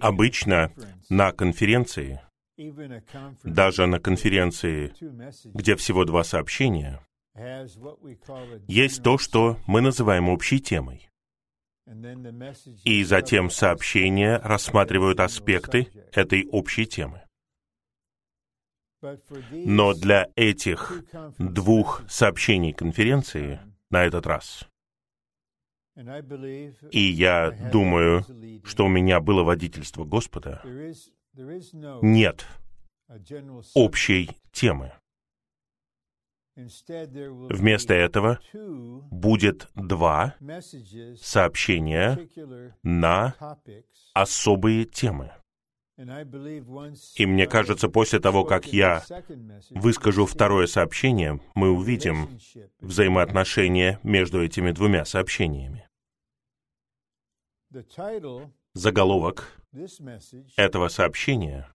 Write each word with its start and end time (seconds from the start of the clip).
Обычно 0.00 0.72
на 1.08 1.32
конференции, 1.32 2.20
даже 3.42 3.86
на 3.86 3.98
конференции, 3.98 4.92
где 5.52 5.76
всего 5.76 6.04
два 6.04 6.22
сообщения, 6.24 7.00
есть 8.68 9.02
то, 9.02 9.18
что 9.18 9.58
мы 9.66 9.80
называем 9.80 10.28
общей 10.28 10.60
темой. 10.60 11.08
И 12.84 13.04
затем 13.04 13.50
сообщения 13.50 14.38
рассматривают 14.38 15.20
аспекты 15.20 15.88
этой 16.12 16.46
общей 16.46 16.86
темы. 16.86 17.22
Но 19.52 19.94
для 19.94 20.28
этих 20.34 21.04
двух 21.38 22.02
сообщений 22.08 22.72
конференции 22.72 23.60
на 23.90 24.04
этот 24.04 24.26
раз, 24.26 24.68
и 26.90 27.00
я 27.00 27.50
думаю, 27.72 28.24
что 28.64 28.84
у 28.84 28.88
меня 28.88 29.20
было 29.20 29.42
водительство 29.42 30.04
Господа, 30.04 30.62
нет 32.02 32.46
общей 33.74 34.30
темы. 34.52 34.92
Вместо 36.54 37.94
этого 37.94 38.40
будет 39.10 39.68
два 39.74 40.34
сообщения 41.20 42.28
на 42.82 43.34
особые 44.14 44.84
темы. 44.84 45.32
И 47.16 47.26
мне 47.26 47.46
кажется, 47.46 47.88
после 47.88 48.20
того, 48.20 48.44
как 48.44 48.66
я 48.72 49.02
выскажу 49.70 50.26
второе 50.26 50.66
сообщение, 50.66 51.40
мы 51.54 51.70
увидим 51.70 52.38
взаимоотношения 52.80 53.98
между 54.02 54.42
этими 54.42 54.72
двумя 54.72 55.04
сообщениями. 55.06 55.88
Заголовок 58.74 59.60
этого 60.56 60.88
сообщения 60.88 61.72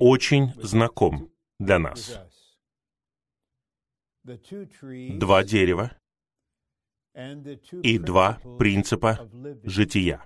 очень 0.00 0.52
знаком 0.62 1.32
для 1.58 1.78
нас 1.78 2.18
два 4.24 5.42
дерева 5.42 5.96
и 7.82 7.98
два 7.98 8.40
принципа 8.58 9.28
жития. 9.64 10.22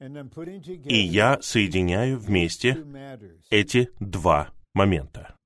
И 0.00 0.96
я 0.96 1.40
соединяю 1.42 2.18
вместе 2.18 2.76
эти 3.50 3.90
два 3.98 4.52
момента. 4.74 5.37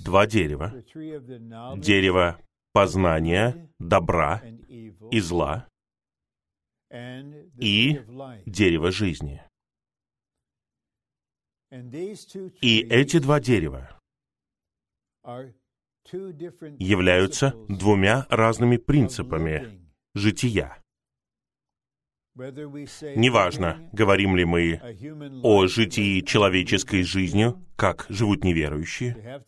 Два 0.00 0.26
дерева. 0.26 0.72
Дерево 1.76 2.40
познания, 2.72 3.68
добра 3.78 4.42
и 5.10 5.20
зла 5.20 5.68
и 6.90 8.00
дерево 8.46 8.90
жизни. 8.90 9.42
И 12.62 12.80
эти 12.80 13.18
два 13.18 13.40
дерева 13.40 14.00
являются 16.78 17.52
двумя 17.68 18.26
разными 18.30 18.76
принципами 18.76 19.86
жития. 20.14 20.82
Неважно, 22.36 23.88
говорим 23.92 24.36
ли 24.36 24.44
мы 24.44 24.80
о 25.42 25.66
житии 25.66 26.20
человеческой 26.20 27.02
жизнью, 27.02 27.64
как 27.76 28.04
живут 28.10 28.44
неверующие, 28.44 29.42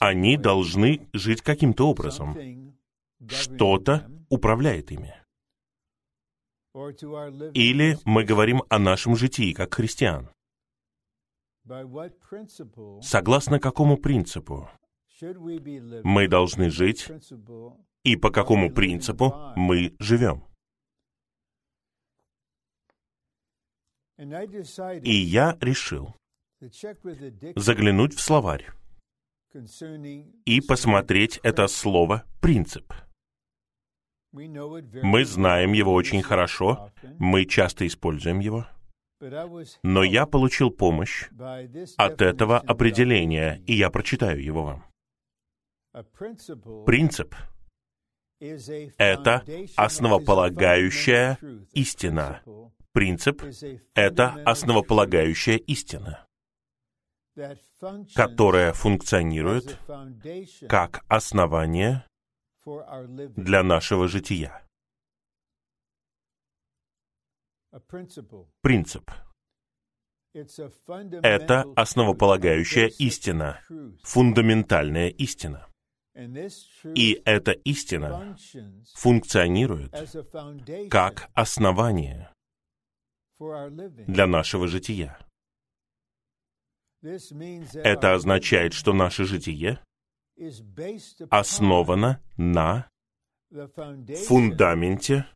они 0.00 0.36
должны 0.36 1.08
жить 1.14 1.40
каким-то 1.40 1.88
образом. 1.88 2.76
Что-то 3.26 4.10
управляет 4.28 4.90
ими. 4.92 5.14
Или 7.54 7.98
мы 8.04 8.24
говорим 8.24 8.62
о 8.68 8.78
нашем 8.78 9.16
житии 9.16 9.52
как 9.52 9.74
христиан. 9.74 10.28
Согласно 13.00 13.58
какому 13.58 13.96
принципу 13.96 14.68
мы 16.04 16.28
должны 16.28 16.70
жить 16.70 17.08
и 18.04 18.16
по 18.16 18.30
какому 18.30 18.70
принципу 18.70 19.34
мы 19.56 19.94
живем. 19.98 20.49
И 25.02 25.12
я 25.12 25.56
решил 25.60 26.14
заглянуть 27.56 28.14
в 28.14 28.20
словарь 28.20 28.68
и 30.44 30.60
посмотреть 30.60 31.40
это 31.42 31.66
слово 31.66 32.24
«принцип». 32.40 32.92
Мы 34.32 35.24
знаем 35.24 35.72
его 35.72 35.92
очень 35.92 36.22
хорошо, 36.22 36.92
мы 37.18 37.46
часто 37.46 37.86
используем 37.86 38.38
его— 38.38 38.66
но 39.82 40.02
я 40.02 40.26
получил 40.26 40.70
помощь 40.70 41.28
от 41.96 42.22
этого 42.22 42.58
определения, 42.58 43.62
и 43.66 43.74
я 43.74 43.90
прочитаю 43.90 44.42
его 44.42 44.62
вам. 44.64 44.84
Принцип— 46.86 47.34
это 48.40 49.44
основополагающая 49.76 51.38
истина. 51.72 52.42
Принцип— 52.92 53.42
это 53.94 54.42
основополагающая 54.44 55.56
истина, 55.56 56.26
которая 58.14 58.72
функционирует 58.72 59.78
как 60.68 61.04
основание 61.08 62.04
для 63.36 63.62
нашего 63.62 64.08
жития. 64.08 64.62
Принцип. 68.60 69.10
Это 70.32 71.64
основополагающая 71.76 72.86
истина, 72.98 73.60
фундаментальная 74.02 75.08
истина. 75.08 75.68
И 76.94 77.22
эта 77.24 77.52
истина 77.52 78.36
функционирует 78.94 79.92
как 80.90 81.30
основание 81.34 82.32
для 84.06 84.26
нашего 84.26 84.68
жития. 84.68 85.18
Это 87.02 88.14
означает, 88.14 88.74
что 88.74 88.92
наше 88.92 89.24
житие 89.24 89.82
основано 91.30 92.20
на 92.36 92.90
фундаменте, 94.28 95.26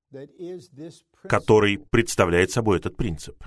который 1.23 1.79
представляет 1.79 2.51
собой 2.51 2.79
этот 2.79 2.97
принцип. 2.97 3.43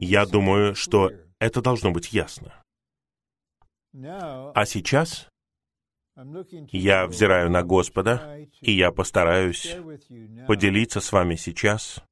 Я 0.00 0.26
думаю, 0.26 0.74
что 0.74 1.10
это 1.40 1.60
должно 1.60 1.90
быть 1.90 2.12
ясно. 2.12 2.62
А 3.92 4.64
сейчас 4.64 5.28
я 6.72 7.06
взираю 7.06 7.50
на 7.50 7.62
Господа, 7.62 8.38
и 8.60 8.72
я 8.72 8.90
постараюсь 8.90 9.76
поделиться 10.46 11.00
с 11.00 11.12
вами 11.12 11.36
сейчас 11.36 12.02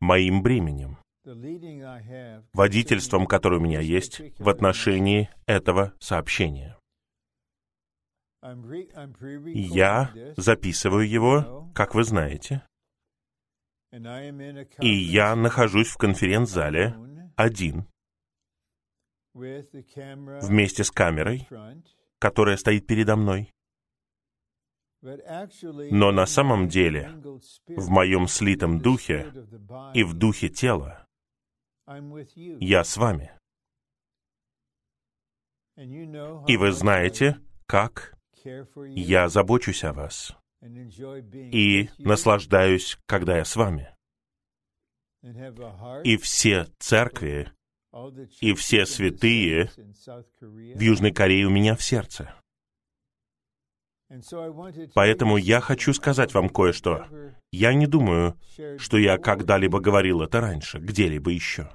моим 0.00 0.42
бременем, 0.42 0.98
водительством, 2.52 3.26
которое 3.26 3.58
у 3.58 3.62
меня 3.62 3.80
есть 3.80 4.20
в 4.38 4.48
отношении 4.48 5.30
этого 5.46 5.92
сообщения. 6.00 6.76
Я 8.42 10.12
записываю 10.36 11.08
его, 11.08 11.70
как 11.74 11.94
вы 11.94 12.04
знаете, 12.04 12.62
и 14.80 14.88
я 14.88 15.34
нахожусь 15.36 15.88
в 15.88 15.96
конференц-зале 15.96 16.96
один, 17.36 17.86
вместе 19.32 20.84
с 20.84 20.90
камерой, 20.90 21.48
которая 22.18 22.56
стоит 22.56 22.86
передо 22.86 23.16
мной. 23.16 23.52
Но 25.02 26.10
на 26.10 26.26
самом 26.26 26.68
деле, 26.68 27.10
в 27.68 27.88
моем 27.90 28.26
слитом 28.26 28.80
духе 28.80 29.32
и 29.94 30.02
в 30.02 30.14
духе 30.14 30.48
тела, 30.48 31.06
я 32.60 32.82
с 32.82 32.96
вами. 32.96 33.32
И 35.76 36.56
вы 36.56 36.72
знаете, 36.72 37.38
как 37.66 38.16
я 38.94 39.28
забочусь 39.28 39.84
о 39.84 39.92
вас 39.92 40.36
и 40.60 41.90
наслаждаюсь, 41.98 42.98
когда 43.06 43.36
я 43.36 43.44
с 43.44 43.56
вами. 43.56 43.94
И 46.04 46.16
все 46.16 46.66
церкви, 46.78 47.52
и 48.40 48.54
все 48.54 48.86
святые 48.86 49.70
в 50.40 50.80
Южной 50.80 51.12
Корее 51.12 51.46
у 51.46 51.50
меня 51.50 51.76
в 51.76 51.82
сердце. 51.82 52.34
Поэтому 54.94 55.36
я 55.36 55.60
хочу 55.60 55.92
сказать 55.92 56.32
вам 56.32 56.48
кое-что. 56.48 57.06
Я 57.50 57.74
не 57.74 57.86
думаю, 57.86 58.38
что 58.78 58.98
я 58.98 59.18
когда-либо 59.18 59.80
говорил 59.80 60.22
это 60.22 60.40
раньше, 60.40 60.78
где-либо 60.78 61.30
еще. 61.30 61.70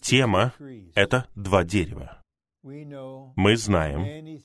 Тема— 0.00 0.54
это 0.94 1.26
два 1.34 1.64
дерева. 1.64 2.22
Мы 2.62 3.56
знаем 3.56 4.38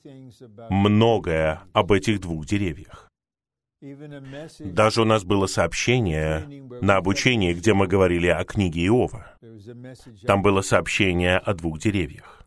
многое 0.70 1.62
об 1.72 1.92
этих 1.92 2.20
двух 2.20 2.46
деревьях. 2.46 3.07
Даже 3.80 5.02
у 5.02 5.04
нас 5.04 5.24
было 5.24 5.46
сообщение 5.46 6.40
на 6.82 6.96
обучении, 6.96 7.54
где 7.54 7.74
мы 7.74 7.86
говорили 7.86 8.26
о 8.26 8.44
книге 8.44 8.86
Иова. 8.86 9.36
Там 10.26 10.42
было 10.42 10.62
сообщение 10.62 11.38
о 11.38 11.54
двух 11.54 11.78
деревьях. 11.78 12.44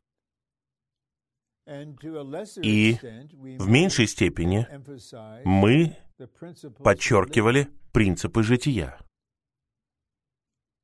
И 2.61 2.97
в 3.59 3.69
меньшей 3.69 4.07
степени 4.07 4.67
мы 5.45 5.95
подчеркивали 6.83 7.69
принципы 7.93 8.43
жития. 8.43 8.99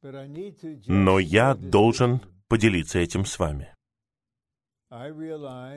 Но 0.01 1.19
я 1.19 1.55
должен 1.55 2.21
поделиться 2.47 2.99
этим 2.99 3.25
с 3.25 3.37
вами. 3.37 3.73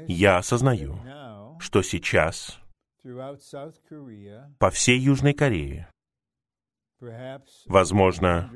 Я 0.06 0.38
осознаю, 0.38 1.00
что 1.58 1.82
сейчас 1.82 2.59
по 4.58 4.70
всей 4.70 4.98
Южной 4.98 5.34
Корее, 5.34 5.90
возможно, 7.66 8.52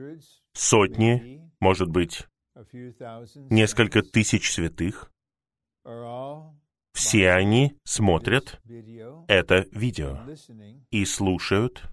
сотни, 0.52 1.50
может 1.60 1.88
быть, 1.88 2.26
несколько 3.50 4.02
тысяч 4.02 4.52
святых, 4.52 5.10
все 6.92 7.30
они 7.30 7.76
смотрят 7.84 8.60
это 9.28 9.66
видео 9.72 10.20
и 10.90 11.04
слушают. 11.04 11.90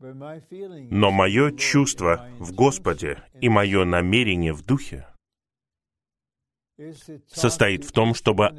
Но 0.00 1.10
мое 1.10 1.56
чувство 1.56 2.28
в 2.38 2.52
Господе 2.54 3.22
и 3.40 3.48
мое 3.48 3.84
намерение 3.84 4.52
в 4.52 4.64
Духе 4.64 5.06
состоит 7.26 7.84
в 7.84 7.92
том, 7.92 8.14
чтобы 8.14 8.50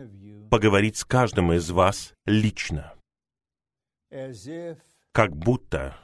поговорить 0.50 0.98
с 0.98 1.06
каждым 1.06 1.54
из 1.54 1.70
вас 1.72 2.14
лично. 2.26 2.94
Как 5.12 5.36
будто 5.36 5.98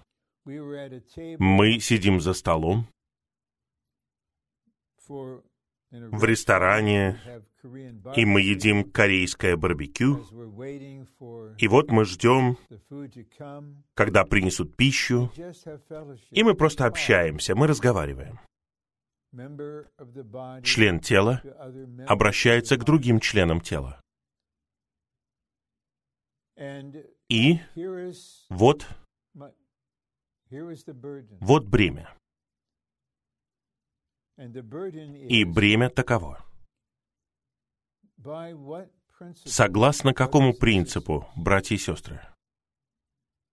мы 0.46 1.80
сидим 1.80 2.22
за 2.22 2.34
столом 2.34 2.88
в 5.08 6.24
ресторане, 6.24 7.20
и 8.16 8.26
мы 8.26 8.42
едим 8.42 8.90
корейское 8.92 9.56
барбекю, 9.56 10.26
и 11.58 11.68
вот 11.68 11.92
мы 11.92 12.06
ждем, 12.06 12.58
когда 13.94 14.24
принесут 14.26 14.76
пищу, 14.76 15.32
и 16.32 16.44
мы 16.44 16.54
просто 16.54 16.86
общаемся, 16.86 17.56
мы 17.56 17.68
разговариваем. 17.68 18.40
Член 20.64 21.00
тела 21.00 21.42
обращается 22.08 22.78
к 22.78 22.86
другим 22.86 23.20
членам 23.20 23.60
тела. 23.60 24.02
И 27.30 27.60
вот, 28.50 28.88
вот 31.40 31.66
бремя. 31.66 32.16
И 34.38 35.44
бремя 35.46 35.90
таково. 35.90 36.46
Согласно 39.46 40.14
какому 40.14 40.54
принципу, 40.54 41.28
братья 41.36 41.76
и 41.76 41.78
сестры? 41.78 42.22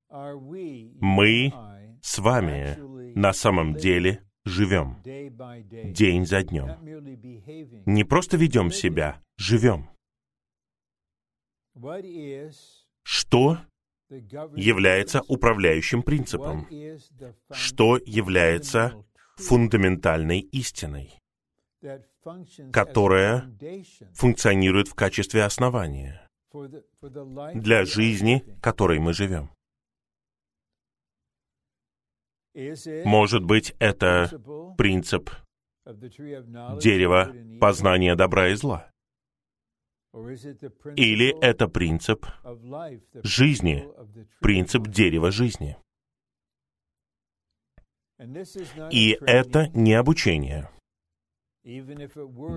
Мы 0.09 1.53
с 2.03 2.19
вами 2.19 3.17
на 3.17 3.33
самом 3.33 3.75
деле 3.75 4.25
живем 4.45 5.01
день 5.05 6.27
за 6.27 6.43
днем. 6.43 6.69
Не 7.87 8.05
просто 8.05 8.37
ведем 8.37 8.71
себя, 8.71 9.23
живем. 9.37 9.89
Что 13.03 13.59
является 14.21 15.23
управляющим 15.23 16.03
принципом? 16.03 16.69
Что 17.51 17.99
является 17.99 19.05
фундаментальной 19.37 20.41
истиной, 20.41 21.19
которая 22.73 23.51
функционирует 24.15 24.89
в 24.89 24.95
качестве 24.95 25.45
основания 25.45 26.27
для 27.55 27.85
жизни, 27.85 28.45
которой 28.61 28.99
мы 28.99 29.13
живем. 29.15 29.51
Может 33.05 33.45
быть, 33.45 33.75
это 33.79 34.31
принцип 34.77 35.31
дерева 35.87 37.33
познания 37.59 38.15
добра 38.15 38.49
и 38.49 38.55
зла. 38.55 38.92
Или 40.13 41.35
это 41.41 41.69
принцип 41.69 42.27
жизни, 43.23 43.89
принцип 44.41 44.89
дерева 44.89 45.31
жизни. 45.31 45.77
И 48.91 49.19
это 49.21 49.69
не 49.69 49.95
обучение. 49.95 50.69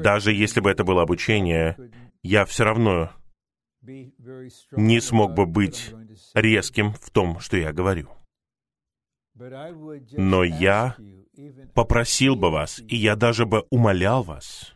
Даже 0.04 0.34
если 0.34 0.60
бы 0.60 0.70
это 0.70 0.84
было 0.84 1.04
обучение, 1.04 1.78
я 2.24 2.46
все 2.46 2.64
равно 2.66 3.12
не 3.82 5.00
смог 5.00 5.34
бы 5.34 5.46
быть 5.46 5.94
резким 6.34 6.94
в 6.94 7.10
том, 7.10 7.40
что 7.40 7.58
я 7.58 7.72
говорю. 7.72 8.10
Но 9.34 10.44
я 10.44 10.96
попросил 11.74 12.36
бы 12.36 12.52
вас, 12.52 12.80
и 12.80 12.96
я 12.96 13.16
даже 13.16 13.46
бы 13.46 13.66
умолял 13.70 14.24
вас, 14.24 14.75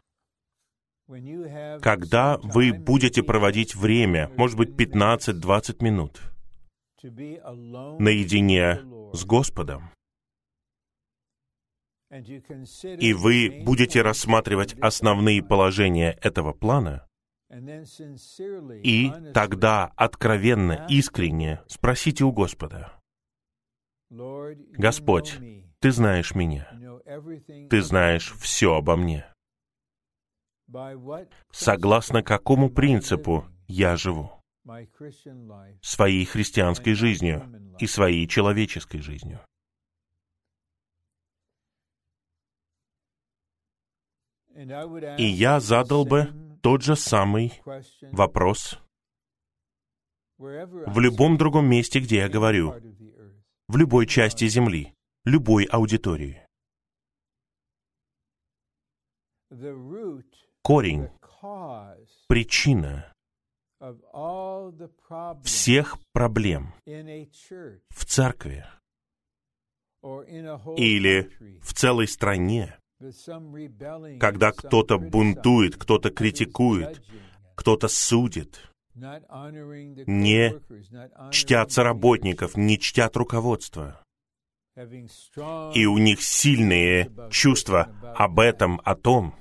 когда 1.82 2.38
вы 2.38 2.72
будете 2.72 3.24
проводить 3.24 3.76
время, 3.76 4.30
может 4.38 4.58
быть, 4.58 4.70
15-20 4.70 5.84
минут, 5.84 6.22
наедине 7.02 8.82
с 9.14 9.26
Господом, 9.26 9.92
и 12.12 13.14
вы 13.14 13.62
будете 13.66 14.02
рассматривать 14.02 14.74
основные 14.80 15.44
положения 15.44 16.18
этого 16.22 16.54
плана, 16.54 17.08
и 18.84 19.12
тогда 19.34 19.92
откровенно, 19.96 20.86
искренне 20.90 21.62
спросите 21.68 22.24
у 22.24 22.32
Господа, 22.32 22.94
«Господь, 24.12 25.40
Ты 25.80 25.92
знаешь 25.92 26.36
меня, 26.36 26.70
Ты 27.70 27.82
знаешь 27.82 28.34
все 28.40 28.76
обо 28.76 28.96
мне. 28.96 29.26
Согласно 31.52 32.22
какому 32.24 32.70
принципу 32.70 33.46
я 33.68 33.96
живу? 33.96 34.32
Своей 35.82 36.26
христианской 36.26 36.94
жизнью 36.94 37.76
и 37.80 37.88
своей 37.88 38.28
человеческой 38.28 39.00
жизнью. 39.02 39.40
И 45.18 45.26
я 45.26 45.60
задал 45.60 46.06
бы 46.06 46.28
тот 46.62 46.84
же 46.84 46.96
самый 46.96 47.62
вопрос 48.12 48.80
в 50.38 51.00
любом 51.00 51.38
другом 51.38 51.68
месте, 51.68 52.00
где 52.00 52.18
я 52.18 52.30
говорю, 52.30 52.76
в 53.68 53.78
любой 53.78 54.06
части 54.06 54.48
Земли, 54.48 54.94
любой 55.26 55.64
аудитории. 55.66 56.46
Корень, 60.62 61.10
причина 62.28 63.14
всех 65.44 65.98
проблем 66.12 66.74
в 66.86 68.06
церкви 68.06 68.66
или 70.78 71.30
в 71.62 71.74
целой 71.74 72.08
стране 72.08 72.80
когда 74.20 74.52
кто-то 74.52 74.98
бунтует, 74.98 75.78
кто-то 75.78 76.10
критикует, 76.10 77.02
кто-то 77.56 77.88
судит, 77.88 78.70
не 80.06 80.54
чтятся 81.32 81.84
работников, 81.84 82.58
не 82.58 82.78
чтят 82.78 83.16
руководство. 83.16 84.04
И 84.76 85.86
у 85.86 85.98
них 85.98 86.22
сильные 86.22 87.10
чувства 87.32 87.90
об 88.16 88.40
этом, 88.40 88.82
о 88.84 88.96
том. 88.96 89.36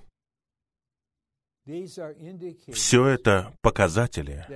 Все 2.72 3.06
это 3.06 3.54
показатели 3.60 4.46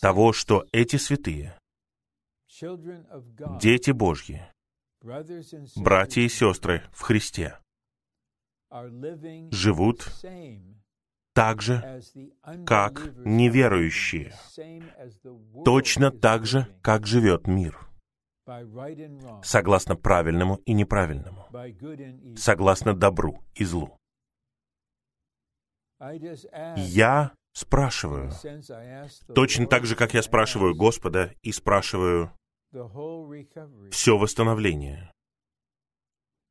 того, 0.00 0.32
что 0.32 0.66
эти 0.72 0.96
святые, 0.96 1.56
дети 3.60 3.92
Божьи, 3.92 4.42
братья 5.76 6.22
и 6.22 6.28
сестры 6.28 6.82
в 6.92 7.02
Христе, 7.02 7.56
живут 9.52 10.08
так 11.34 11.62
же, 11.62 12.02
как 12.66 13.14
неверующие, 13.24 14.34
точно 15.64 16.10
так 16.10 16.46
же, 16.46 16.66
как 16.82 17.06
живет 17.06 17.46
мир, 17.46 17.78
согласно 19.44 19.94
правильному 19.94 20.56
и 20.66 20.72
неправильному, 20.72 21.46
согласно 22.36 22.92
добру 22.92 23.44
и 23.54 23.64
злу. 23.64 23.99
Я 26.00 27.32
спрашиваю, 27.52 28.32
точно 29.34 29.66
так 29.66 29.84
же, 29.84 29.96
как 29.96 30.14
я 30.14 30.22
спрашиваю 30.22 30.74
Господа 30.74 31.34
и 31.42 31.52
спрашиваю 31.52 32.32
все 33.90 34.16
восстановление. 34.16 35.12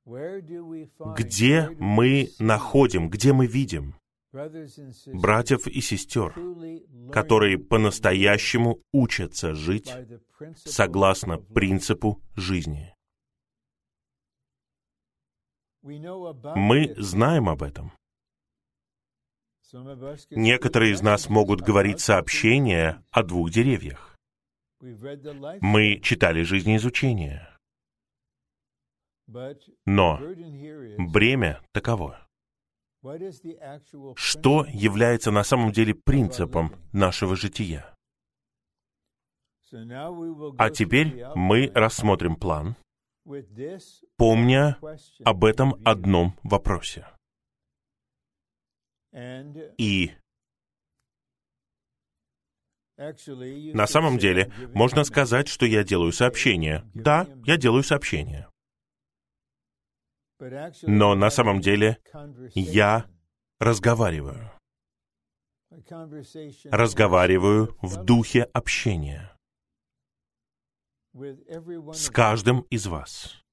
Где 0.05 1.69
мы 1.79 2.29
находим, 2.39 3.09
где 3.09 3.33
мы 3.33 3.47
видим 3.47 3.95
братьев 4.31 5.67
и 5.67 5.81
сестер, 5.81 6.35
которые 7.11 7.57
по-настоящему 7.57 8.81
учатся 8.91 9.55
жить 9.55 9.91
согласно 10.55 11.37
принципу 11.37 12.21
жизни? 12.35 12.93
Мы 15.81 16.93
знаем 16.97 17.49
об 17.49 17.63
этом. 17.63 17.91
Некоторые 20.31 20.93
из 20.93 21.01
нас 21.01 21.29
могут 21.29 21.61
говорить 21.61 21.99
сообщения 21.99 23.03
о 23.11 23.23
двух 23.23 23.51
деревьях. 23.51 24.17
Мы 25.61 25.99
читали 26.01 26.41
жизнеизучение. 26.43 27.47
Но 29.85 30.19
бремя 30.97 31.61
таково. 31.71 32.27
Что 34.15 34.65
является 34.67 35.31
на 35.31 35.43
самом 35.43 35.71
деле 35.71 35.93
принципом 35.93 36.73
нашего 36.91 37.35
жития? 37.35 37.95
А 40.57 40.69
теперь 40.71 41.23
мы 41.35 41.71
рассмотрим 41.75 42.35
план, 42.35 42.75
помня 44.17 44.77
об 45.23 45.45
этом 45.45 45.75
одном 45.85 46.35
вопросе. 46.41 47.05
И 49.11 50.11
на 53.73 53.87
самом 53.87 54.17
деле 54.17 54.51
можно 54.73 55.03
сказать, 55.03 55.47
что 55.47 55.65
я 55.65 55.83
делаю 55.83 56.11
сообщение. 56.11 56.83
Да, 56.93 57.27
я 57.45 57.57
делаю 57.57 57.83
сообщение. 57.83 58.47
Но 60.83 61.15
на 61.15 61.29
самом 61.29 61.61
деле 61.61 61.97
я 62.53 63.05
разговариваю. 63.59 64.51
Разговариваю 66.65 67.77
в 67.81 68.03
духе 68.03 68.43
общения 68.43 69.35
с 71.93 72.09
каждым 72.09 72.61
из 72.69 72.87
вас, 72.87 73.43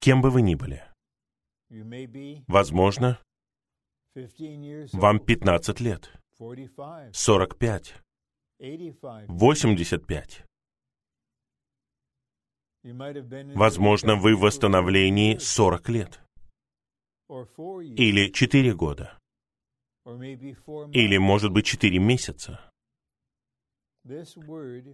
кем 0.00 0.20
бы 0.20 0.30
вы 0.30 0.42
ни 0.42 0.54
были. 0.54 0.84
Возможно, 2.48 3.18
вам 4.92 5.20
15 5.20 5.80
лет, 5.80 6.10
45, 7.12 8.02
85. 9.28 10.44
Возможно, 13.54 14.16
вы 14.16 14.36
в 14.36 14.40
восстановлении 14.40 15.36
40 15.36 15.88
лет. 15.90 16.20
Или 17.28 18.32
4 18.32 18.74
года. 18.74 19.18
Или, 20.06 21.18
может 21.18 21.52
быть, 21.52 21.66
4 21.66 21.98
месяца. 21.98 22.58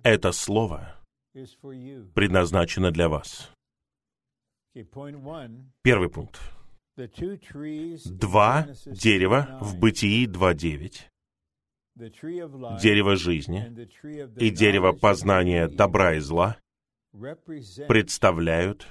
Это 0.02 0.32
слово 0.32 1.00
предназначено 2.14 2.90
для 2.90 3.08
вас. 3.08 3.52
Первый 5.82 6.10
пункт. 6.10 6.55
Два 6.96 8.66
дерева 8.86 9.58
в 9.60 9.78
Бытии 9.78 10.26
2.9, 10.26 11.02
дерево 12.80 13.16
жизни 13.16 13.66
и 14.38 14.50
дерево 14.50 14.92
познания 14.92 15.68
добра 15.68 16.14
и 16.14 16.20
зла 16.20 16.56
представляют 17.12 18.88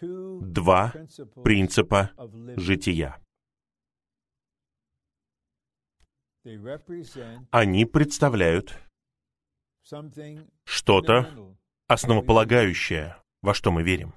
два 0.00 0.94
принципа 1.42 2.12
жития. 2.56 3.18
Они 7.50 7.84
представляют 7.84 8.78
что-то 10.64 11.56
основополагающее, 11.88 13.16
во 13.42 13.52
что 13.52 13.72
мы 13.72 13.82
верим. 13.82 14.14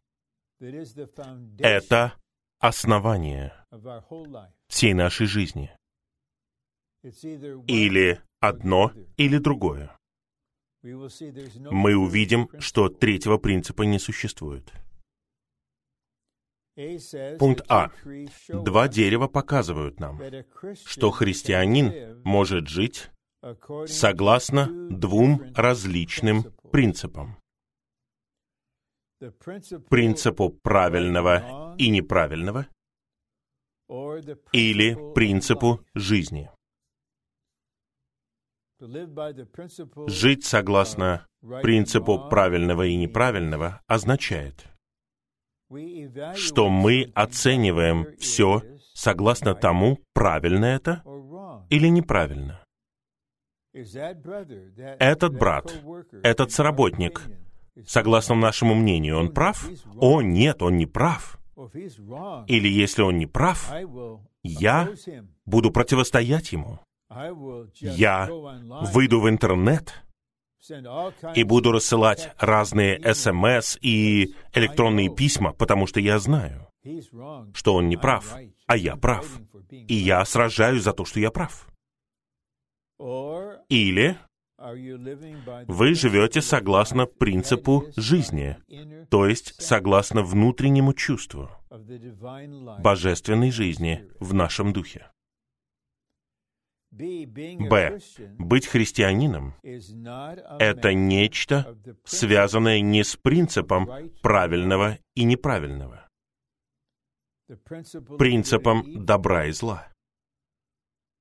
Это 1.58 2.21
основание 2.62 3.53
всей 4.68 4.94
нашей 4.94 5.27
жизни. 5.27 5.75
Или 7.68 8.22
одно, 8.39 8.94
или 9.18 9.38
другое 9.38 9.98
мы 10.84 11.96
увидим, 11.96 12.50
что 12.60 12.89
третьего 12.89 13.38
принципа 13.38 13.84
не 13.84 14.00
существует. 14.00 14.72
Пункт 17.38 17.63
А. 17.70 17.91
Два 18.48 18.88
дерева 18.88 19.27
показывают 19.27 20.00
нам, 20.00 20.22
что 20.86 21.12
христианин 21.12 22.22
может 22.24 22.68
жить 22.68 23.12
согласно 23.88 24.68
двум 24.89 25.44
различным 25.56 26.46
принципам. 26.72 27.41
Принципу 29.90 30.50
правильного 30.63 31.75
и 31.78 31.90
неправильного 31.90 32.68
или 34.51 35.13
принципу 35.13 35.86
жизни. 35.94 36.50
Жить 40.08 40.46
согласно 40.46 41.28
принципу 41.62 42.30
правильного 42.30 42.88
и 42.88 42.96
неправильного 42.96 43.82
означает, 43.88 44.66
что 46.36 46.70
мы 46.70 47.12
оцениваем 47.13 48.08
все 48.18 48.63
согласно 48.94 49.54
тому, 49.54 50.00
правильно 50.13 50.66
это 50.66 51.04
или 51.70 51.88
неправильно. 51.88 52.63
Этот 53.74 55.34
брат, 55.38 55.74
этот 56.24 56.51
соработник, 56.51 57.22
согласно 57.86 58.36
нашему 58.36 58.75
мнению, 58.75 59.20
он 59.20 59.34
прав? 59.34 59.68
О, 59.98 60.22
нет, 60.22 60.62
он 60.62 60.78
не 60.78 60.86
прав. 60.86 61.38
Или 62.48 62.68
если 62.68 63.01
он 63.01 63.18
не 63.18 63.28
прав, 63.28 63.72
я 64.44 64.90
буду 65.46 65.72
противостоять 65.72 66.51
ему 66.51 66.80
я 67.82 68.28
выйду 68.94 69.20
в 69.20 69.30
интернет 69.30 70.04
и 71.36 71.44
буду 71.44 71.72
рассылать 71.72 72.32
разные 72.38 73.13
СМС 73.13 73.78
и 73.82 74.36
электронные 74.54 75.13
письма, 75.13 75.54
потому 75.54 75.88
что 75.88 76.00
я 76.00 76.20
знаю, 76.20 76.68
что 77.54 77.74
он 77.75 77.90
не 77.90 77.98
прав, 77.98 78.36
а 78.68 78.78
я 78.78 78.96
прав. 78.96 79.40
И 79.72 79.96
я 79.96 80.24
сражаюсь 80.25 80.84
за 80.84 80.94
то, 80.94 81.06
что 81.06 81.20
я 81.20 81.32
прав. 81.32 81.68
Или 83.70 84.18
вы 85.68 85.94
живете 85.94 86.41
согласно 86.41 87.06
принципу 87.06 87.86
жизни, 87.96 88.58
то 89.10 89.25
есть 89.25 89.62
согласно 89.62 90.24
внутреннему 90.24 90.94
чувству 90.94 91.50
божественной 92.80 93.51
жизни 93.51 94.08
в 94.20 94.34
нашем 94.34 94.74
духе. 94.74 95.12
Б. 96.91 98.00
Быть 98.38 98.68
христианином— 98.68 99.56
это 99.63 100.94
нечто, 100.94 101.77
связанное 102.03 102.82
не 102.82 103.03
с 103.03 103.15
принципом 103.15 103.89
правильного 104.22 105.00
и 105.15 105.24
неправильного, 105.24 106.10
принципом 108.18 109.06
добра 109.06 109.46
и 109.46 109.51
зла, 109.51 109.88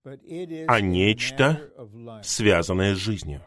а 0.05 0.81
нечто, 0.81 2.23
связанное 2.23 2.95
с 2.95 2.99
жизнью. 2.99 3.45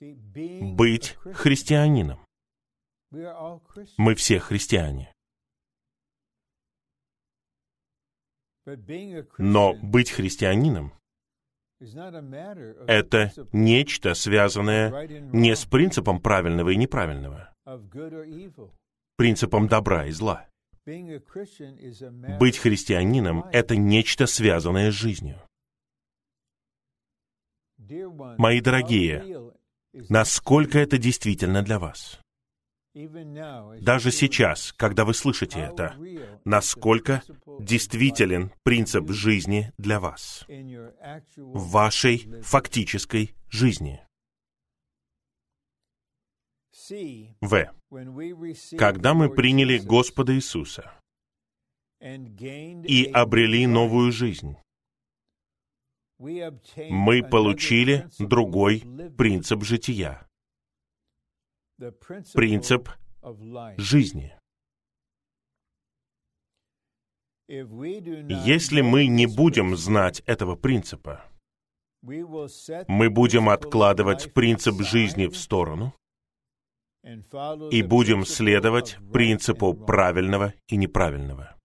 Быть 0.00 1.16
христианином. 1.32 2.24
Мы 3.10 4.14
все 4.14 4.38
христиане. 4.38 5.12
Но 9.38 9.74
быть 9.74 10.10
христианином— 10.10 10.92
это 12.86 13.32
нечто, 13.52 14.14
связанное 14.14 15.06
не 15.32 15.54
с 15.54 15.64
принципом 15.66 16.20
правильного 16.20 16.70
и 16.70 16.76
неправильного, 16.76 17.54
принципом 19.16 19.68
добра 19.68 20.06
и 20.06 20.10
зла. 20.12 20.48
Быть 20.86 22.58
христианином— 22.58 23.44
это 23.52 23.76
нечто, 23.76 24.26
связанное 24.26 24.90
с 24.90 24.94
жизнью. 24.94 25.40
Мои 27.78 28.60
дорогие, 28.60 29.52
насколько 29.92 30.78
это 30.78 30.98
действительно 30.98 31.62
для 31.62 31.78
вас? 31.78 32.20
Даже 32.94 34.12
сейчас, 34.12 34.72
когда 34.72 35.04
вы 35.04 35.14
слышите 35.14 35.60
это, 35.60 35.96
насколько 36.44 37.22
действителен 37.58 38.52
принцип 38.62 39.10
жизни 39.10 39.72
для 39.78 39.98
вас, 39.98 40.44
в 40.46 41.70
вашей 41.70 42.18
фактической 42.42 43.34
жизни. 43.48 44.00
В. 47.40 47.70
Когда 48.76 49.14
мы 49.14 49.30
приняли 49.30 49.78
Господа 49.78 50.34
Иисуса 50.34 50.92
и 52.00 53.10
обрели 53.12 53.66
новую 53.66 54.10
жизнь, 54.10 54.56
мы 56.18 57.22
получили 57.22 58.08
другой 58.18 58.82
принцип 59.16 59.62
жития, 59.62 60.26
принцип 62.34 62.88
жизни. 63.76 64.36
Если 67.46 68.80
мы 68.80 69.06
не 69.06 69.26
будем 69.26 69.76
знать 69.76 70.20
этого 70.26 70.56
принципа, 70.56 71.24
мы 72.02 73.08
будем 73.10 73.48
откладывать 73.48 74.32
принцип 74.34 74.80
жизни 74.82 75.26
в 75.26 75.36
сторону 75.36 75.94
и 77.70 77.82
будем 77.82 78.24
следовать 78.24 78.96
принципу 79.12 79.74
правильного 79.74 80.54
и 80.68 80.76
неправильного. 80.76 81.56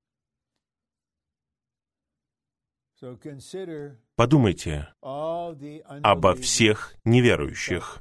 Подумайте 4.15 4.93
обо 5.01 6.35
всех 6.35 6.95
неверующих 7.05 7.99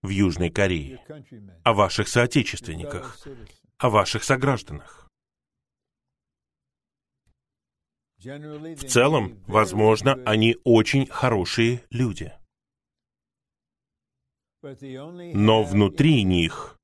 в 0.00 0.08
Южной 0.08 0.50
Корее, 0.50 1.04
о 1.64 1.74
ваших 1.74 2.08
соотечественниках, 2.08 3.18
о 3.76 3.90
ваших 3.90 4.24
согражданах. 4.24 5.08
В 8.18 8.84
целом, 8.88 9.44
возможно, 9.46 10.14
они 10.24 10.56
очень 10.64 11.06
хорошие 11.06 11.84
люди. 11.90 12.32
Но 14.62 15.62
внутри 15.62 16.24
них 16.24 16.77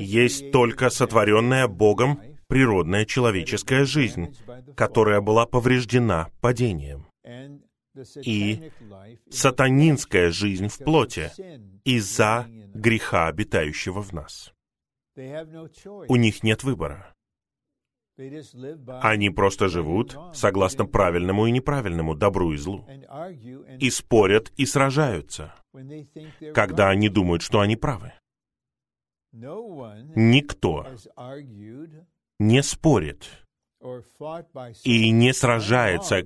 есть 0.00 0.52
только 0.52 0.90
сотворенная 0.90 1.68
Богом 1.68 2.20
природная 2.46 3.04
человеческая 3.04 3.84
жизнь, 3.84 4.36
которая 4.76 5.20
была 5.20 5.46
повреждена 5.46 6.28
падением, 6.40 7.06
и 8.22 8.70
сатанинская 9.30 10.30
жизнь 10.30 10.68
в 10.68 10.78
плоти 10.78 11.30
из-за 11.84 12.46
греха, 12.74 13.28
обитающего 13.28 14.02
в 14.02 14.12
нас. 14.12 14.52
У 15.16 16.16
них 16.16 16.42
нет 16.42 16.62
выбора. 16.62 17.14
Они 19.00 19.30
просто 19.30 19.68
живут 19.68 20.16
согласно 20.34 20.86
правильному 20.86 21.46
и 21.46 21.52
неправильному, 21.52 22.16
добру 22.16 22.52
и 22.52 22.56
злу. 22.56 22.84
И 23.78 23.90
спорят 23.90 24.52
и 24.56 24.66
сражаются, 24.66 25.54
когда 26.52 26.88
они 26.88 27.08
думают, 27.08 27.42
что 27.42 27.60
они 27.60 27.76
правы. 27.76 28.12
Никто 30.14 30.86
не 32.38 32.62
спорит 32.62 33.44
и 34.84 35.10
не 35.10 35.32
сражается, 35.32 36.22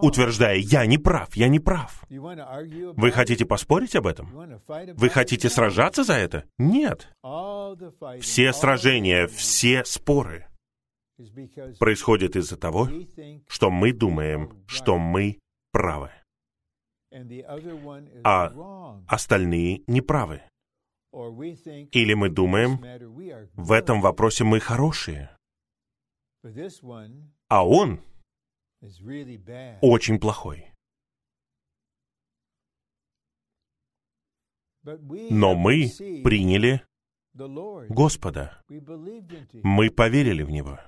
утверждая, 0.00 0.56
я 0.56 0.86
не 0.86 0.96
прав, 0.96 1.36
я 1.36 1.48
не 1.48 1.60
прав. 1.60 2.04
Вы 2.08 3.10
хотите 3.10 3.44
поспорить 3.44 3.94
об 3.96 4.06
этом? 4.06 4.30
Вы 4.94 5.08
хотите 5.10 5.50
сражаться 5.50 6.04
за 6.04 6.14
это? 6.14 6.44
Нет. 6.58 7.12
Все 8.20 8.52
сражения, 8.52 9.26
все 9.26 9.84
споры 9.84 10.46
происходят 11.78 12.36
из-за 12.36 12.56
того, 12.56 12.88
что 13.48 13.70
мы 13.70 13.92
думаем, 13.92 14.64
что 14.66 14.98
мы 14.98 15.38
правы, 15.72 16.10
а 18.24 18.52
остальные 19.06 19.82
неправы. 19.86 20.42
Или 21.92 22.14
мы 22.14 22.28
думаем, 22.28 22.78
в 23.54 23.72
этом 23.72 24.02
вопросе 24.02 24.44
мы 24.44 24.60
хорошие, 24.60 25.30
а 27.48 27.66
он 27.66 28.00
очень 29.80 30.20
плохой. 30.20 30.72
Но 35.30 35.54
мы 35.56 35.90
приняли 36.22 36.82
Господа. 37.88 38.62
Мы 38.68 39.90
поверили 39.90 40.42
в 40.42 40.50
Него. 40.50 40.78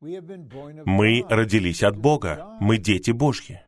Мы 0.00 1.24
родились 1.28 1.82
от 1.82 1.96
Бога. 1.96 2.56
Мы 2.60 2.78
дети 2.78 3.12
Божьи. 3.12 3.60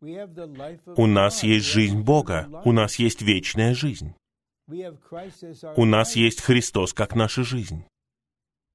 У 0.00 1.06
нас 1.06 1.42
есть 1.42 1.66
жизнь 1.66 2.00
Бога. 2.02 2.48
У 2.64 2.72
нас 2.72 2.96
есть 2.96 3.22
вечная 3.22 3.74
жизнь. 3.74 4.14
У 4.68 5.84
нас 5.84 6.16
есть 6.16 6.42
Христос 6.42 6.92
как 6.92 7.14
наша 7.14 7.44
жизнь. 7.44 7.84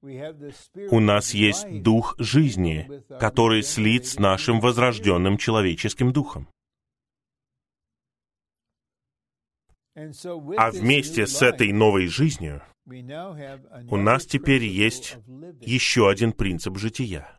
У 0.01 0.99
нас 0.99 1.33
есть 1.33 1.83
дух 1.83 2.15
жизни, 2.17 3.03
который 3.19 3.61
слит 3.61 4.07
с 4.07 4.17
нашим 4.17 4.59
возрожденным 4.59 5.37
человеческим 5.37 6.11
духом. 6.11 6.47
А 9.93 10.71
вместе 10.71 11.27
с 11.27 11.41
этой 11.41 11.71
новой 11.71 12.07
жизнью 12.07 12.63
у 12.85 13.97
нас 13.97 14.25
теперь 14.25 14.63
есть 14.63 15.17
еще 15.59 16.09
один 16.09 16.33
принцип 16.33 16.77
жития. 16.77 17.37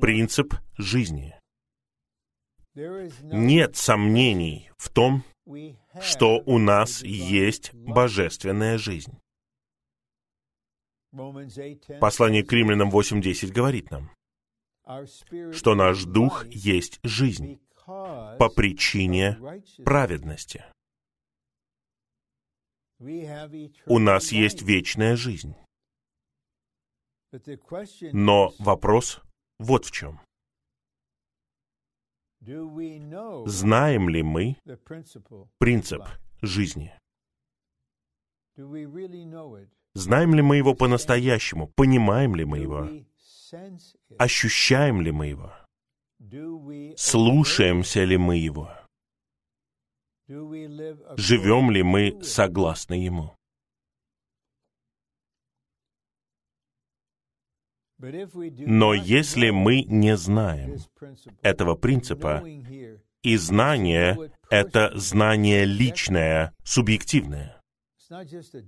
Принцип 0.00 0.54
жизни. 0.78 1.34
Нет 2.76 3.76
сомнений 3.76 4.70
в 4.76 4.90
том, 4.90 5.24
что 6.00 6.42
у 6.44 6.58
нас 6.58 7.02
есть 7.02 7.72
божественная 7.72 8.76
жизнь. 8.76 9.18
Послание 12.00 12.44
к 12.44 12.52
римлянам 12.52 12.90
8.10 12.90 13.52
говорит 13.52 13.90
нам, 13.90 14.10
что 15.52 15.74
наш 15.74 16.04
дух 16.04 16.46
есть 16.48 17.00
жизнь 17.02 17.58
по 17.86 18.50
причине 18.54 19.38
праведности. 19.84 20.64
У 22.98 23.98
нас 23.98 24.32
есть 24.32 24.62
вечная 24.62 25.16
жизнь. 25.16 25.54
Но 28.12 28.52
вопрос 28.58 29.22
вот 29.58 29.86
в 29.86 29.90
чем. 29.92 30.20
Знаем 33.46 34.08
ли 34.08 34.22
мы 34.22 34.56
принцип 35.58 36.02
жизни? 36.42 36.92
Знаем 39.94 40.34
ли 40.34 40.42
мы 40.42 40.56
его 40.56 40.74
по-настоящему? 40.74 41.68
Понимаем 41.74 42.36
ли 42.36 42.44
мы 42.44 42.58
его? 42.58 42.88
Ощущаем 44.18 45.00
ли 45.00 45.10
мы 45.10 45.26
его? 45.26 45.52
Слушаемся 46.96 48.04
ли 48.04 48.16
мы 48.16 48.36
его? 48.36 48.70
Живем 51.16 51.70
ли 51.70 51.82
мы 51.82 52.22
согласно 52.22 52.94
ему? 52.94 53.35
Но 57.98 58.92
если 58.94 59.50
мы 59.50 59.82
не 59.82 60.16
знаем 60.16 60.76
этого 61.42 61.74
принципа, 61.74 62.44
и 63.22 63.36
знание— 63.36 64.30
это 64.50 64.92
знание 64.96 65.64
личное, 65.64 66.54
субъективное, 66.62 67.60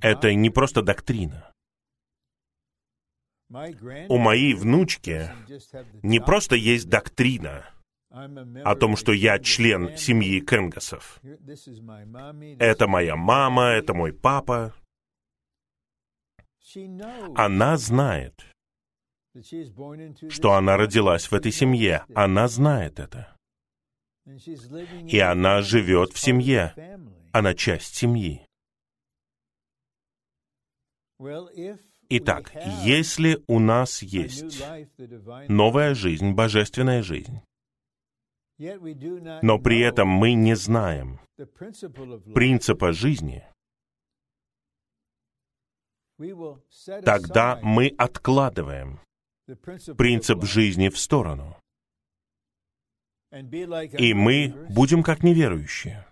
это 0.01 0.35
не 0.35 0.51
просто 0.51 0.83
доктрина. 0.83 1.53
У 4.09 4.19
моей 4.19 4.55
внучки 4.55 5.31
не 6.03 6.21
просто 6.21 6.57
есть 6.57 6.88
доктрина 6.88 7.64
о 8.11 8.75
том, 8.75 8.97
что 8.97 9.12
я 9.12 9.38
член 9.38 9.97
семьи 9.97 10.41
Кенгасов. 10.41 11.21
Это 12.59 12.88
моя 12.88 13.17
мама, 13.17 13.69
это 13.71 13.95
мой 13.95 14.12
папа. 14.12 14.75
Она 17.35 17.77
знает, 17.77 18.45
что 20.29 20.53
она 20.53 20.77
родилась 20.77 21.31
в 21.31 21.35
этой 21.35 21.53
семье. 21.53 22.05
Она 22.14 22.49
знает 22.49 22.99
это. 22.99 23.37
И 25.07 25.19
она 25.19 25.62
живет 25.62 26.12
в 26.12 26.19
семье. 26.19 26.75
Она 27.33 27.55
часть 27.55 27.95
семьи. 27.95 28.45
Итак, 32.11 32.53
если 32.85 33.43
у 33.47 33.59
нас 33.59 34.03
есть 34.03 34.62
новая 35.49 35.95
жизнь, 35.95 36.33
божественная 36.33 37.03
жизнь, 37.03 37.43
но 38.59 39.59
при 39.59 39.81
этом 39.81 40.09
мы 40.09 40.33
не 40.35 40.55
знаем 40.55 41.21
принципа 42.35 42.93
жизни, 42.93 43.45
тогда 47.05 47.59
мы 47.62 47.95
откладываем 47.99 49.01
принцип 49.96 50.44
жизни 50.44 50.88
в 50.88 50.98
сторону. 50.98 51.56
И 53.30 54.14
мы 54.14 54.66
будем 54.70 55.02
как 55.02 55.22
неверующие. 55.22 56.06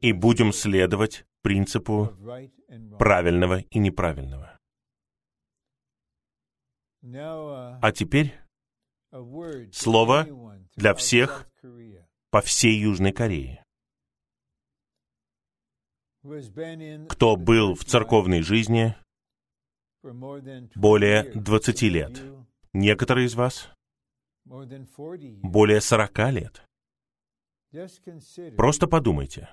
И 0.00 0.12
будем 0.12 0.52
следовать 0.52 1.26
принципу 1.42 2.16
правильного 2.98 3.60
и 3.60 3.78
неправильного. 3.78 4.58
А 7.02 7.92
теперь 7.92 8.34
слово 9.72 10.26
для 10.76 10.94
всех 10.94 11.48
по 12.30 12.40
всей 12.40 12.78
Южной 12.80 13.12
Корее. 13.12 13.64
Кто 17.08 17.36
был 17.36 17.74
в 17.74 17.84
церковной 17.84 18.40
жизни 18.40 18.96
более 20.74 21.32
20 21.34 21.82
лет. 21.82 22.22
Некоторые 22.72 23.26
из 23.26 23.34
вас 23.34 23.70
более 24.44 25.80
40 25.80 26.18
лет. 26.32 26.64
Просто 28.56 28.86
подумайте. 28.86 29.48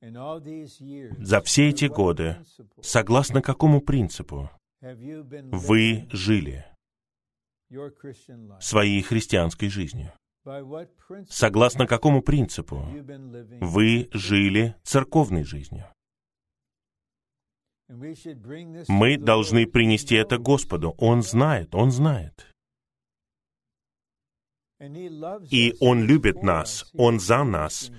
За 0.00 1.40
все 1.40 1.68
эти 1.68 1.86
годы, 1.86 2.36
согласно 2.80 3.40
какому 3.40 3.80
принципу 3.80 4.50
вы 4.80 6.06
жили 6.12 6.66
своей 8.60 9.02
христианской 9.02 9.68
жизнью? 9.68 10.12
Согласно 11.28 11.86
какому 11.86 12.22
принципу 12.22 12.86
вы 13.60 14.08
жили 14.12 14.76
церковной 14.84 15.44
жизнью? 15.44 15.86
Мы 17.88 19.16
должны 19.16 19.66
принести 19.66 20.16
это 20.16 20.38
Господу. 20.38 20.94
Он 20.98 21.22
знает, 21.22 21.74
Он 21.74 21.90
знает. 21.90 22.52
И 25.50 25.74
Он 25.80 26.04
любит 26.04 26.42
нас, 26.42 26.90
Он 26.94 27.20
за 27.20 27.44
нас, 27.44 27.90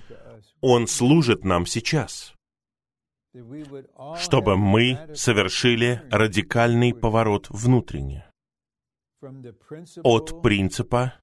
Он 0.60 0.86
служит 0.86 1.44
нам 1.44 1.66
сейчас, 1.66 2.34
чтобы 4.16 4.56
мы 4.56 5.10
совершили 5.14 6.02
радикальный 6.10 6.94
поворот 6.94 7.48
внутренне 7.50 8.30
от 10.04 10.42
принципа 10.42 11.14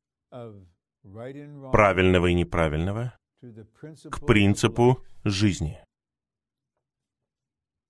правильного 1.72 2.28
и 2.28 2.34
неправильного 2.34 3.18
к 4.12 4.26
принципу 4.26 5.04
жизни. 5.24 5.85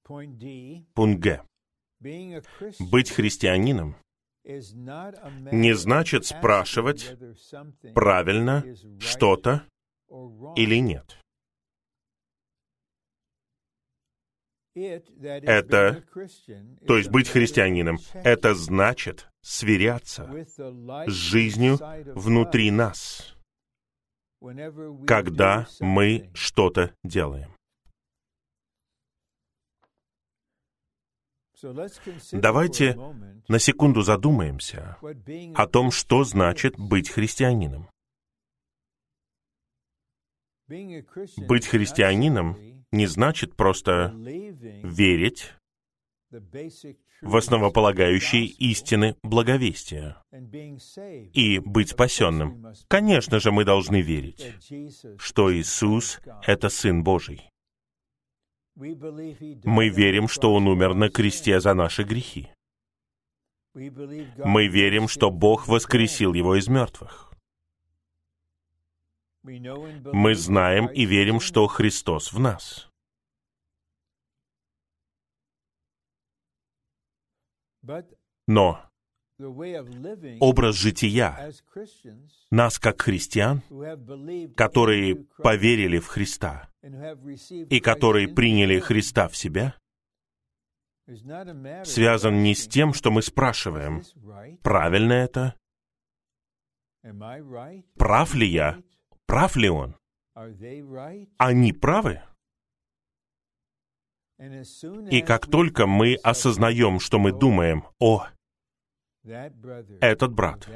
Пункт 0.06 1.20
Г. 1.20 1.41
Быть 2.80 3.10
христианином 3.10 3.96
не 4.44 5.74
значит 5.74 6.26
спрашивать, 6.26 7.15
правильно 7.96 8.63
что-то 9.00 9.68
или 10.56 10.80
нет. 10.80 11.18
Это, 14.76 16.04
то 16.86 16.98
есть 16.98 17.10
быть 17.10 17.30
христианином, 17.30 17.98
это 18.13 18.54
значит 18.54 19.30
сверяться 19.41 20.30
с 21.08 21.12
жизнью 21.12 21.80
внутри 22.13 22.72
нас, 22.72 23.36
когда 25.08 25.65
мы 25.80 26.30
что-то 26.34 26.94
делаем. 27.04 27.55
Давайте 32.32 32.98
на 33.48 33.60
секунду 33.60 34.02
задумаемся 34.02 34.98
о 35.56 35.68
том, 35.68 35.91
что 35.91 36.24
значит 36.24 36.76
быть 36.78 37.10
христианином. 37.10 37.89
Быть 40.68 41.68
христианином 41.68 42.58
не 42.91 43.06
значит 43.06 43.56
просто 43.56 44.13
верить 44.84 45.54
в 47.22 47.36
основополагающие 47.36 48.46
истины 48.46 49.15
благовестия 49.24 50.22
и 51.34 51.60
быть 51.60 51.89
спасенным. 51.89 52.74
Конечно 52.88 53.39
же, 53.39 53.52
мы 53.52 53.63
должны 53.63 54.02
верить, 54.02 54.54
что 55.18 55.54
Иисус— 55.54 56.20
это 56.46 56.70
Сын 56.70 57.04
Божий. 57.04 57.50
Мы 58.76 59.90
верим, 59.90 60.28
что 60.28 60.54
Он 60.54 60.68
умер 60.68 60.94
на 60.96 61.10
кресте 61.10 61.60
за 61.60 61.74
наши 61.74 62.04
грехи. 62.04 62.50
Мы 63.74 64.68
верим, 64.68 65.08
что 65.08 65.32
Бог 65.32 65.68
воскресил 65.68 66.34
Его 66.34 66.56
из 66.56 66.68
мертвых. 66.68 67.34
Мы 69.44 70.36
знаем 70.36 70.88
и 70.88 71.06
верим, 71.06 71.40
что 71.40 71.68
Христос 71.68 72.34
в 72.34 72.40
нас. 72.40 72.90
Но 78.48 78.85
образ 80.39 80.76
жития. 80.76 81.52
нас, 82.52 82.80
как 82.80 83.02
христиан, 83.02 83.62
которые 84.56 85.15
поверили 85.38 86.00
в 86.00 86.08
Христа 86.08 86.69
и 87.69 87.80
которые 87.80 88.28
приняли 88.28 88.80
Христа 88.80 89.28
в 89.28 89.36
себя, 89.36 89.76
связан 91.84 92.43
не 92.43 92.56
с 92.56 92.67
тем, 92.67 92.93
что 92.93 93.12
мы 93.12 93.21
спрашиваем, 93.21 94.04
правильно 94.63 95.13
это, 95.13 95.56
прав 97.95 98.34
ли 98.34 98.48
я, 98.48 98.82
прав 99.26 99.56
ли 99.56 99.69
он, 99.69 99.95
они 101.38 101.74
правы. 101.74 102.21
И 105.12 105.21
как 105.21 105.48
только 105.48 105.88
мы 105.88 106.15
осознаем, 106.15 107.00
что 107.00 107.19
мы 107.19 107.32
думаем, 107.32 107.86
о, 108.00 108.28
этот 110.02 110.34
брат 110.34 110.68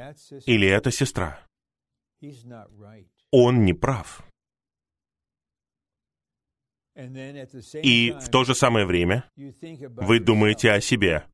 или 0.46 0.68
эта 0.68 0.90
сестра, 0.90 1.40
он 3.30 3.64
не 3.64 3.74
прав. 3.74 4.22
И 6.96 8.14
в 8.20 8.28
то 8.30 8.44
же 8.44 8.54
самое 8.54 8.84
время 8.84 9.24
вы 9.36 10.20
думаете 10.20 10.72
о 10.72 10.80
себе, 10.80 11.24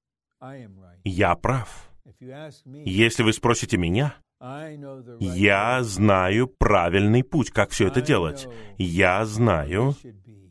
я 1.05 1.35
прав. 1.35 1.90
Если 2.85 3.22
вы 3.22 3.33
спросите 3.33 3.76
меня, 3.76 4.16
я 5.18 5.83
знаю 5.83 6.46
правильный 6.46 7.24
путь, 7.24 7.50
как 7.50 7.70
все 7.70 7.88
это 7.88 8.00
делать. 8.00 8.46
Я 8.79 9.24
знаю, 9.24 9.94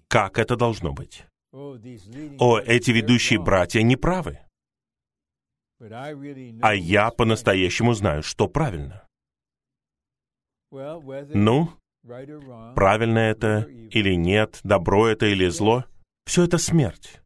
как 0.08 0.40
это 0.40 0.56
должно 0.56 0.92
быть. 0.92 1.26
О, 1.52 2.60
эти 2.60 2.92
ведущие 2.92 3.40
братья 3.40 3.82
не 3.82 3.96
правы. 3.96 4.40
А 6.62 6.74
я 6.74 7.12
по-настоящему 7.12 7.94
знаю, 7.94 8.24
что 8.24 8.48
правильно. 8.48 9.08
Ну, 10.72 11.70
правильно 12.76 13.20
это 13.20 13.62
или 13.62 14.16
нет, 14.16 14.60
добро 14.64 15.08
это 15.08 15.26
или 15.26 15.48
зло, 15.48 15.86
все 16.26 16.44
это 16.44 16.58
смерть. 16.58 17.22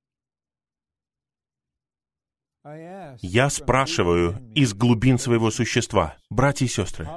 Я 3.22 3.50
спрашиваю 3.50 4.52
из 4.54 4.74
глубин 4.74 5.18
своего 5.18 5.50
существа, 5.50 6.18
братья 6.30 6.66
и 6.66 6.70
сестры, 6.70 7.08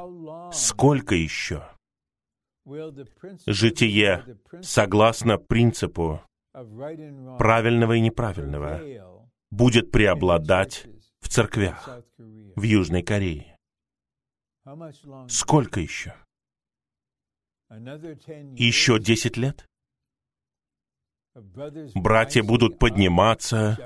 сколько 0.52 1.14
еще 1.14 1.68
житие 3.46 4.38
согласно 4.62 5.38
принципу 5.38 6.22
правильного 6.52 7.94
и 7.94 8.00
неправильного 8.00 8.80
будет 9.50 9.90
преобладать 9.90 10.86
в 11.22 11.28
церквях 11.28 12.02
в 12.18 12.62
Южной 12.62 13.02
Корее. 13.02 13.56
Сколько 15.28 15.80
еще? 15.80 16.14
Еще 17.70 18.98
десять 19.00 19.38
лет? 19.38 19.66
Братья 21.94 22.42
будут 22.42 22.78
подниматься, 22.78 23.78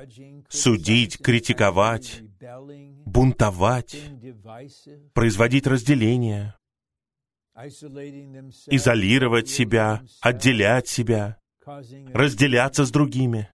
судить, 0.48 1.18
критиковать, 1.18 2.22
бунтовать, 3.04 3.96
производить 5.14 5.68
разделение, 5.68 6.56
изолировать 7.54 9.48
себя, 9.48 10.02
отделять 10.20 10.88
себя, 10.88 11.38
разделяться 12.12 12.84
с 12.84 12.90
другими. 12.90 13.48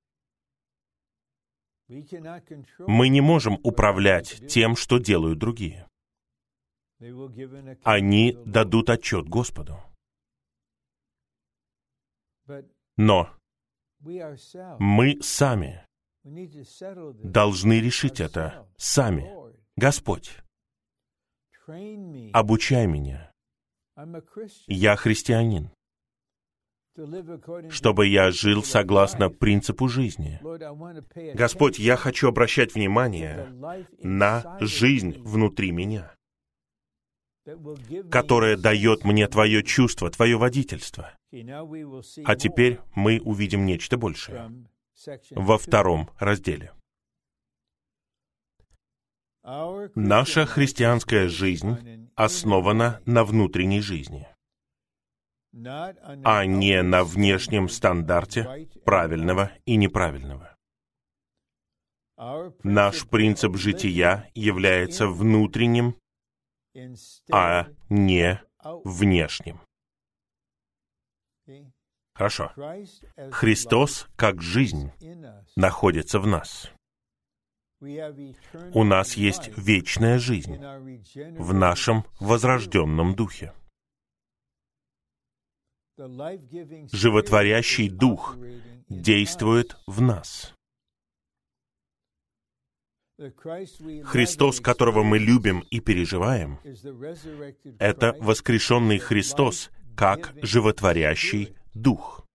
Мы 2.86 3.08
не 3.08 3.20
можем 3.20 3.58
управлять 3.62 4.46
тем, 4.48 4.76
что 4.76 4.98
делают 4.98 5.38
другие. 5.38 5.88
Они 7.82 8.36
дадут 8.46 8.90
отчет 8.90 9.28
Господу. 9.28 9.76
Но 12.96 13.30
мы 14.78 15.18
сами 15.22 15.84
должны 16.24 17.80
решить 17.80 18.20
это 18.20 18.68
сами. 18.76 19.30
Господь, 19.76 20.38
обучай 22.32 22.86
меня. 22.86 23.32
Я 24.66 24.96
христианин 24.96 25.70
чтобы 27.70 28.06
я 28.06 28.30
жил 28.30 28.62
согласно 28.62 29.30
принципу 29.30 29.88
жизни. 29.88 30.40
Господь, 31.34 31.78
я 31.78 31.96
хочу 31.96 32.28
обращать 32.28 32.74
внимание 32.74 33.48
на 34.02 34.58
жизнь 34.60 35.18
внутри 35.18 35.70
меня, 35.70 36.14
которая 38.10 38.56
дает 38.56 39.04
мне 39.04 39.26
Твое 39.26 39.62
чувство, 39.62 40.10
Твое 40.10 40.36
водительство. 40.36 41.12
А 42.24 42.36
теперь 42.36 42.78
мы 42.94 43.20
увидим 43.20 43.64
нечто 43.64 43.96
большее 43.96 44.52
во 45.30 45.58
втором 45.58 46.10
разделе. 46.18 46.72
Наша 49.96 50.46
христианская 50.46 51.26
жизнь 51.28 52.10
основана 52.14 53.00
на 53.06 53.24
внутренней 53.24 53.80
жизни 53.80 54.28
а 55.54 56.46
не 56.46 56.82
на 56.82 57.04
внешнем 57.04 57.68
стандарте 57.68 58.68
правильного 58.84 59.52
и 59.66 59.76
неправильного. 59.76 60.56
Наш 62.62 63.08
принцип 63.08 63.56
жития 63.56 64.30
является 64.34 65.08
внутренним, 65.08 65.96
а 67.30 67.66
не 67.88 68.40
внешним. 68.84 69.60
Хорошо. 72.14 72.52
Христос, 73.30 74.06
как 74.16 74.40
жизнь, 74.40 74.92
находится 75.56 76.20
в 76.20 76.26
нас. 76.26 76.70
У 77.80 78.84
нас 78.84 79.14
есть 79.14 79.50
вечная 79.58 80.18
жизнь 80.18 80.56
в 80.56 81.52
нашем 81.52 82.04
возрожденном 82.20 83.16
духе 83.16 83.52
животворящий 86.92 87.88
дух 87.88 88.36
действует 88.88 89.76
в 89.86 90.00
нас. 90.00 90.54
Христос, 93.18 94.60
которого 94.60 95.02
мы 95.02 95.18
любим 95.18 95.60
и 95.70 95.80
переживаем, 95.80 96.58
это 97.78 98.16
воскрешенный 98.18 98.98
Христос, 98.98 99.70
как 99.96 100.34
животворящий 100.42 101.54
Дух. 101.74 102.26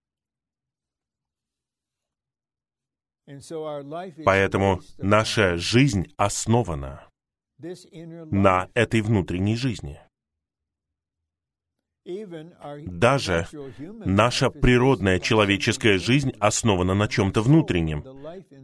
Поэтому 4.23 4.81
наша 4.97 5.57
жизнь 5.57 6.13
основана 6.15 7.09
на 7.57 8.69
этой 8.73 9.01
внутренней 9.01 9.57
жизни. 9.57 9.99
Даже 12.85 13.47
наша 14.05 14.49
природная 14.49 15.19
человеческая 15.19 15.97
жизнь 15.97 16.31
основана 16.39 16.93
на 16.93 17.07
чем-то 17.07 17.41
внутреннем, 17.41 18.05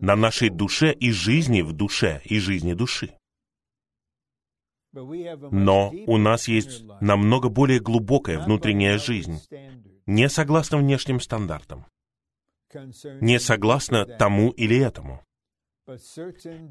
на 0.01 0.15
нашей 0.15 0.49
душе 0.49 0.93
и 0.93 1.11
жизни 1.11 1.61
в 1.61 1.73
душе 1.73 2.21
и 2.23 2.39
жизни 2.39 2.73
души. 2.73 3.11
Но 4.93 5.91
у 6.07 6.17
нас 6.17 6.47
есть 6.47 6.85
намного 7.01 7.49
более 7.49 7.79
глубокая 7.79 8.39
внутренняя 8.39 8.97
жизнь, 8.97 9.39
не 10.05 10.29
согласно 10.29 10.77
внешним 10.77 11.19
стандартам, 11.19 11.85
не 13.19 13.39
согласно 13.39 14.05
тому 14.05 14.51
или 14.51 14.77
этому. 14.77 15.21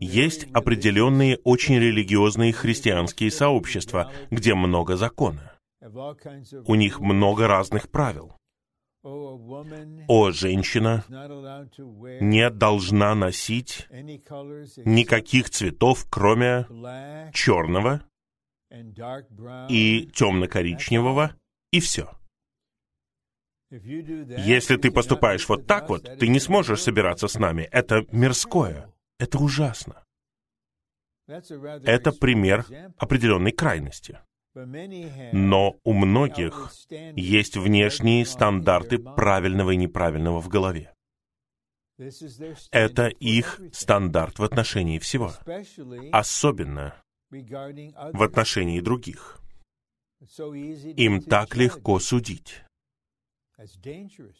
Есть 0.00 0.46
определенные 0.54 1.36
очень 1.44 1.78
религиозные 1.78 2.52
христианские 2.54 3.30
сообщества, 3.30 4.10
где 4.30 4.54
много 4.54 4.96
закона. 4.96 5.51
У 6.66 6.74
них 6.74 7.00
много 7.00 7.48
разных 7.48 7.90
правил. 7.90 8.36
О, 9.02 10.30
женщина 10.30 11.04
не 12.20 12.50
должна 12.50 13.14
носить 13.16 13.88
никаких 13.90 15.50
цветов, 15.50 16.06
кроме 16.08 16.66
черного 17.32 18.02
и 19.68 20.08
темно-коричневого, 20.14 21.34
и 21.72 21.80
все. 21.80 22.10
Если 23.70 24.76
ты 24.76 24.92
поступаешь 24.92 25.48
вот 25.48 25.66
так 25.66 25.88
вот, 25.88 26.04
ты 26.18 26.28
не 26.28 26.38
сможешь 26.38 26.82
собираться 26.82 27.26
с 27.26 27.38
нами. 27.38 27.62
Это 27.72 28.06
мирское. 28.12 28.92
Это 29.18 29.38
ужасно. 29.38 30.04
Это 31.26 32.12
пример 32.12 32.66
определенной 32.98 33.52
крайности. 33.52 34.20
Но 34.54 35.76
у 35.82 35.92
многих 35.94 36.70
есть 37.16 37.56
внешние 37.56 38.26
стандарты 38.26 38.98
правильного 38.98 39.70
и 39.70 39.76
неправильного 39.76 40.40
в 40.40 40.48
голове. 40.48 40.94
Это 42.70 43.08
их 43.08 43.60
стандарт 43.72 44.38
в 44.38 44.44
отношении 44.44 44.98
всего, 44.98 45.32
особенно 46.10 47.02
в 47.30 48.22
отношении 48.22 48.80
других. 48.80 49.40
Им 50.96 51.22
так 51.22 51.56
легко 51.56 51.98
судить. 51.98 52.62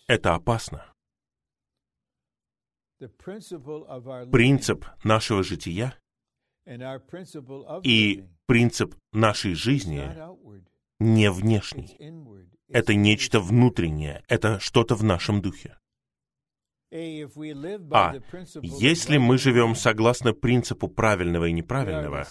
Это 0.09 0.35
опасно. 0.35 0.93
Принцип 4.31 4.87
нашего 5.03 5.43
жития 5.43 5.97
и 7.83 8.25
принцип 8.47 8.95
нашей 9.13 9.55
жизни 9.55 10.03
не 11.01 11.31
внешний. 11.31 11.97
Это 12.69 12.95
нечто 12.95 13.41
внутреннее, 13.41 14.23
это 14.29 14.59
что-то 14.61 14.95
в 14.95 15.03
нашем 15.03 15.43
духе. 15.43 15.77
А 16.93 18.15
если 18.63 19.17
мы 19.17 19.39
живем 19.39 19.75
согласно 19.75 20.35
принципу 20.35 20.89
правильного 20.89 21.47
и 21.47 21.53
неправильного, 21.53 22.27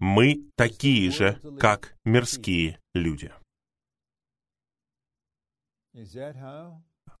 мы 0.00 0.50
такие 0.56 1.10
же, 1.10 1.40
как 1.60 1.96
мирские 2.04 2.80
люди. 2.94 3.32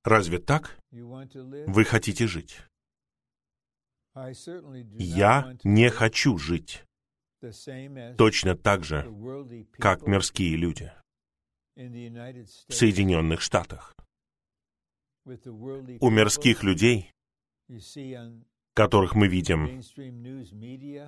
Разве 0.02 0.38
так 0.38 0.78
вы 0.90 1.84
хотите 1.84 2.26
жить? 2.26 2.60
Я 4.16 5.58
не 5.62 5.90
хочу 5.90 6.38
жить 6.38 6.84
точно 8.16 8.56
так 8.56 8.82
же, 8.82 9.04
как 9.72 10.06
мирские 10.06 10.56
люди 10.56 10.90
в 11.74 12.72
Соединенных 12.72 13.42
Штатах. 13.42 13.94
У 16.00 16.08
мирских 16.08 16.62
людей, 16.62 17.12
которых 18.72 19.14
мы 19.14 19.28
видим 19.28 19.82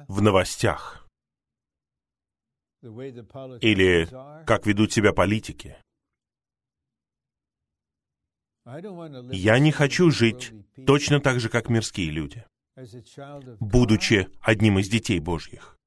в 0.07 0.21
новостях, 0.21 1.09
или 2.83 4.07
как 4.45 4.67
ведут 4.67 4.93
себя 4.93 5.15
политики, 5.15 5.79
я 9.33 9.59
не 9.59 9.73
хочу 9.73 10.11
жить 10.11 10.53
точно 10.87 11.21
так 11.21 11.41
же, 11.41 11.49
как 11.49 11.71
мирские 11.71 12.11
люди 12.11 12.45
будучи 13.61 14.29
одним 14.41 14.79
из 14.79 14.89
детей 14.89 15.21
Божьих. 15.21 15.79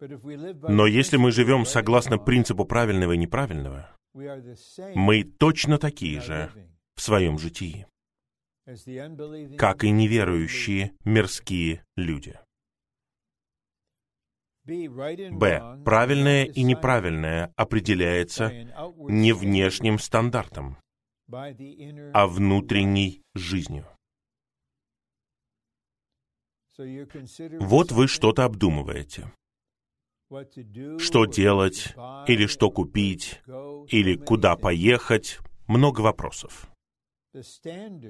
Но 0.00 0.86
если 0.86 1.16
мы 1.16 1.30
живем 1.32 1.64
согласно 1.64 2.18
принципу 2.18 2.64
правильного 2.64 3.12
и 3.12 3.18
неправильного, 3.18 3.96
мы 4.14 5.24
точно 5.24 5.78
такие 5.78 6.20
же 6.20 6.50
в 6.94 7.00
своем 7.00 7.38
житии, 7.38 7.86
как 9.56 9.84
и 9.84 9.90
неверующие 9.90 10.92
мирские 11.04 11.84
люди. 11.96 12.38
Б. 14.64 15.82
Правильное 15.84 16.44
и 16.44 16.62
неправильное 16.62 17.52
определяется 17.54 18.50
не 19.08 19.32
внешним 19.32 19.98
стандартом, 19.98 20.78
а 21.30 22.26
внутренней 22.26 23.22
жизнью. 23.34 23.86
Вот 27.60 27.92
вы 27.92 28.08
что-то 28.08 28.44
обдумываете. 28.44 29.32
Что 30.98 31.26
делать, 31.26 31.94
или 32.26 32.46
что 32.46 32.70
купить, 32.70 33.40
или 33.88 34.16
куда 34.16 34.56
поехать, 34.56 35.38
много 35.66 36.00
вопросов. 36.00 36.68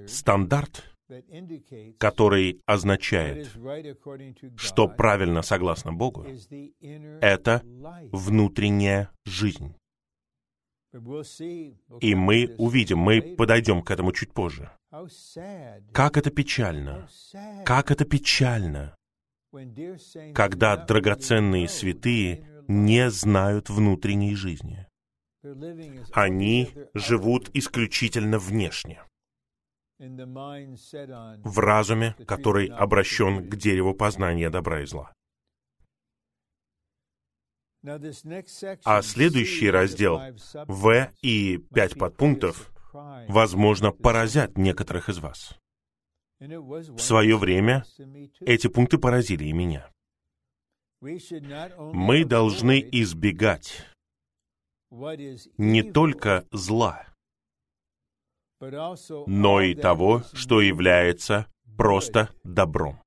Стандарт, 0.07 0.85
который 1.99 2.61
означает, 2.67 3.51
что 4.57 4.89
правильно 4.89 5.43
согласно 5.43 5.93
Богу, 5.93 6.27
это 7.21 7.63
внутренняя 8.13 9.11
жизнь. 9.25 9.75
И 12.01 12.15
мы 12.15 12.55
увидим, 12.59 12.99
мы 12.99 13.21
подойдем 13.21 13.83
к 13.83 13.91
этому 13.91 14.13
чуть 14.13 14.33
позже. 14.33 14.71
Как 15.93 16.17
это 16.17 16.31
печально! 16.31 17.09
Как 17.65 17.91
это 17.91 18.05
печально! 18.05 18.95
Когда 20.35 20.77
драгоценные 20.77 21.69
святые 21.69 22.47
не 22.69 23.11
знают 23.11 23.71
внутренней 23.71 24.35
жизни. 24.35 24.87
Они 26.13 26.71
живут 26.95 27.51
исключительно 27.55 28.39
внешне. 28.39 29.03
В 29.99 31.59
разуме, 31.59 32.15
который 32.27 32.67
обращен 32.67 33.49
к 33.49 33.57
дереву 33.57 33.95
познания 33.95 34.51
добра 34.51 34.83
и 34.83 34.87
зла. 34.87 35.13
А 38.85 39.03
следующий 39.03 39.71
раздел 39.71 40.21
В 40.67 41.11
и 41.21 41.59
пять 41.75 41.99
подпунктов, 41.99 42.73
возможно, 43.29 43.93
поразят 43.93 44.57
некоторых 44.57 45.11
из 45.11 45.19
вас. 45.19 45.59
В 46.41 46.99
свое 46.99 47.37
время 47.37 47.85
эти 48.41 48.69
пункты 48.69 48.99
поразили 48.99 49.45
и 49.45 49.53
меня. 49.53 49.91
Мы 51.01 52.25
должны 52.25 52.81
избегать 52.93 53.87
не 55.59 55.83
только 55.83 56.47
зла, 56.51 57.07
но 59.27 59.61
и 59.61 59.75
того, 59.75 60.23
что 60.33 60.63
является 60.63 61.47
просто 61.77 62.31
добром. 62.45 62.99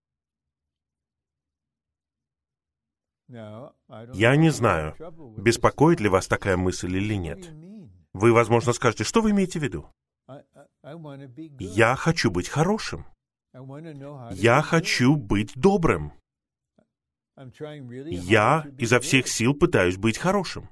Я 4.14 4.36
не 4.36 4.50
знаю, 4.50 4.96
беспокоит 5.38 6.00
ли 6.00 6.10
вас 6.10 6.28
такая 6.28 6.58
мысль 6.58 6.96
или 6.96 7.16
нет. 7.16 7.54
Вы, 8.14 8.34
возможно, 8.34 8.74
скажете, 8.74 9.04
что 9.04 9.22
вы 9.22 9.32
имеете 9.32 9.60
в 9.60 9.64
виду? 9.64 9.90
Я 11.60 11.96
хочу 11.96 12.30
быть 12.32 12.50
хорошим. 12.50 13.06
Я 14.32 14.62
хочу 14.62 15.16
быть 15.16 15.54
добрым. 15.56 16.14
Я 17.36 18.66
изо 18.78 19.00
всех 19.00 19.28
сил 19.28 19.54
пытаюсь 19.54 19.98
быть 19.98 20.18
хорошим. 20.18 20.70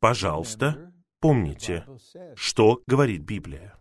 Пожалуйста, 0.00 0.92
помните, 1.20 1.86
что 2.34 2.82
говорит 2.86 3.22
Библия. 3.22 3.78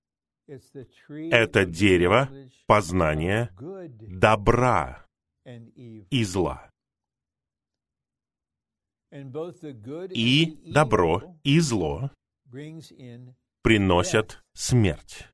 Это 0.47 1.65
дерево 1.65 2.29
познания 2.65 3.51
добра 3.57 5.05
и 5.45 6.23
зла. 6.23 6.69
И 9.11 10.57
добро, 10.71 11.35
и 11.43 11.59
зло 11.59 12.11
приносят 13.63 14.43
смерть. 14.53 15.27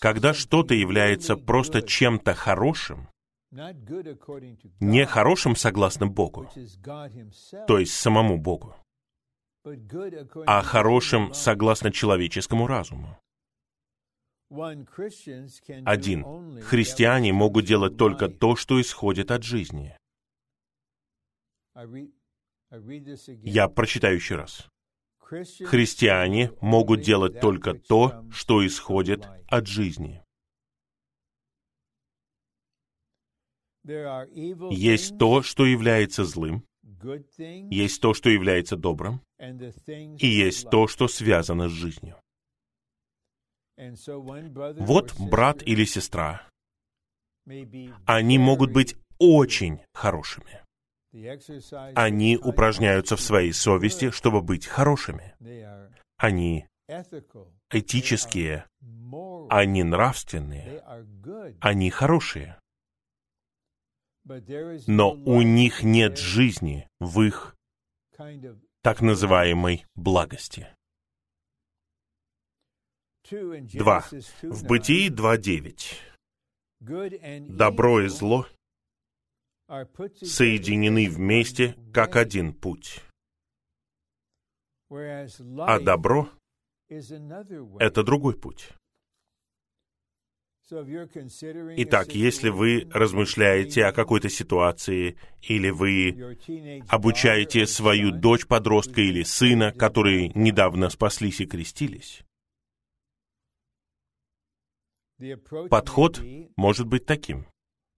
Когда 0.00 0.34
что-то 0.34 0.74
является 0.74 1.36
просто 1.36 1.80
чем-то 1.82 2.34
хорошим, 2.34 3.08
не 4.80 5.06
хорошим 5.06 5.56
согласно 5.56 6.06
Богу, 6.06 6.50
то 7.66 7.78
есть 7.78 7.94
самому 7.94 8.38
Богу, 8.38 8.76
а 10.46 10.62
хорошим 10.62 11.32
согласно 11.32 11.90
человеческому 11.90 12.66
разуму. 12.66 13.18
Один. 15.84 16.60
Христиане 16.62 17.32
могут 17.32 17.64
делать 17.64 17.96
только 17.96 18.28
то, 18.28 18.54
что 18.56 18.80
исходит 18.80 19.30
от 19.30 19.42
жизни. 19.42 19.96
Я 22.70 23.68
прочитаю 23.68 24.16
еще 24.16 24.36
раз. 24.36 24.68
Христиане 25.18 26.52
могут 26.60 27.00
делать 27.00 27.40
только 27.40 27.74
то, 27.74 28.24
что 28.30 28.64
исходит 28.64 29.26
от 29.48 29.66
жизни. 29.66 30.22
Есть 33.84 35.18
то, 35.18 35.42
что 35.42 35.64
является 35.64 36.24
злым, 36.24 36.64
есть 37.70 38.00
то, 38.00 38.14
что 38.14 38.30
является 38.30 38.76
добрым, 38.76 39.20
и 39.38 40.26
есть 40.26 40.70
то, 40.70 40.88
что 40.88 41.06
связано 41.08 41.68
с 41.68 41.72
жизнью. 41.72 42.20
Вот 43.76 45.14
брат 45.18 45.62
или 45.62 45.84
сестра, 45.84 46.48
они 48.06 48.38
могут 48.38 48.72
быть 48.72 48.96
очень 49.18 49.80
хорошими. 49.92 50.65
Они 51.94 52.36
упражняются 52.36 53.16
в 53.16 53.20
своей 53.20 53.52
совести, 53.52 54.10
чтобы 54.10 54.42
быть 54.42 54.66
хорошими. 54.66 55.34
Они 56.16 56.66
этические, 57.70 58.66
они 59.50 59.82
нравственные, 59.82 60.82
они 61.60 61.90
хорошие. 61.90 62.58
Но 64.86 65.12
у 65.12 65.42
них 65.42 65.82
нет 65.82 66.18
жизни 66.18 66.88
в 66.98 67.22
их 67.22 67.56
так 68.82 69.00
называемой 69.00 69.86
благости. 69.94 70.68
Два. 73.30 74.04
В 74.42 74.64
Бытии 74.64 75.10
2.9. 75.10 77.48
Добро 77.48 78.02
и 78.02 78.08
зло 78.08 78.46
соединены 80.22 81.08
вместе 81.08 81.76
как 81.92 82.16
один 82.16 82.52
путь. 82.52 83.02
А 84.88 85.80
добро— 85.80 86.28
это 86.88 88.02
другой 88.04 88.38
путь. 88.38 88.70
Итак, 90.68 92.08
если 92.12 92.48
вы 92.48 92.88
размышляете 92.92 93.84
о 93.84 93.92
какой-то 93.92 94.28
ситуации, 94.28 95.16
или 95.42 95.70
вы 95.70 96.36
обучаете 96.88 97.66
свою 97.66 98.10
дочь-подростка 98.10 99.00
или 99.00 99.22
сына, 99.22 99.72
которые 99.72 100.30
недавно 100.34 100.90
спаслись 100.90 101.40
и 101.40 101.46
крестились, 101.46 102.24
подход 105.70 106.20
может 106.56 106.88
быть 106.88 107.06
таким. 107.06 107.46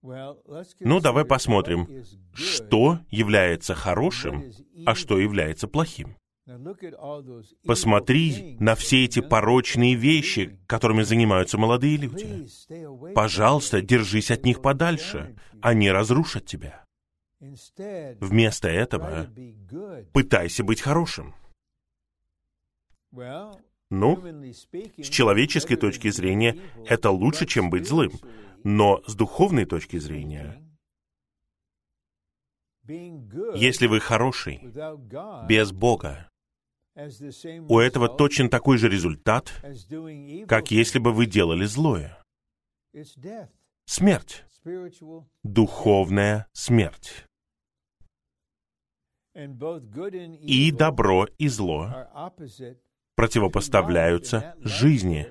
Ну, 0.02 1.00
давай 1.00 1.24
посмотрим, 1.24 2.04
что 2.32 3.00
является 3.10 3.74
хорошим, 3.74 4.44
а 4.86 4.94
что 4.94 5.18
является 5.18 5.66
плохим. 5.66 6.16
Посмотри 7.66 8.56
на 8.58 8.74
все 8.74 9.04
эти 9.04 9.20
порочные 9.20 9.94
вещи, 9.94 10.58
которыми 10.66 11.02
занимаются 11.02 11.58
молодые 11.58 11.96
люди. 11.98 12.46
Пожалуйста, 13.14 13.82
держись 13.82 14.30
от 14.30 14.44
них 14.44 14.62
подальше. 14.62 15.36
Они 15.60 15.90
разрушат 15.90 16.46
тебя. 16.46 16.84
Вместо 17.40 18.68
этого 18.68 19.28
пытайся 20.12 20.64
быть 20.64 20.80
хорошим. 20.80 21.34
Ну, 23.90 24.22
с 24.98 25.08
человеческой 25.08 25.76
точки 25.76 26.10
зрения, 26.10 26.58
это 26.86 27.10
лучше, 27.10 27.46
чем 27.46 27.70
быть 27.70 27.86
злым. 27.86 28.12
Но 28.64 29.02
с 29.06 29.14
духовной 29.14 29.64
точки 29.64 29.98
зрения, 29.98 30.62
если 33.54 33.86
вы 33.86 34.00
хороший, 34.00 34.60
без 35.46 35.72
Бога, 35.72 36.28
у 37.68 37.78
этого 37.78 38.08
точно 38.08 38.48
такой 38.48 38.78
же 38.78 38.88
результат, 38.88 39.52
как 40.48 40.70
если 40.70 40.98
бы 40.98 41.12
вы 41.12 41.26
делали 41.26 41.64
злое. 41.64 42.22
Смерть. 43.84 44.44
Духовная 45.42 46.46
смерть. 46.52 47.24
И 49.34 50.72
добро, 50.72 51.26
и 51.38 51.48
зло 51.48 52.08
противопоставляются 53.18 54.54
жизни, 54.60 55.26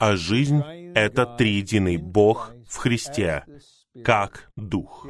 а 0.00 0.16
жизнь— 0.16 0.60
это 0.94 1.26
триединый 1.36 1.98
Бог 1.98 2.54
в 2.66 2.76
Христе, 2.78 3.44
как 4.02 4.50
Дух, 4.56 5.06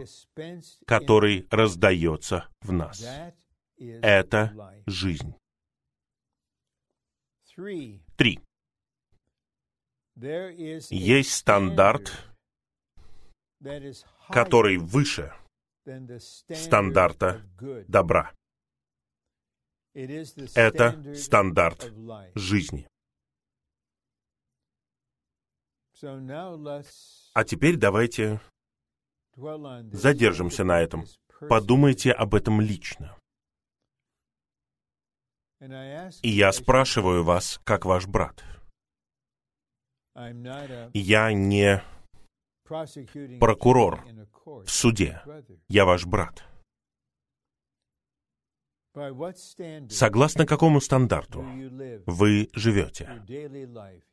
который 0.84 1.47
раздается 1.49 2.49
в 2.61 2.72
нас. 2.72 3.07
Это 3.78 4.82
жизнь. 4.86 5.34
Три. 8.16 8.41
Есть 10.91 11.32
стандарт, 11.32 12.12
который 14.28 14.76
выше 14.78 15.32
стандарта 16.53 17.43
добра. 17.86 18.32
Это 19.95 21.14
стандарт 21.14 21.93
жизни. 22.34 22.89
А 27.34 27.44
теперь 27.44 27.76
давайте 27.76 28.40
задержимся 29.92 30.64
на 30.64 30.80
этом. 30.80 31.05
Подумайте 31.48 32.12
об 32.12 32.34
этом 32.34 32.61
лично. 32.61 33.16
И 36.22 36.28
я 36.30 36.53
спрашиваю 36.53 37.24
вас, 37.24 37.61
как 37.64 37.84
ваш 37.84 38.07
брат. 38.07 38.42
Я 40.94 41.32
не 41.32 41.82
прокурор 43.40 44.05
в 44.44 44.68
суде. 44.68 45.22
Я 45.68 45.84
ваш 45.84 46.07
брат. 46.07 46.44
Согласно 49.88 50.46
какому 50.46 50.80
стандарту 50.80 51.44
вы 52.07 52.48
живете 52.53 53.09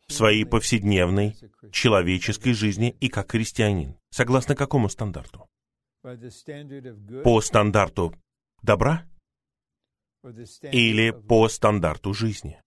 в 0.08 0.14
своей 0.14 0.46
повседневной 0.46 1.36
человеческой 1.72 2.54
жизни 2.54 2.96
и 3.00 3.10
как 3.10 3.32
христианин? 3.32 3.98
Согласно 4.10 4.56
какому 4.56 4.90
стандарту? 4.90 5.48
По 7.24 7.42
стандарту 7.42 8.16
добра 8.62 9.06
или 10.72 11.12
по 11.12 11.50
стандарту 11.50 12.14
жизни? 12.14 12.62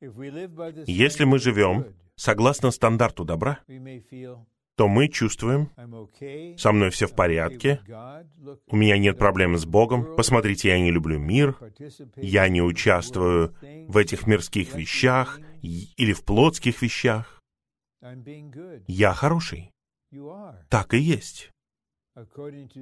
Если 0.00 1.24
мы 1.24 1.38
живем 1.38 1.94
согласно 2.16 2.72
стандарту 2.72 3.24
добра, 3.24 3.60
то 4.76 4.88
мы 4.88 5.08
чувствуем, 5.08 5.70
со 6.56 6.72
мной 6.72 6.90
все 6.90 7.06
в 7.06 7.14
порядке, 7.14 7.80
у 8.66 8.76
меня 8.76 8.98
нет 8.98 9.18
проблем 9.18 9.56
с 9.56 9.64
Богом, 9.66 10.16
посмотрите, 10.16 10.68
я 10.68 10.80
не 10.80 10.90
люблю 10.90 11.18
мир, 11.18 11.56
я 12.16 12.48
не 12.48 12.62
участвую 12.62 13.54
в 13.88 13.96
этих 13.96 14.26
мирских 14.26 14.74
вещах 14.74 15.40
или 15.62 16.12
в 16.12 16.24
плотских 16.24 16.82
вещах. 16.82 17.40
Я 18.86 19.12
хороший. 19.14 19.70
Так 20.68 20.94
и 20.94 20.98
есть. 20.98 21.50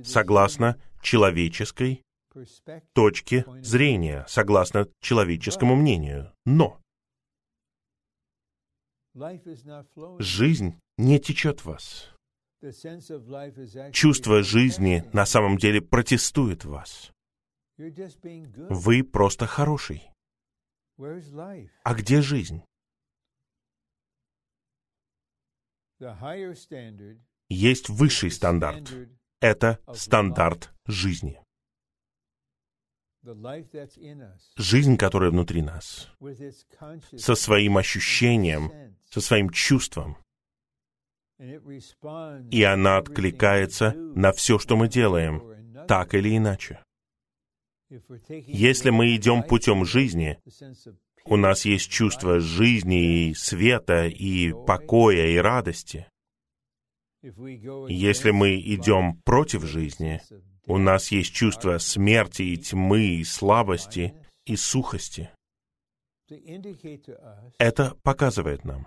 Согласно 0.03 0.81
человеческой 1.03 2.03
точке 2.93 3.45
зрения, 3.61 4.25
согласно 4.29 4.89
человеческому 5.01 5.77
мнению. 5.77 6.33
Но 6.45 6.81
жизнь 10.19 10.79
не 11.01 11.19
течет 11.19 11.65
вас. 11.65 12.15
Чувство 13.93 14.43
жизни 14.43 15.05
на 15.13 15.27
самом 15.27 15.57
деле 15.57 15.81
протестует 15.81 16.65
вас. 16.65 17.13
Вы 17.79 19.03
просто 19.03 19.47
хороший. 19.47 20.11
А 20.99 21.95
где 21.95 22.21
жизнь? 22.21 22.63
Есть 27.49 27.89
высший 27.89 28.31
стандарт. 28.31 28.93
Это 29.41 29.81
стандарт 29.95 30.73
жизни. 30.87 31.41
Жизнь, 34.57 34.97
которая 34.97 35.31
внутри 35.31 35.63
нас, 35.63 36.09
со 37.17 37.35
своим 37.35 37.77
ощущением, 37.77 38.97
со 39.11 39.21
своим 39.21 39.51
чувством, 39.51 40.17
и 42.51 42.63
она 42.63 42.99
откликается 42.99 43.93
на 43.93 44.33
все, 44.33 44.59
что 44.59 44.77
мы 44.77 44.89
делаем, 44.89 45.43
так 45.89 46.15
или 46.15 46.37
иначе. 46.37 46.81
Если 48.29 48.91
мы 48.91 49.17
идем 49.17 49.43
путем 49.43 49.85
жизни, 49.85 50.39
у 51.25 51.37
нас 51.37 51.65
есть 51.65 51.91
чувство 51.91 52.41
жизни 52.41 53.29
и 53.29 53.35
света, 53.35 54.07
и 54.07 54.53
покоя, 54.67 55.27
и 55.27 55.37
радости. 55.37 56.07
Если 57.23 58.31
мы 58.31 58.61
идем 58.61 59.21
против 59.25 59.65
жизни, 59.65 60.21
у 60.67 60.79
нас 60.79 61.11
есть 61.11 61.35
чувство 61.35 61.79
смерти 61.79 62.43
и 62.43 62.57
тьмы, 62.57 63.17
и 63.17 63.25
слабости, 63.25 64.15
и 64.45 64.57
сухости. 64.57 65.31
Это 67.59 67.97
показывает 68.03 68.65
нам. 68.65 68.87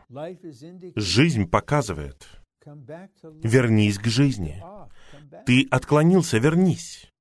Жизнь 0.95 1.47
показывает. 1.47 2.42
Вернись 2.66 3.97
к 3.97 4.05
жизни. 4.05 4.64
Ты 5.45 5.68
отклонился, 5.70 6.38
вернись. 6.38 7.11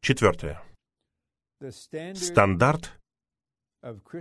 Четвертое. 0.00 0.62
Стандарт 2.14 2.98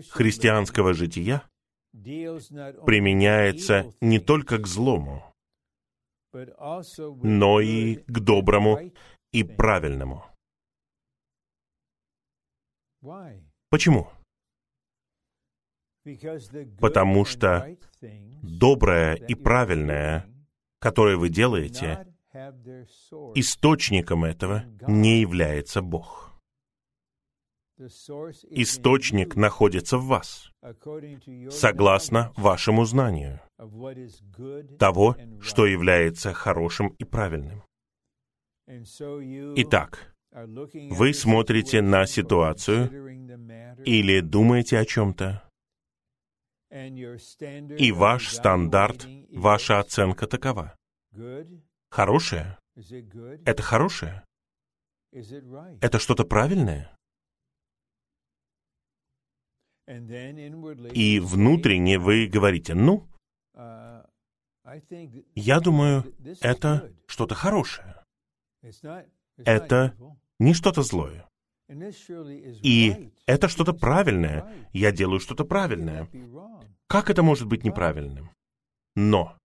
христианского 0.10 0.94
жития 0.94 1.44
применяется 1.92 3.94
не 4.02 4.20
только 4.20 4.58
к 4.58 4.68
злому, 4.68 5.24
но 6.32 7.62
и 7.62 7.96
к 7.96 8.20
доброму 8.20 8.92
и 9.32 9.44
правильному. 9.44 10.26
Почему? 13.70 14.10
Потому 16.80 17.26
что 17.26 17.78
доброе 18.42 19.16
и 19.16 19.36
правильное, 19.36 20.26
которое 20.80 21.18
вы 21.18 21.30
делаете, 21.30 22.08
источником 23.36 24.26
этого 24.26 24.66
не 24.88 25.22
является 25.22 25.82
Бог. 25.82 26.34
Источник 27.78 29.36
находится 29.36 29.98
в 29.98 30.06
вас, 30.06 30.52
согласно 31.50 32.32
вашему 32.36 32.86
знанию 32.86 33.42
того, 34.78 35.18
что 35.42 35.66
является 35.66 36.34
хорошим 36.34 36.90
и 37.00 37.04
правильным. 37.04 37.64
Итак, 38.68 40.16
вы 40.32 41.14
смотрите 41.14 41.82
на 41.82 42.06
ситуацию 42.06 42.90
или 43.86 44.20
думаете 44.22 44.80
о 44.80 44.86
чем-то, 44.86 45.44
и 46.74 47.92
ваш 47.92 48.30
стандарт, 48.30 49.08
ваша 49.32 49.80
оценка 49.80 50.26
такова. 50.28 50.76
Хорошее? 51.90 52.58
Это 53.46 53.62
хорошее? 53.62 54.26
Это 55.12 56.00
что-то 56.00 56.26
правильное? 56.26 56.96
И 60.94 61.20
внутренне 61.20 62.00
вы 62.00 62.28
говорите, 62.28 62.74
ну, 62.74 63.08
я 65.36 65.60
думаю, 65.60 66.16
это 66.42 66.92
что-то 67.06 67.36
хорошее. 67.36 68.04
Это 69.38 69.96
не 70.40 70.54
что-то 70.54 70.82
злое. 70.82 71.30
И 71.70 73.12
это 73.26 73.48
что-то 73.48 73.74
правильное. 73.74 74.70
Я 74.74 74.92
делаю 74.92 75.20
что-то 75.20 75.46
правильное. 75.46 76.10
Как 76.88 77.10
это 77.10 77.24
может 77.24 77.48
быть 77.48 77.64
неправильным? 77.64 78.32
Но 78.96 79.38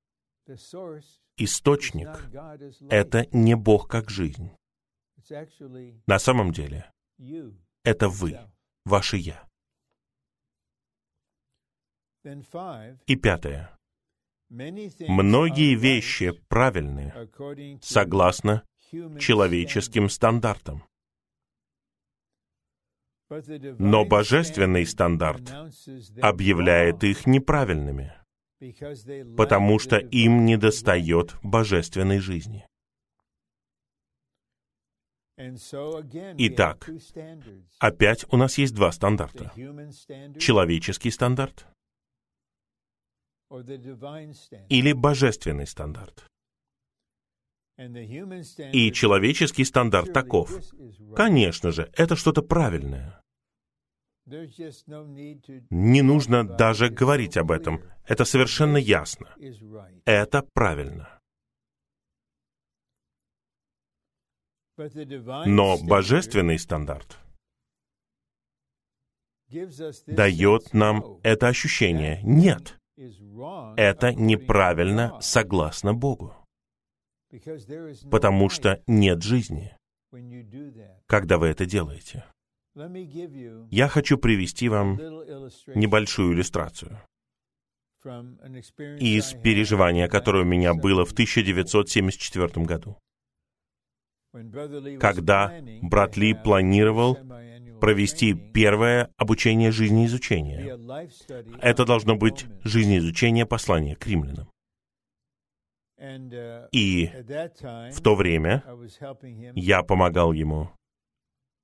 источник— 1.37 2.09
это 2.91 3.27
не 3.33 3.55
Бог 3.55 3.89
как 3.89 4.11
жизнь. 4.11 4.51
На 6.07 6.19
самом 6.19 6.53
деле, 6.53 6.91
это 7.85 8.09
вы, 8.09 8.39
ваше 8.85 9.17
«я». 9.17 9.47
И 13.07 13.17
пятое. 13.17 13.77
Многие 14.51 15.75
вещи 15.75 16.33
правильны 16.49 17.13
согласно 17.83 18.65
человеческим 18.91 20.09
стандартам. 20.09 20.85
Но 23.31 24.05
божественный 24.05 24.87
стандарт 24.87 25.53
объявляет 26.23 27.05
их 27.05 27.27
неправильными, 27.27 28.13
потому 29.37 29.79
что 29.79 29.99
им 29.99 30.47
недостает 30.47 31.35
божественной 31.43 32.21
жизни. 32.21 32.67
Итак, 36.39 36.91
опять 37.79 38.25
у 38.33 38.37
нас 38.37 38.59
есть 38.59 38.75
два 38.75 38.91
стандарта. 38.91 39.53
Человеческий 40.39 41.11
стандарт 41.11 41.67
или 44.69 44.93
божественный 44.93 45.67
стандарт. 45.67 46.27
И 47.79 48.93
человеческий 48.93 49.65
стандарт 49.65 50.13
таков. 50.13 50.51
Конечно 51.15 51.71
же, 51.71 51.91
это 51.97 52.17
что-то 52.17 52.43
правильное. 52.43 53.21
Не 55.71 56.03
нужно 56.03 56.45
даже 56.45 56.91
говорить 56.91 57.37
об 57.37 57.51
этом. 57.51 57.83
Это 58.05 58.25
совершенно 58.25 58.77
ясно. 58.77 59.35
Это 60.05 60.43
правильно. 60.53 61.21
Но 65.47 65.79
божественный 65.79 66.59
стандарт 66.59 67.19
дает 70.07 70.75
нам 70.75 71.19
это 71.23 71.49
ощущение. 71.49 72.21
Нет, 72.23 72.77
это 73.77 74.13
неправильно 74.15 75.19
согласно 75.21 75.95
Богу. 75.95 76.35
Потому 78.11 78.49
что 78.49 78.83
нет 78.87 79.23
жизни, 79.23 79.77
когда 81.07 81.39
вы 81.39 81.49
это 81.49 81.67
делаете. 81.67 82.25
Я 83.71 83.89
хочу 83.89 84.19
привести 84.19 84.69
вам 84.69 84.97
небольшую 85.75 86.35
иллюстрацию 86.35 87.01
из 89.01 89.33
переживания, 89.33 90.09
которое 90.09 90.45
у 90.45 90.47
меня 90.47 90.75
было 90.75 91.05
в 91.05 91.13
1974 91.13 92.65
году, 92.65 92.97
когда 95.01 95.61
брат 95.83 96.17
Ли 96.17 96.35
планировал 96.35 97.19
провести 97.81 98.35
первое 98.35 99.11
обучение 99.17 99.73
жизнеизучения. 99.73 100.79
Это 101.61 101.85
должно 101.85 102.17
быть 102.17 102.47
жизнеизучение 102.65 103.47
послания 103.47 103.97
к 103.97 104.07
римлянам. 104.07 104.49
И 106.73 107.07
в 107.07 108.03
то 108.03 108.15
время 108.15 108.65
я 109.55 109.83
помогал 109.83 110.33
ему 110.33 110.71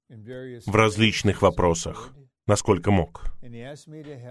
в 0.08 0.74
различных 0.74 1.42
вопросах, 1.42 2.14
насколько 2.46 2.90
мог. 2.90 3.24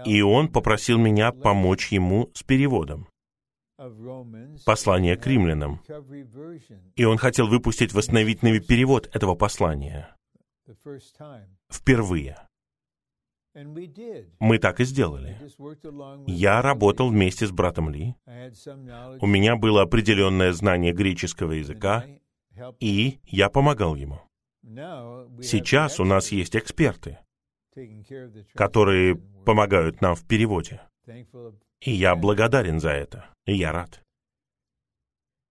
И 0.04 0.20
он 0.22 0.48
попросил 0.48 0.98
меня 0.98 1.32
помочь 1.32 1.88
ему 1.92 2.30
с 2.34 2.42
переводом 2.42 3.08
послания 4.64 5.16
к 5.16 5.26
римлянам. 5.26 5.80
И 6.96 7.04
он 7.04 7.18
хотел 7.18 7.48
выпустить 7.48 7.92
восстановительный 7.92 8.60
перевод 8.60 9.08
этого 9.14 9.34
послания. 9.34 10.14
Впервые. 11.70 12.38
Мы 13.54 14.58
так 14.58 14.80
и 14.80 14.84
сделали. 14.84 15.38
Я 16.26 16.60
работал 16.60 17.08
вместе 17.08 17.46
с 17.46 17.52
братом 17.52 17.88
Ли. 17.88 18.14
У 19.20 19.26
меня 19.26 19.56
было 19.56 19.82
определенное 19.82 20.52
знание 20.52 20.92
греческого 20.92 21.52
языка, 21.52 22.04
и 22.80 23.20
я 23.26 23.48
помогал 23.48 23.94
ему. 23.94 24.20
Сейчас 25.42 26.00
у 26.00 26.04
нас 26.04 26.32
есть 26.32 26.56
эксперты, 26.56 27.18
которые 28.54 29.16
помогают 29.44 30.00
нам 30.00 30.14
в 30.14 30.26
переводе. 30.26 30.80
И 31.80 31.92
я 31.92 32.16
благодарен 32.16 32.80
за 32.80 32.90
это, 32.90 33.26
и 33.46 33.54
я 33.54 33.72
рад. 33.72 34.00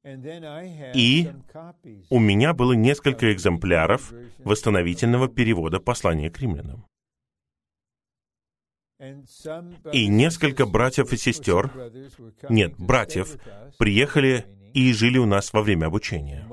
И 0.04 1.32
у 2.10 2.20
меня 2.20 2.54
было 2.54 2.74
несколько 2.74 3.32
экземпляров 3.32 4.12
восстановительного 4.40 5.30
перевода 5.30 5.80
послания 5.80 6.30
к 6.30 6.40
римлянам. 6.40 6.86
И 9.92 10.08
несколько 10.08 10.66
братьев 10.66 11.12
и 11.14 11.18
сестер, 11.18 11.72
нет, 12.50 12.76
братьев, 12.78 13.38
приехали 13.78 14.46
и 14.74 14.92
жили 14.94 15.18
у 15.18 15.26
нас 15.26 15.54
во 15.54 15.62
время 15.62 15.88
обучения. 15.88 16.48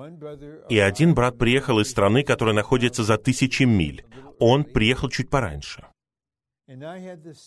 И 0.69 0.79
один 0.79 1.15
брат 1.15 1.39
приехал 1.39 1.81
из 1.81 1.91
страны, 1.91 2.23
которая 2.23 2.55
находится 2.55 3.05
за 3.05 3.19
тысячи 3.19 3.63
миль. 3.63 4.05
Он 4.39 4.65
приехал 4.65 5.09
чуть 5.09 5.31
пораньше. 5.31 5.85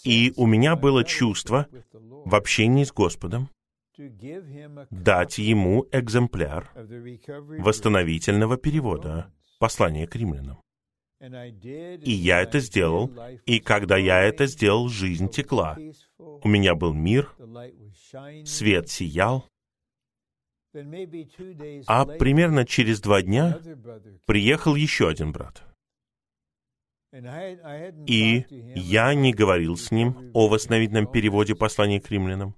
И 0.03 0.33
у 0.35 0.45
меня 0.45 0.75
было 0.75 1.03
чувство 1.03 1.67
в 1.93 2.35
общении 2.35 2.83
с 2.83 2.91
Господом 2.91 3.49
дать 4.89 5.37
ему 5.37 5.85
экземпляр 5.91 6.71
восстановительного 7.59 8.57
перевода 8.57 9.31
послания 9.59 10.07
к 10.07 10.15
римлянам. 10.15 10.62
И 11.23 12.11
я 12.11 12.41
это 12.41 12.59
сделал, 12.59 13.09
и 13.45 13.59
когда 13.61 13.95
я 13.95 14.21
это 14.21 14.45
сделал, 14.45 14.89
жизнь 14.89 15.29
текла. 15.29 15.77
У 16.17 16.47
меня 16.49 16.75
был 16.75 16.93
мир, 16.93 17.33
свет 18.45 18.89
сиял, 18.89 19.47
а 21.87 22.05
примерно 22.05 22.65
через 22.65 22.99
два 22.99 23.21
дня 23.21 23.57
приехал 24.25 24.75
еще 24.75 25.07
один 25.07 25.31
брат. 25.31 25.63
И 27.13 28.45
я 28.75 29.13
не 29.13 29.33
говорил 29.33 29.77
с 29.77 29.91
ним 29.91 30.31
о 30.33 30.49
восстановительном 30.49 31.07
переводе 31.07 31.55
послания 31.55 32.01
к 32.01 32.09
римлянам. 32.11 32.55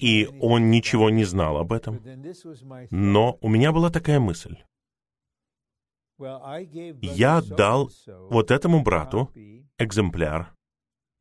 И 0.00 0.26
он 0.40 0.70
ничего 0.70 1.10
не 1.10 1.24
знал 1.24 1.58
об 1.58 1.72
этом. 1.72 2.02
Но 2.90 3.38
у 3.42 3.48
меня 3.48 3.70
была 3.70 3.90
такая 3.90 4.18
мысль. 4.18 4.56
Я 6.18 7.42
дал 7.42 7.90
вот 8.06 8.50
этому 8.50 8.82
брату 8.82 9.32
экземпляр 9.78 10.54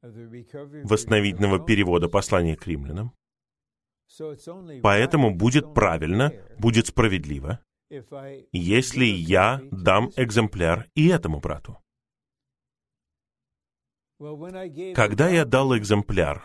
восстановительного 0.02 1.64
перевода 1.64 2.10
послания 2.10 2.56
к 2.56 2.66
римлянам. 2.66 3.14
Поэтому 4.82 5.36
будет 5.36 5.74
правильно, 5.74 6.32
будет 6.58 6.88
справедливо, 6.88 7.60
если 8.52 9.06
я 9.06 9.62
дам 9.72 10.12
экземпляр 10.16 10.88
и 10.96 11.08
этому 11.08 11.40
брату. 11.40 11.78
Когда 14.96 15.30
я 15.30 15.46
дал 15.46 15.78
экземпляр 15.78 16.44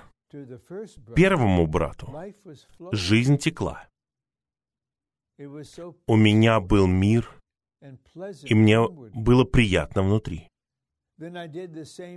первому 1.14 1.66
брату, 1.66 2.12
жизнь 2.92 3.38
текла. 3.38 3.88
У 6.06 6.16
меня 6.16 6.60
был 6.60 6.86
мир, 6.86 7.41
и 8.44 8.54
мне 8.54 8.78
было 8.88 9.44
приятно 9.44 10.02
внутри. 10.02 10.48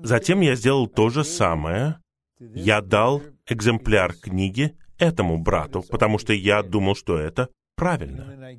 Затем 0.03 0.41
я 0.41 0.55
сделал 0.55 0.87
то 0.87 1.09
же 1.09 1.23
самое. 1.23 1.99
Я 2.39 2.81
дал 2.81 3.21
экземпляр 3.47 4.13
книги 4.13 4.77
этому 4.97 5.37
брату, 5.37 5.83
потому 5.89 6.17
что 6.17 6.33
я 6.33 6.63
думал, 6.63 6.95
что 6.95 7.17
это 7.17 7.49
правильно. 7.75 8.51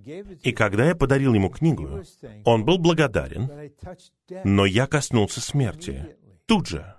И 0.43 0.53
когда 0.53 0.87
я 0.87 0.95
подарил 0.95 1.35
ему 1.35 1.51
книгу, 1.51 2.03
он 2.45 2.65
был 2.65 2.79
благодарен, 2.79 3.51
но 4.45 4.67
я 4.67 4.87
коснулся 4.87 5.41
смерти. 5.41 6.17
Тут 6.47 6.69
же. 6.69 6.95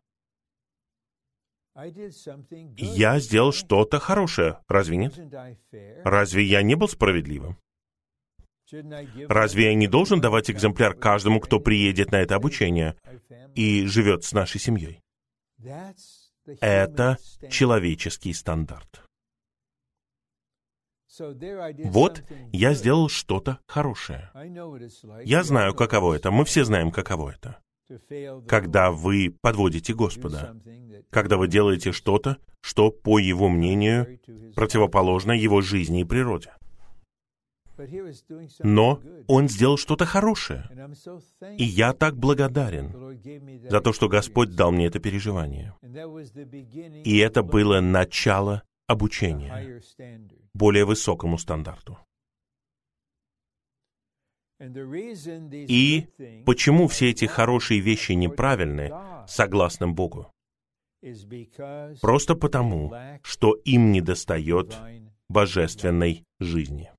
Я 2.76 3.20
сделал 3.20 3.54
что-то 3.54 4.00
хорошее, 4.00 4.60
разве 4.68 4.98
нет? 4.98 5.14
Разве 6.04 6.44
я 6.44 6.64
не 6.64 6.76
был 6.76 6.88
справедливым? 6.88 7.58
Разве 9.30 9.66
я 9.66 9.74
не 9.74 9.88
должен 9.88 10.20
давать 10.20 10.52
экземпляр 10.52 10.94
каждому, 10.94 11.40
кто 11.40 11.60
приедет 11.60 12.12
на 12.12 12.18
это 12.18 12.36
обучение 12.36 12.96
и 13.56 13.86
живет 13.86 14.24
с 14.24 14.34
нашей 14.34 14.60
семьей? 14.60 15.02
Это 16.62 17.18
человеческий 17.50 18.34
стандарт. 18.34 19.04
Вот 21.86 22.24
я 22.52 22.74
сделал 22.74 23.10
что-то 23.10 23.60
хорошее. 23.66 24.30
Я 25.24 25.44
знаю, 25.44 25.74
каково 25.74 26.16
это. 26.16 26.32
Мы 26.32 26.46
все 26.46 26.64
знаем, 26.64 26.92
каково 26.92 27.32
это. 27.32 27.60
Когда 28.48 28.92
вы 28.92 29.36
подводите 29.42 29.94
Господа, 29.94 30.56
когда 31.10 31.38
вы 31.38 31.48
делаете 31.48 31.92
что-то, 31.92 32.38
что, 32.62 32.92
по 32.92 33.18
его 33.18 33.48
мнению, 33.48 34.20
противоположно 34.56 35.32
его 35.32 35.62
жизни 35.62 36.02
и 36.02 36.06
природе. 36.06 36.52
Но 38.60 39.02
он 39.28 39.50
сделал 39.50 39.78
что-то 39.78 40.06
хорошее. 40.06 40.70
И 41.58 41.64
я 41.64 41.94
так 41.94 42.18
благодарен 42.18 43.70
за 43.70 43.82
то, 43.82 43.94
что 43.94 44.08
Господь 44.08 44.56
дал 44.56 44.72
мне 44.72 44.88
это 44.88 45.00
переживание. 45.00 45.74
И 47.04 47.18
это 47.18 47.44
было 47.44 47.80
начало 47.80 48.64
обучения 48.88 49.82
более 50.54 50.86
высокому 50.86 51.38
стандарту. 51.38 51.98
И 54.60 56.08
почему 56.46 56.88
все 56.88 57.12
эти 57.12 57.26
хорошие 57.26 57.80
вещи 57.80 58.14
неправильны, 58.14 58.92
согласно 59.28 59.88
Богу? 59.88 60.32
Просто 62.02 62.36
потому, 62.36 62.94
что 63.22 63.54
им 63.54 63.92
недостает 63.92 64.76
божественной 65.30 66.24
жизни. 66.40 66.92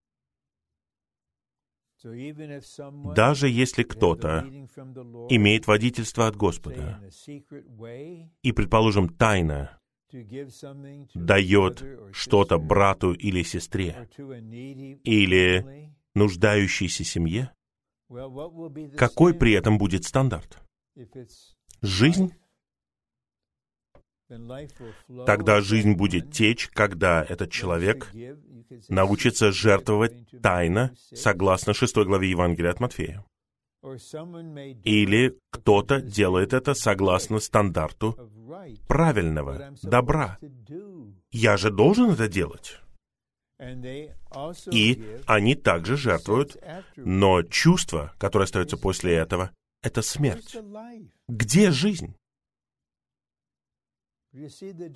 Даже 3.14 3.48
если 3.48 3.82
кто-то 3.82 4.46
имеет 5.28 5.66
водительство 5.66 6.28
от 6.28 6.36
Господа 6.36 7.00
и, 8.42 8.52
предположим, 8.52 9.08
тайно 9.08 9.80
дает 11.14 11.84
что-то 12.12 12.58
брату 12.58 13.12
или 13.12 13.42
сестре, 13.42 14.08
или 15.04 15.92
нуждающейся 16.14 17.04
семье, 17.04 17.52
какой 18.96 19.34
при 19.34 19.52
этом 19.52 19.76
будет 19.76 20.04
стандарт? 20.04 20.62
Жизнь? 21.82 22.32
Тогда 25.26 25.60
жизнь 25.60 25.94
будет 25.94 26.32
течь, 26.32 26.68
когда 26.68 27.22
этот 27.22 27.50
человек 27.50 28.12
научится 28.88 29.52
жертвовать 29.52 30.12
тайно, 30.42 30.94
согласно 31.14 31.72
6 31.72 31.96
главе 31.96 32.30
Евангелия 32.30 32.70
от 32.70 32.80
Матфея. 32.80 33.24
Или 34.84 35.38
кто-то 35.50 36.00
делает 36.00 36.52
это 36.52 36.74
согласно 36.74 37.38
стандарту 37.38 38.30
правильного 38.86 39.72
добра. 39.82 40.38
Я 41.30 41.56
же 41.56 41.70
должен 41.70 42.10
это 42.10 42.28
делать. 42.28 42.80
И 44.70 45.20
они 45.26 45.54
также 45.54 45.96
жертвуют, 45.96 46.56
но 46.96 47.42
чувство, 47.42 48.12
которое 48.18 48.44
остается 48.44 48.76
после 48.76 49.14
этого, 49.14 49.52
это 49.82 50.02
смерть. 50.02 50.56
Где 51.28 51.70
жизнь? 51.70 52.14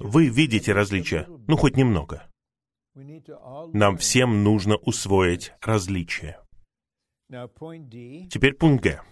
Вы 0.00 0.28
видите 0.28 0.72
различия, 0.72 1.26
ну 1.48 1.56
хоть 1.56 1.76
немного. 1.76 2.28
Нам 3.72 3.96
всем 3.96 4.44
нужно 4.44 4.76
усвоить 4.76 5.52
различия. 5.60 6.40
Теперь 7.28 8.54
пункт 8.54 8.84
Г. 8.84 9.02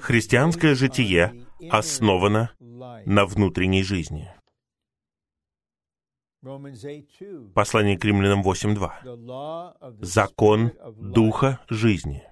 Христианское 0.00 0.74
житие 0.74 1.46
основано 1.70 2.54
на 2.60 3.24
внутренней 3.26 3.82
жизни. 3.82 4.30
Послание 7.54 7.98
к 7.98 8.04
римлянам 8.04 8.42
8.2. 8.42 10.04
Закон 10.04 10.72
Духа 11.12 11.64
жизни. 11.68 12.22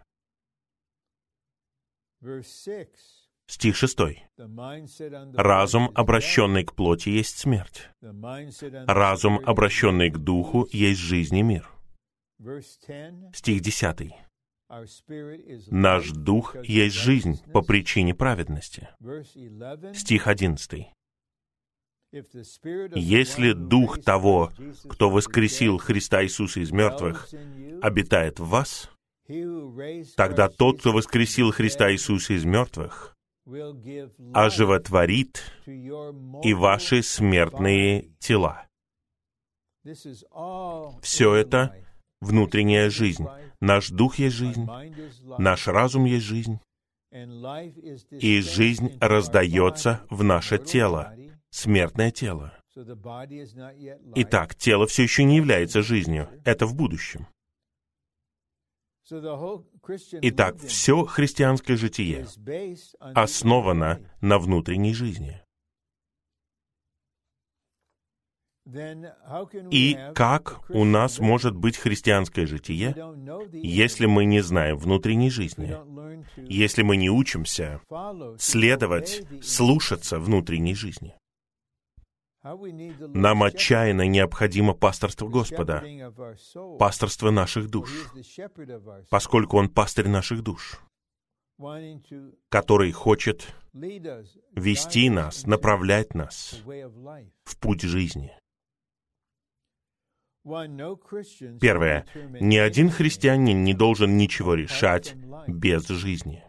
Стих 3.48 3.76
6. 3.76 3.98
Разум, 5.34 5.90
обращенный 5.94 6.64
к 6.64 6.74
плоти, 6.74 7.10
есть 7.10 7.38
смерть. 7.38 7.88
Разум, 8.86 9.40
обращенный 9.44 10.10
к 10.10 10.18
Духу, 10.18 10.68
есть 10.72 11.00
жизнь 11.00 11.36
и 11.36 11.42
мир. 11.42 11.70
Стих 13.32 13.60
10. 13.60 14.12
Наш 15.70 16.10
дух 16.10 16.56
есть 16.64 16.96
жизнь 16.96 17.40
по 17.52 17.62
причине 17.62 18.14
праведности. 18.14 18.88
Стих 19.94 20.26
11. 20.26 20.88
Если 22.94 23.52
дух 23.52 24.02
того, 24.02 24.52
кто 24.88 25.10
воскресил 25.10 25.78
Христа 25.78 26.24
Иисуса 26.24 26.60
из 26.60 26.72
мертвых, 26.72 27.28
обитает 27.80 28.40
в 28.40 28.48
вас, 28.48 28.90
тогда 30.16 30.48
тот, 30.48 30.80
кто 30.80 30.92
воскресил 30.92 31.52
Христа 31.52 31.92
Иисуса 31.92 32.34
из 32.34 32.44
мертвых, 32.44 33.15
оживотворит 34.34 35.52
и 35.66 36.54
ваши 36.54 37.02
смертные 37.02 38.10
тела. 38.18 38.66
Все 41.02 41.34
это 41.34 41.76
внутренняя 42.20 42.90
жизнь. 42.90 43.26
Наш 43.60 43.90
дух 43.90 44.18
есть 44.18 44.36
жизнь, 44.36 44.66
наш 45.38 45.68
разум 45.68 46.04
есть 46.04 46.26
жизнь, 46.26 46.58
и 48.10 48.40
жизнь 48.40 48.98
раздается 49.00 50.00
в 50.10 50.22
наше 50.24 50.58
тело, 50.58 51.14
смертное 51.50 52.10
тело. 52.10 52.52
Итак, 54.16 54.54
тело 54.56 54.86
все 54.86 55.04
еще 55.04 55.24
не 55.24 55.36
является 55.36 55.82
жизнью, 55.82 56.28
это 56.44 56.66
в 56.66 56.74
будущем. 56.74 57.26
Итак, 59.08 60.56
все 60.58 61.04
христианское 61.04 61.76
житие 61.76 62.26
основано 63.14 64.00
на 64.20 64.38
внутренней 64.38 64.94
жизни. 64.94 65.40
И 69.70 69.96
как 70.14 70.68
у 70.70 70.84
нас 70.84 71.20
может 71.20 71.54
быть 71.54 71.76
христианское 71.76 72.46
житие, 72.46 72.96
если 73.52 74.06
мы 74.06 74.24
не 74.24 74.40
знаем 74.40 74.76
внутренней 74.76 75.30
жизни, 75.30 75.76
если 76.36 76.82
мы 76.82 76.96
не 76.96 77.08
учимся 77.08 77.80
следовать, 78.38 79.22
слушаться 79.40 80.18
внутренней 80.18 80.74
жизни? 80.74 81.14
Нам 82.46 83.42
отчаянно 83.42 84.06
необходимо 84.06 84.72
пасторство 84.74 85.26
Господа, 85.26 85.82
пасторство 86.78 87.30
наших 87.30 87.68
душ, 87.68 88.12
поскольку 89.10 89.56
Он 89.56 89.68
пастырь 89.68 90.08
наших 90.08 90.42
душ, 90.42 90.80
который 92.48 92.92
хочет 92.92 93.52
вести 93.72 95.10
нас, 95.10 95.44
направлять 95.44 96.14
нас 96.14 96.62
в 97.44 97.58
путь 97.58 97.82
жизни. 97.82 98.32
Первое. 101.60 102.06
Ни 102.40 102.58
один 102.58 102.90
христианин 102.90 103.64
не 103.64 103.74
должен 103.74 104.16
ничего 104.16 104.54
решать 104.54 105.16
без 105.48 105.88
жизни. 105.88 106.44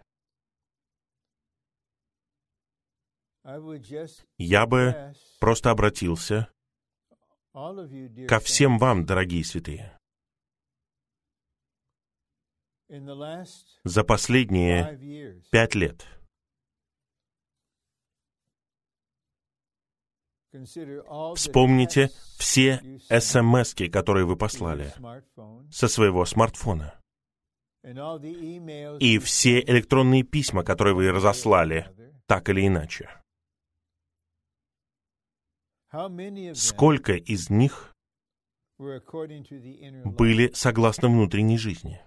Я 4.38 4.68
бы 4.68 5.14
просто 5.40 5.72
обратился 5.72 6.50
ко 8.28 8.40
всем 8.40 8.78
вам, 8.78 9.06
дорогие 9.06 9.44
святые. 9.44 9.98
За 13.84 14.04
последние 14.04 15.42
пять 15.52 15.76
лет 15.76 16.06
Вспомните 21.36 22.10
все 22.38 22.82
смс 23.10 23.74
которые 23.92 24.26
вы 24.26 24.36
послали 24.38 24.94
со 25.72 25.88
своего 25.88 26.26
смартфона. 26.26 27.00
И 29.00 29.20
все 29.20 29.62
электронные 29.62 30.24
письма, 30.24 30.64
которые 30.64 30.96
вы 30.96 31.12
разослали, 31.12 31.88
так 32.26 32.50
или 32.50 32.68
иначе. 32.68 33.10
Сколько 36.54 37.14
из 37.14 37.50
них 37.50 37.96
были 38.78 40.52
согласно 40.54 41.08
внутренней 41.08 41.58
жизни? 41.58 42.00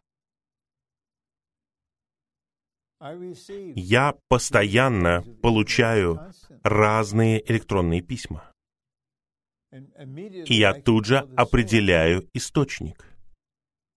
Я 3.74 4.14
постоянно 4.28 5.22
получаю 5.42 6.20
разные 6.62 7.42
электронные 7.50 8.02
письма. 8.02 8.52
И 9.72 10.54
я 10.54 10.74
тут 10.74 11.06
же 11.06 11.18
определяю 11.36 12.28
источник. 12.34 13.06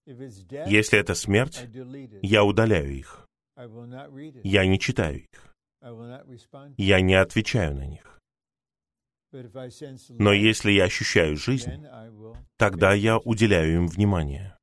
Если 0.06 1.00
это 1.00 1.14
смерть, 1.14 1.68
я 2.22 2.44
удаляю 2.44 2.92
их. 2.96 3.28
Я 4.44 4.66
не 4.66 4.80
читаю 4.80 5.24
их. 5.24 5.54
Я 6.78 7.02
не 7.02 7.14
отвечаю 7.14 7.76
на 7.76 7.86
них. 7.86 8.13
Но 10.10 10.34
если 10.34 10.72
я 10.72 10.86
ощущаю 10.86 11.38
жизнь, 11.38 11.72
тогда 12.58 12.94
я 12.94 13.18
уделяю 13.18 13.76
им 13.76 13.88
внимание. 13.88 14.58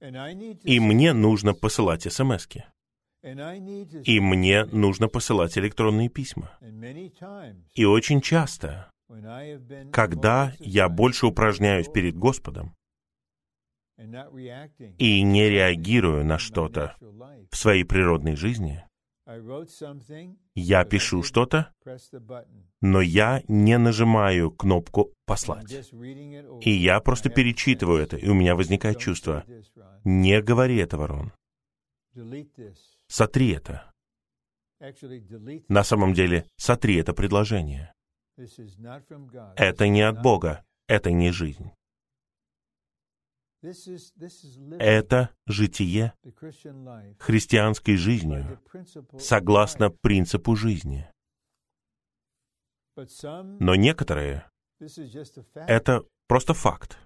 И 0.00 0.80
мне 0.80 1.12
нужно 1.12 1.54
посылать 1.54 2.02
смс 2.12 2.46
-ки. 2.46 2.64
И 4.04 4.20
мне 4.20 4.66
нужно 4.66 5.08
посылать 5.08 5.56
электронные 5.56 6.10
письма. 6.10 6.50
И 7.74 7.84
очень 7.84 8.20
часто, 8.20 8.90
когда 9.92 10.52
я 10.58 10.88
больше 10.90 11.26
упражняюсь 11.26 11.88
перед 11.88 12.16
Господом 12.16 12.74
и 14.98 15.22
не 15.22 15.48
реагирую 15.48 16.24
на 16.26 16.38
что-то 16.38 16.96
в 17.50 17.56
своей 17.56 17.84
природной 17.84 18.36
жизни, 18.36 18.84
я 20.54 20.84
пишу 20.84 21.22
что-то, 21.22 21.72
но 22.80 23.00
я 23.00 23.42
не 23.48 23.78
нажимаю 23.78 24.50
кнопку 24.50 25.12
«послать». 25.26 25.72
И 26.60 26.70
я 26.70 27.00
просто 27.00 27.30
перечитываю 27.30 28.02
это, 28.02 28.16
и 28.16 28.28
у 28.28 28.34
меня 28.34 28.54
возникает 28.54 28.98
чувство, 28.98 29.44
не 30.04 30.40
говори 30.42 30.76
этого, 30.76 31.06
Рон. 31.06 31.32
Сотри 33.08 33.52
это. 33.52 33.90
На 35.68 35.84
самом 35.84 36.12
деле, 36.12 36.46
сотри 36.56 36.96
это 36.96 37.12
предложение. 37.12 37.92
Это 39.56 39.88
не 39.88 40.02
от 40.02 40.22
Бога, 40.22 40.64
это 40.88 41.10
не 41.10 41.30
жизнь. 41.30 41.70
Это 44.78 45.30
житие 45.46 46.12
христианской 47.18 47.96
жизнью 47.96 48.60
согласно 49.18 49.90
принципу 49.90 50.54
жизни. 50.54 51.08
Но 52.96 53.74
некоторые— 53.74 54.46
это 55.54 56.04
просто 56.28 56.52
факт. 56.54 56.98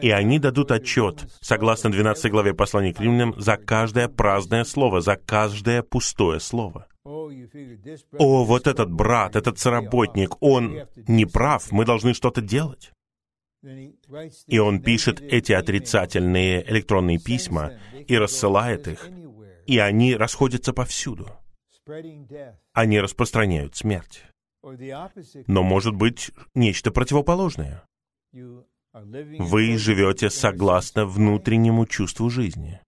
И 0.00 0.10
они 0.10 0.38
дадут 0.38 0.72
отчет, 0.72 1.26
согласно 1.40 1.90
12 1.90 2.30
главе 2.30 2.54
послания 2.54 2.92
к 2.92 3.00
римлянам, 3.00 3.40
за 3.40 3.56
каждое 3.56 4.08
праздное 4.08 4.64
слово, 4.64 5.00
за 5.00 5.16
каждое 5.16 5.82
пустое 5.82 6.40
слово. 6.40 6.88
О, 7.04 8.44
вот 8.44 8.66
этот 8.66 8.90
брат, 8.90 9.36
этот 9.36 9.58
соработник, 9.58 10.40
он 10.40 10.86
не 11.08 11.24
прав, 11.24 11.70
мы 11.70 11.84
должны 11.84 12.14
что-то 12.14 12.40
делать. 12.40 12.92
И 14.46 14.58
он 14.58 14.82
пишет 14.82 15.20
эти 15.20 15.52
отрицательные 15.52 16.68
электронные 16.68 17.18
письма 17.18 17.72
и 18.08 18.16
рассылает 18.16 18.88
их, 18.88 19.08
и 19.66 19.78
они 19.78 20.16
расходятся 20.16 20.72
повсюду. 20.72 21.30
Они 22.72 23.00
распространяют 23.00 23.76
смерть. 23.76 24.24
Но 25.46 25.62
может 25.62 25.94
быть 25.94 26.30
нечто 26.54 26.90
противоположное. 26.90 27.84
Вы 28.92 29.78
живете 29.78 30.30
согласно 30.30 31.06
внутреннему 31.06 31.86
чувству 31.86 32.30
жизни. 32.30 32.80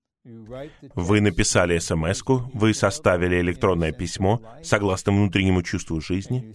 Вы 0.94 1.20
написали 1.20 1.78
смс 1.78 2.22
вы 2.54 2.72
составили 2.72 3.40
электронное 3.40 3.92
письмо 3.92 4.40
согласно 4.62 5.12
внутреннему 5.12 5.62
чувству 5.62 6.00
жизни, 6.00 6.54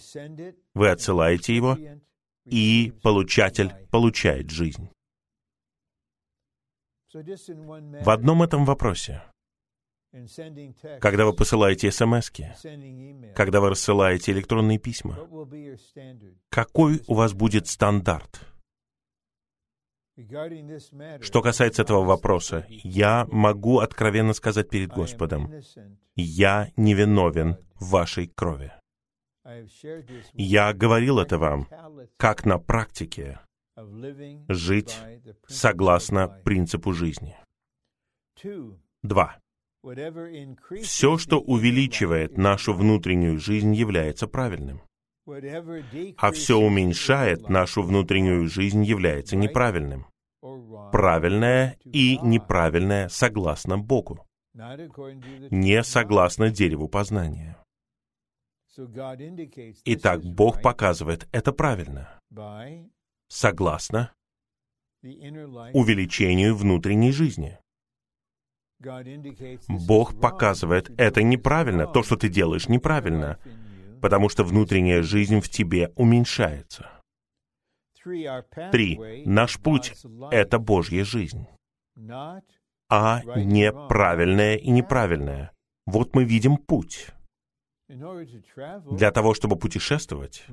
вы 0.74 0.89
отсылаете 0.89 1.55
его, 1.55 1.78
и 2.46 2.94
получатель 3.04 3.72
получает 3.92 4.50
жизнь. 4.50 4.90
В 7.14 8.10
одном 8.10 8.44
этом 8.44 8.66
вопросе, 8.66 9.24
когда 11.02 11.26
вы 11.26 11.34
посылаете 11.34 11.92
смс 11.92 12.32
когда 13.36 13.62
вы 13.62 13.70
рассылаете 13.70 14.32
электронные 14.32 14.78
письма, 14.78 15.18
какой 16.50 17.02
у 17.08 17.14
вас 17.16 17.34
будет 17.34 17.68
стандарт? 17.68 18.42
Что 21.22 21.42
касается 21.42 21.82
этого 21.84 22.04
вопроса, 22.04 22.66
я 22.70 23.26
могу 23.32 23.80
откровенно 23.80 24.34
сказать 24.34 24.70
перед 24.70 24.90
Господом, 24.90 25.52
я 26.16 26.72
невиновен 26.76 27.58
в 27.76 27.92
вашей 27.92 28.28
крови. 28.28 28.74
Я 30.34 30.74
говорил 30.74 31.20
это 31.20 31.38
вам, 31.38 31.68
как 32.18 32.45
на 32.45 32.60
практике 32.60 33.39
жить 34.47 34.97
согласно 35.47 36.28
принципу 36.43 36.93
жизни. 36.93 37.36
Два. 39.02 39.38
Все, 40.82 41.18
что 41.18 41.39
увеличивает 41.39 42.38
нашу 42.38 42.74
внутреннюю 42.74 43.39
жизнь, 43.39 43.74
является 43.74 44.28
правильным. 44.28 44.82
А 46.18 46.32
все 46.32 46.58
уменьшает 46.58 47.50
нашу 47.50 47.84
внутреннюю 47.84 48.47
жизнь, 48.47 48.84
является 48.84 49.36
неправильным. 49.36 50.08
Правильное 50.91 51.78
и 51.84 52.18
неправильное 52.22 53.10
согласно 53.10 53.78
Богу, 53.78 54.26
не 54.54 55.84
согласно 55.84 56.50
дереву 56.50 56.88
познания. 56.88 57.59
Итак, 59.86 60.24
Бог 60.24 60.62
показывает 60.62 61.28
это 61.32 61.52
правильно, 61.52 62.20
согласно 63.28 64.14
увеличению 65.02 66.56
внутренней 66.56 67.12
жизни. 67.12 67.58
Бог 69.68 70.20
показывает 70.20 70.90
это 70.98 71.22
неправильно, 71.24 71.88
то, 71.88 72.04
что 72.04 72.16
ты 72.16 72.30
делаешь, 72.30 72.70
неправильно, 72.70 73.38
потому 74.02 74.30
что 74.30 74.44
внутренняя 74.44 75.02
жизнь 75.02 75.42
в 75.42 75.50
тебе 75.50 75.92
уменьшается. 75.96 76.90
Три. 78.72 79.24
Наш 79.26 79.60
путь— 79.60 79.94
это 80.32 80.58
Божья 80.58 81.04
жизнь, 81.04 81.48
а 82.90 83.22
не 83.36 83.72
правильное 83.72 84.56
и 84.56 84.70
неправильное. 84.70 85.52
Вот 85.86 86.16
мы 86.16 86.24
видим 86.24 86.56
путь. 86.58 87.10
Для 87.90 89.12
того, 89.12 89.34
чтобы 89.34 89.56
путешествовать, 89.56 90.46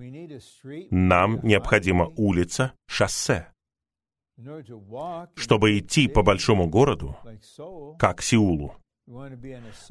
нам 0.91 1.41
необходима 1.43 2.11
улица, 2.16 2.72
шоссе. 2.87 3.53
Чтобы 5.34 5.78
идти 5.78 6.09
по 6.09 6.22
большому 6.22 6.66
городу, 6.66 7.16
как 7.99 8.22
Сеулу, 8.22 8.74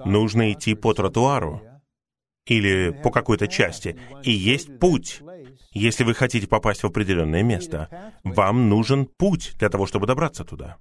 нужно 0.06 0.52
идти 0.52 0.74
по 0.76 0.93
тротуару 0.93 1.62
или 2.48 2.91
по 2.91 3.12
какой-то 3.12 3.48
части. 3.48 4.00
И 4.24 4.32
есть 4.32 4.80
путь. 4.80 5.22
Если 5.72 6.04
вы 6.04 6.14
хотите 6.14 6.48
попасть 6.48 6.82
в 6.82 6.88
определенное 6.88 7.43
место, 7.43 8.14
вам 8.24 8.70
нужен 8.70 9.06
путь 9.06 9.54
для 9.60 9.70
того, 9.70 9.86
чтобы 9.86 10.08
добраться 10.08 10.43
туда. 10.43 10.78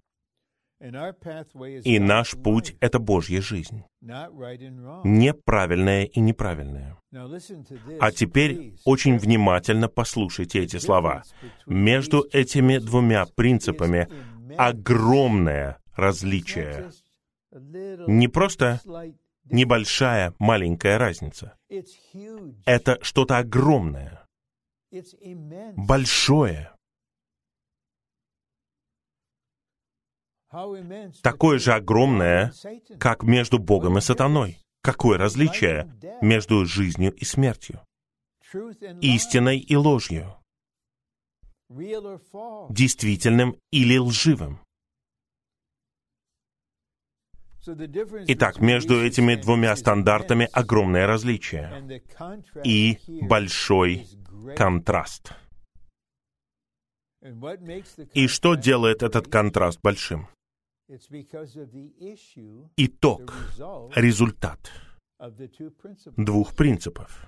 И 1.85 1.99
наш 1.99 2.33
путь— 2.33 2.77
это 2.81 2.99
Божья 2.99 3.41
жизнь. 3.41 3.85
Неправильное 4.03 6.05
и 6.05 6.21
неправильное. 6.21 6.99
А 8.01 8.13
теперь 8.13 8.75
очень 8.85 9.17
внимательно 9.17 9.89
послушайте 9.89 10.61
эти 10.61 10.77
слова. 10.77 11.23
Между 11.67 12.27
этими 12.33 12.79
двумя 12.79 13.25
принципами 13.25 14.09
огромное 14.59 15.79
различие. 15.95 16.91
Не 17.51 18.29
просто 18.29 18.81
небольшая 19.45 20.35
маленькая 20.39 20.99
разница. 20.99 21.57
Это 22.67 22.99
что-то 23.01 23.39
огромное, 23.39 24.27
большое. 25.77 26.74
Такое 31.23 31.59
же 31.59 31.73
огромное, 31.73 32.53
как 32.99 33.23
между 33.23 33.59
Богом 33.59 33.99
и 33.99 34.01
сатаной. 34.01 34.59
Какое 34.83 35.17
различие 35.17 35.91
между 36.21 36.67
жизнью 36.67 37.13
и 37.15 37.25
смертью, 37.25 37.81
истиной 39.01 39.59
и 39.59 39.77
ложью, 39.77 40.37
действительным 42.69 43.57
или 43.71 43.97
лживым. 43.97 44.61
Итак, 47.67 48.61
между 48.61 49.03
этими 49.03 49.37
двумя 49.37 49.75
стандартами 49.75 50.51
огромное 50.53 51.07
различие 51.07 52.03
и 52.63 52.99
большой 53.23 54.07
контраст. 54.55 55.33
И 58.13 58.29
что 58.29 58.55
делает 58.55 59.03
этот 59.03 59.29
контраст 59.29 59.81
большим? 59.83 60.29
Итог, 62.77 63.33
результат. 63.95 64.71
двух 66.17 66.55
принципов. 66.55 67.27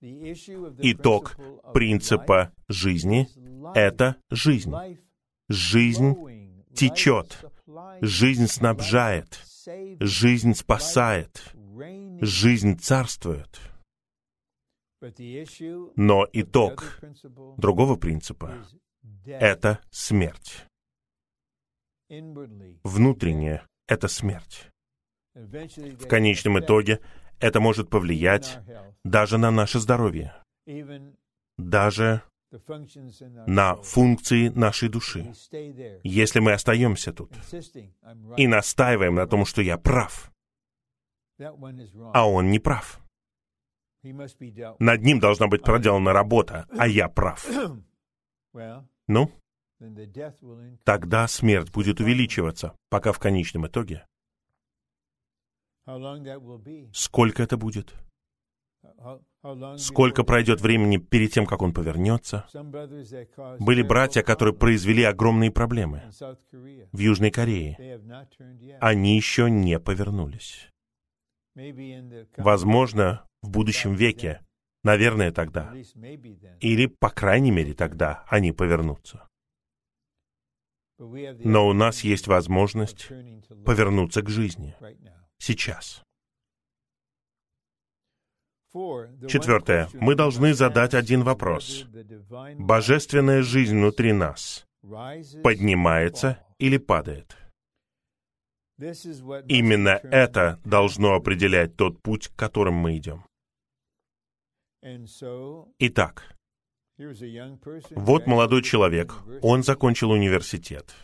Итог 0.00 1.36
принципа 1.74 2.52
жизни— 2.68 3.26
это 3.74 4.16
жизнь. 4.30 4.72
Жизнь 5.48 6.14
течет, 6.74 7.44
жизнь 8.02 8.46
снабжает, 8.46 9.40
жизнь 9.98 10.54
спасает, 10.54 11.54
жизнь 12.20 12.78
царствует. 12.78 13.58
Но 15.96 16.26
итог 16.32 17.00
другого 17.56 17.96
принципа— 17.96 18.64
это 19.24 19.80
смерть 19.90 20.65
внутреннее— 22.08 23.66
это 23.88 24.08
смерть. 24.08 24.70
В 25.34 26.06
конечном 26.06 26.58
итоге 26.60 27.00
это 27.40 27.60
может 27.60 27.90
повлиять 27.90 28.58
даже 29.04 29.38
на 29.38 29.50
наше 29.50 29.78
здоровье, 29.80 30.34
даже 31.58 32.22
на 33.46 33.76
функции 33.76 34.48
нашей 34.48 34.88
души, 34.88 35.32
если 36.02 36.40
мы 36.40 36.52
остаемся 36.52 37.12
тут 37.12 37.32
и 38.36 38.46
настаиваем 38.46 39.14
на 39.14 39.26
том, 39.26 39.44
что 39.44 39.62
я 39.62 39.76
прав, 39.76 40.32
а 41.38 42.28
он 42.28 42.50
не 42.50 42.58
прав. 42.58 43.00
Над 44.78 45.02
ним 45.02 45.18
должна 45.18 45.48
быть 45.48 45.62
проделана 45.62 46.12
работа, 46.12 46.66
а 46.78 46.86
я 46.86 47.08
прав. 47.08 47.46
Ну, 49.08 49.30
тогда 50.84 51.28
смерть 51.28 51.72
будет 51.72 52.00
увеличиваться, 52.00 52.76
пока 52.88 53.12
в 53.12 53.18
конечном 53.18 53.66
итоге. 53.66 54.06
Сколько 56.92 57.42
это 57.42 57.56
будет? 57.56 57.94
Сколько 59.76 60.24
пройдет 60.24 60.60
времени 60.60 60.96
перед 60.96 61.32
тем, 61.32 61.46
как 61.46 61.62
он 61.62 61.72
повернется? 61.72 62.46
Были 63.60 63.82
братья, 63.82 64.22
которые 64.22 64.54
произвели 64.54 65.04
огромные 65.04 65.50
проблемы 65.50 66.02
в 66.92 66.98
Южной 66.98 67.30
Корее. 67.30 68.00
Они 68.80 69.16
еще 69.16 69.48
не 69.50 69.78
повернулись. 69.78 70.68
Возможно, 72.36 73.26
в 73.42 73.50
будущем 73.50 73.94
веке, 73.94 74.40
наверное, 74.82 75.30
тогда, 75.30 75.72
или, 76.60 76.86
по 76.86 77.10
крайней 77.10 77.50
мере, 77.50 77.72
тогда 77.74 78.24
они 78.28 78.52
повернутся. 78.52 79.28
Но 80.98 81.68
у 81.68 81.72
нас 81.72 82.02
есть 82.04 82.26
возможность 82.26 83.08
повернуться 83.64 84.22
к 84.22 84.28
жизни 84.28 84.74
сейчас. 85.38 86.02
Четвертое. 89.28 89.88
Мы 89.94 90.14
должны 90.14 90.54
задать 90.54 90.94
один 90.94 91.22
вопрос. 91.22 91.86
Божественная 92.58 93.42
жизнь 93.42 93.76
внутри 93.76 94.12
нас 94.12 94.66
поднимается 95.42 96.38
или 96.58 96.76
падает? 96.78 97.36
Именно 98.78 100.00
это 100.02 100.60
должно 100.64 101.14
определять 101.14 101.76
тот 101.76 102.02
путь, 102.02 102.28
которым 102.36 102.74
мы 102.74 102.98
идем. 102.98 103.24
Итак, 105.78 106.35
вот 107.90 108.26
молодой 108.26 108.62
человек, 108.62 109.14
он 109.42 109.62
закончил 109.62 110.10
университет. 110.10 110.94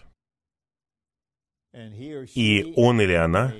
И 2.34 2.72
он 2.76 3.00
или 3.00 3.12
она 3.12 3.52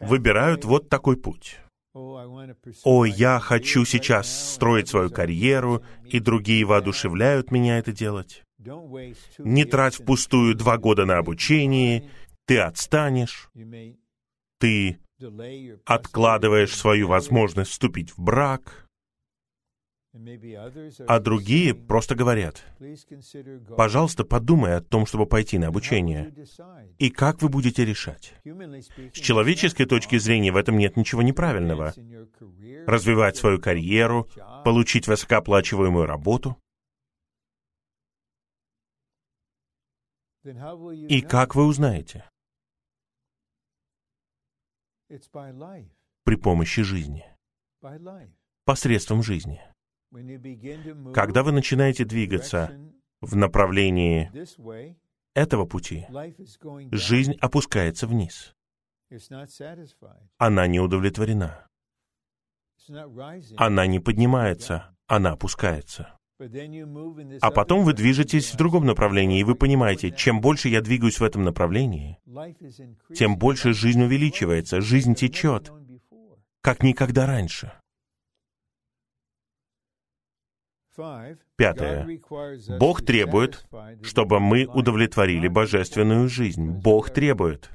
выбирают 0.00 0.64
вот 0.64 0.88
такой 0.88 1.16
путь. 1.16 1.58
«О, 1.94 3.04
я 3.04 3.38
хочу 3.38 3.84
сейчас 3.84 4.54
строить 4.54 4.88
свою 4.88 5.10
карьеру, 5.10 5.84
и 6.04 6.18
другие 6.18 6.64
воодушевляют 6.64 7.52
меня 7.52 7.78
это 7.78 7.92
делать. 7.92 8.42
Не 9.38 9.64
трать 9.64 9.94
впустую 9.94 10.56
два 10.56 10.76
года 10.76 11.04
на 11.04 11.18
обучение, 11.18 12.10
ты 12.46 12.58
отстанешь, 12.58 13.50
ты 14.58 14.98
откладываешь 15.84 16.74
свою 16.74 17.06
возможность 17.08 17.70
вступить 17.70 18.10
в 18.10 18.18
брак, 18.18 18.83
а 21.08 21.18
другие 21.18 21.74
просто 21.74 22.14
говорят, 22.14 22.64
пожалуйста, 23.76 24.24
подумай 24.24 24.76
о 24.76 24.80
том, 24.80 25.06
чтобы 25.06 25.26
пойти 25.26 25.58
на 25.58 25.68
обучение. 25.68 26.32
И 26.98 27.10
как 27.10 27.42
вы 27.42 27.48
будете 27.48 27.84
решать? 27.84 28.32
С 28.44 29.18
человеческой 29.18 29.86
точки 29.86 30.18
зрения 30.18 30.52
в 30.52 30.56
этом 30.56 30.78
нет 30.78 30.96
ничего 30.96 31.22
неправильного. 31.22 31.92
Развивать 32.86 33.36
свою 33.36 33.60
карьеру, 33.60 34.28
получить 34.64 35.08
высокооплачиваемую 35.08 36.06
работу. 36.06 36.56
И 40.44 41.22
как 41.22 41.56
вы 41.56 41.66
узнаете? 41.66 42.24
При 46.24 46.36
помощи 46.36 46.82
жизни. 46.82 47.24
Посредством 48.64 49.22
жизни. 49.22 49.60
Когда 51.12 51.42
вы 51.42 51.52
начинаете 51.52 52.04
двигаться 52.04 52.78
в 53.20 53.36
направлении 53.36 54.30
этого 55.34 55.66
пути, 55.66 56.06
жизнь 56.92 57.34
опускается 57.40 58.06
вниз. 58.06 58.54
Она 60.38 60.66
не 60.66 60.80
удовлетворена. 60.80 61.66
Она 63.56 63.86
не 63.86 63.98
поднимается, 63.98 64.94
она 65.06 65.32
опускается. 65.32 66.18
А 67.40 67.50
потом 67.50 67.84
вы 67.84 67.92
движетесь 67.92 68.52
в 68.52 68.56
другом 68.56 68.86
направлении, 68.86 69.40
и 69.40 69.44
вы 69.44 69.54
понимаете, 69.54 70.10
чем 70.10 70.40
больше 70.40 70.68
я 70.68 70.80
двигаюсь 70.80 71.20
в 71.20 71.24
этом 71.24 71.44
направлении, 71.44 72.18
тем 73.14 73.38
больше 73.38 73.72
жизнь 73.72 74.02
увеличивается, 74.02 74.80
жизнь 74.80 75.14
течет, 75.14 75.72
как 76.60 76.82
никогда 76.82 77.26
раньше. 77.26 77.72
Пятое. 81.56 82.20
Бог 82.78 83.02
требует, 83.02 83.66
чтобы 84.02 84.40
мы 84.40 84.66
удовлетворили 84.66 85.48
божественную 85.48 86.28
жизнь. 86.28 86.68
Бог 86.70 87.10
требует, 87.10 87.70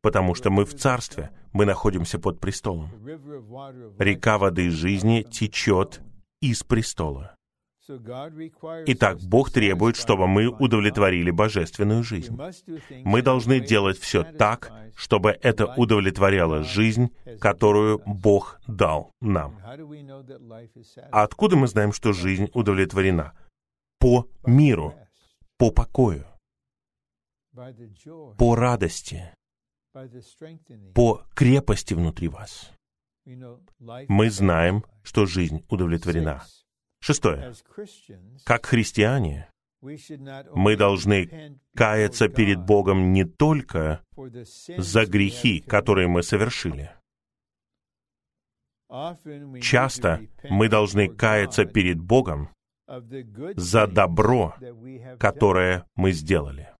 потому 0.00 0.34
что 0.34 0.50
мы 0.50 0.64
в 0.64 0.74
Царстве, 0.74 1.30
мы 1.52 1.64
находимся 1.64 2.18
под 2.18 2.40
престолом. 2.40 2.90
Река 3.98 4.38
воды 4.38 4.70
жизни 4.70 5.22
течет 5.22 6.00
из 6.40 6.62
престола. 6.62 7.36
Итак, 7.88 9.18
Бог 9.22 9.50
требует, 9.50 9.96
чтобы 9.96 10.28
мы 10.28 10.46
удовлетворили 10.48 11.30
божественную 11.30 12.04
жизнь. 12.04 12.38
Мы 13.04 13.22
должны 13.22 13.60
делать 13.60 13.98
все 13.98 14.22
так, 14.22 14.72
чтобы 14.94 15.30
это 15.42 15.66
удовлетворяло 15.74 16.62
жизнь, 16.62 17.10
которую 17.40 18.00
Бог 18.06 18.60
дал 18.68 19.10
нам. 19.20 19.58
А 21.10 21.22
откуда 21.22 21.56
мы 21.56 21.66
знаем, 21.66 21.92
что 21.92 22.12
жизнь 22.12 22.48
удовлетворена? 22.54 23.32
По 23.98 24.28
миру, 24.46 24.94
по 25.58 25.70
покою, 25.70 26.24
по 28.38 28.54
радости, 28.54 29.34
по 30.94 31.22
крепости 31.34 31.94
внутри 31.94 32.28
вас. 32.28 32.72
Мы 33.24 34.30
знаем, 34.30 34.84
что 35.02 35.26
жизнь 35.26 35.64
удовлетворена. 35.68 36.42
Шестое. 37.02 37.52
Как 38.44 38.66
христиане, 38.66 39.50
мы 39.80 40.76
должны 40.76 41.58
каяться 41.74 42.28
перед 42.28 42.60
Богом 42.64 43.12
не 43.12 43.24
только 43.24 44.04
за 44.78 45.04
грехи, 45.06 45.60
которые 45.60 46.06
мы 46.06 46.22
совершили. 46.22 46.92
Часто 49.60 50.20
мы 50.48 50.68
должны 50.68 51.08
каяться 51.08 51.64
перед 51.64 51.98
Богом 52.00 52.50
за 53.56 53.88
добро, 53.88 54.54
которое 55.18 55.84
мы 55.96 56.12
сделали. 56.12 56.72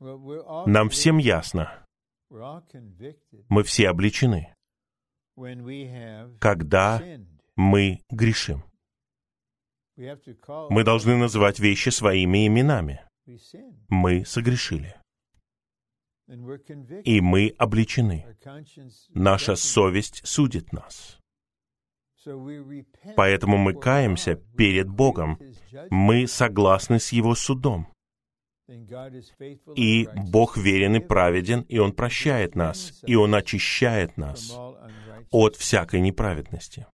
Нам 0.00 0.88
всем 0.88 1.18
ясно, 1.18 1.86
мы 2.28 3.62
все 3.62 3.88
обличены 3.88 4.52
когда 6.38 7.02
мы 7.56 8.00
грешим. 8.10 8.64
Мы 9.96 10.84
должны 10.84 11.16
называть 11.16 11.58
вещи 11.58 11.90
своими 11.90 12.46
именами. 12.46 13.02
Мы 13.88 14.24
согрешили. 14.24 14.96
И 17.04 17.20
мы 17.20 17.54
обличены. 17.58 18.26
Наша 19.10 19.54
совесть 19.56 20.26
судит 20.26 20.72
нас. 20.72 21.18
Поэтому 23.16 23.58
мы 23.58 23.74
каемся 23.74 24.36
перед 24.56 24.88
Богом. 24.88 25.38
Мы 25.90 26.26
согласны 26.26 27.00
с 27.00 27.12
Его 27.12 27.34
судом. 27.34 27.88
И 29.74 30.08
Бог 30.30 30.56
верен 30.56 30.96
и 30.96 31.00
праведен, 31.00 31.62
и 31.62 31.78
Он 31.78 31.92
прощает 31.92 32.54
нас, 32.54 33.02
и 33.06 33.16
Он 33.16 33.34
очищает 33.34 34.16
нас 34.16 34.56
от 35.32 35.56
всякой 35.56 36.00
неправедности. 36.00 36.86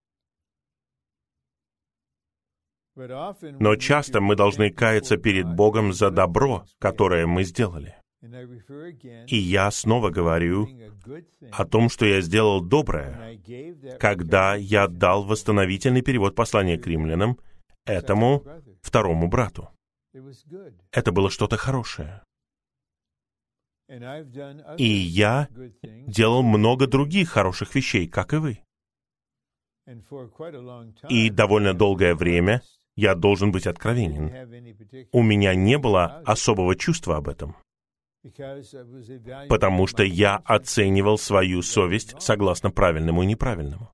Но 3.61 3.77
часто 3.77 4.21
мы 4.21 4.35
должны 4.35 4.71
каяться 4.71 5.17
перед 5.17 5.47
Богом 5.47 5.93
за 5.93 6.11
добро, 6.11 6.65
которое 6.81 7.27
мы 7.27 7.45
сделали. 7.45 7.95
И 9.29 9.37
я 9.37 9.71
снова 9.71 10.11
говорю 10.11 10.69
о 11.53 11.65
том, 11.65 11.89
что 11.89 12.05
я 12.07 12.21
сделал 12.21 12.61
доброе, 12.61 13.39
когда 14.01 14.57
я 14.57 14.89
дал 14.89 15.25
восстановительный 15.25 16.03
перевод 16.03 16.35
послания 16.35 16.77
к 16.77 16.87
римлянам 16.87 17.39
этому 17.87 18.45
второму 18.83 19.29
брату. 19.29 19.69
Это 20.91 21.13
было 21.13 21.31
что-то 21.31 21.57
хорошее. 21.57 22.23
И 23.89 24.87
я 24.87 25.49
делал 26.07 26.43
много 26.43 26.87
других 26.87 27.31
хороших 27.31 27.75
вещей, 27.75 28.07
как 28.07 28.35
и 28.35 28.37
вы. 28.37 28.61
И 31.09 31.31
довольно 31.31 31.73
долгое 31.73 32.15
время 32.15 32.63
я 32.97 33.15
должен 33.15 33.51
быть 33.51 33.67
откровенен. 33.67 35.09
У 35.13 35.23
меня 35.23 35.55
не 35.55 35.79
было 35.79 36.23
особого 36.27 36.77
чувства 36.77 37.17
об 37.17 37.29
этом, 37.29 37.57
потому 39.49 39.87
что 39.87 40.03
я 40.03 40.37
оценивал 40.45 41.17
свою 41.17 41.63
совесть 41.63 42.21
согласно 42.21 42.71
правильному 42.71 43.23
и 43.23 43.27
неправильному. 43.27 43.91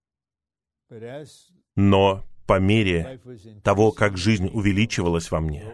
Но 1.77 2.25
по 2.47 2.59
мере 2.59 3.21
того, 3.63 3.93
как 3.93 4.17
жизнь 4.17 4.51
увеличивалась 4.53 5.31
во 5.31 5.41
мне, 5.41 5.65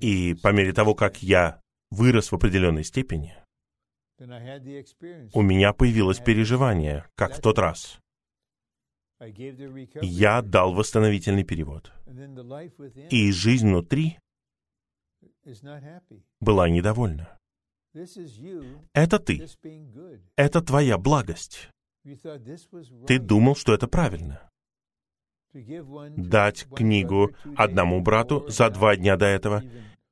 и 0.00 0.34
по 0.34 0.52
мере 0.52 0.72
того, 0.72 0.94
как 0.94 1.22
я 1.22 1.60
вырос 1.90 2.32
в 2.32 2.34
определенной 2.34 2.84
степени, 2.84 3.34
у 4.20 5.42
меня 5.42 5.72
появилось 5.72 6.20
переживание, 6.20 7.06
как 7.16 7.36
в 7.36 7.40
тот 7.40 7.58
раз. 7.58 7.98
Я 10.02 10.42
дал 10.42 10.74
восстановительный 10.74 11.44
перевод. 11.44 11.92
И 13.10 13.32
жизнь 13.32 13.68
внутри 13.68 14.18
была 16.40 16.68
недовольна. 16.68 17.38
Это 18.92 19.18
ты. 19.18 19.46
Это 20.36 20.60
твоя 20.60 20.98
благость. 20.98 21.70
Ты 23.06 23.18
думал, 23.18 23.56
что 23.56 23.72
это 23.74 23.88
правильно. 23.88 24.48
Дать 26.16 26.66
книгу 26.74 27.30
одному 27.56 28.00
брату 28.00 28.48
за 28.48 28.70
два 28.70 28.96
дня 28.96 29.16
до 29.16 29.26
этого 29.26 29.62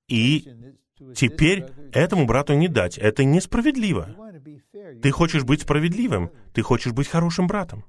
и 0.08 0.78
Теперь 1.14 1.66
этому 1.92 2.26
брату 2.26 2.54
не 2.54 2.68
дать. 2.68 2.98
Это 2.98 3.24
несправедливо. 3.24 4.08
Ты 5.02 5.10
хочешь 5.10 5.44
быть 5.44 5.62
справедливым. 5.62 6.30
Ты 6.52 6.62
хочешь 6.62 6.92
быть 6.92 7.08
хорошим 7.08 7.46
братом. 7.46 7.84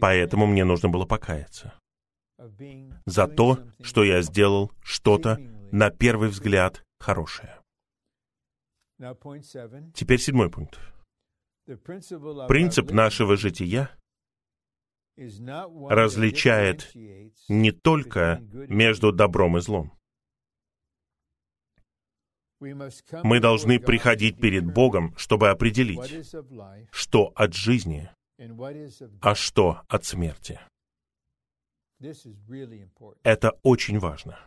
Поэтому 0.00 0.46
мне 0.46 0.64
нужно 0.64 0.88
было 0.88 1.06
покаяться 1.06 1.74
за 3.06 3.28
то, 3.28 3.58
что 3.80 4.04
я 4.04 4.22
сделал 4.22 4.72
что-то, 4.82 5.38
на 5.72 5.90
первый 5.90 6.28
взгляд, 6.28 6.82
хорошее. 6.98 7.60
Теперь 9.94 10.20
седьмой 10.20 10.50
пункт. 10.50 10.78
Принцип 11.66 12.90
нашего 12.90 13.36
жития 13.36 13.90
различает 15.16 16.92
не 17.48 17.72
только 17.72 18.40
между 18.68 19.12
добром 19.12 19.58
и 19.58 19.60
злом. 19.60 19.92
Мы 23.22 23.40
должны 23.40 23.78
приходить 23.78 24.38
перед 24.38 24.64
Богом, 24.64 25.14
чтобы 25.16 25.50
определить, 25.50 26.36
что 26.90 27.32
от 27.34 27.54
жизни, 27.54 28.10
а 29.20 29.34
что 29.34 29.82
от 29.88 30.04
смерти. 30.04 30.60
Это 33.22 33.52
очень 33.62 33.98
важно. 33.98 34.38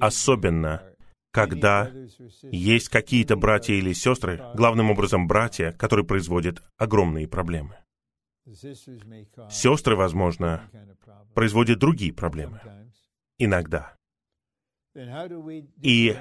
Особенно, 0.00 0.82
когда 1.30 1.90
есть 2.42 2.88
какие-то 2.88 3.36
братья 3.36 3.74
или 3.74 3.92
сестры, 3.92 4.42
главным 4.54 4.90
образом 4.90 5.26
братья, 5.26 5.72
которые 5.72 6.06
производят 6.06 6.62
огромные 6.76 7.28
проблемы. 7.28 7.78
Сестры, 9.50 9.96
возможно, 9.96 10.70
производят 11.34 11.78
другие 11.78 12.12
проблемы. 12.12 12.60
Иногда. 13.38 13.97
И 15.82 16.16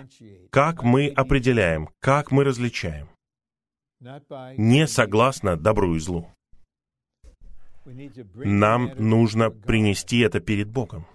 как 0.52 0.84
мы 0.84 1.08
определяем, 1.08 1.90
как 2.00 2.32
мы 2.32 2.44
различаем? 2.44 3.10
Не 4.00 4.88
согласно 4.88 5.58
добру 5.58 5.96
и 5.96 6.00
злу. 6.00 6.30
Нам 8.36 8.92
нужно 8.98 9.50
принести 9.50 10.20
это 10.20 10.40
перед 10.40 10.70
Богом 10.70 11.08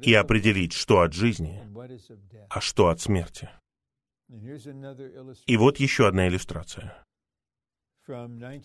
и 0.00 0.14
определить, 0.14 0.72
что 0.72 1.00
от 1.02 1.12
жизни, 1.12 1.60
а 2.48 2.60
что 2.60 2.88
от 2.88 3.00
смерти. 3.00 3.50
И 5.46 5.56
вот 5.56 5.78
еще 5.78 6.08
одна 6.08 6.26
иллюстрация. 6.28 7.04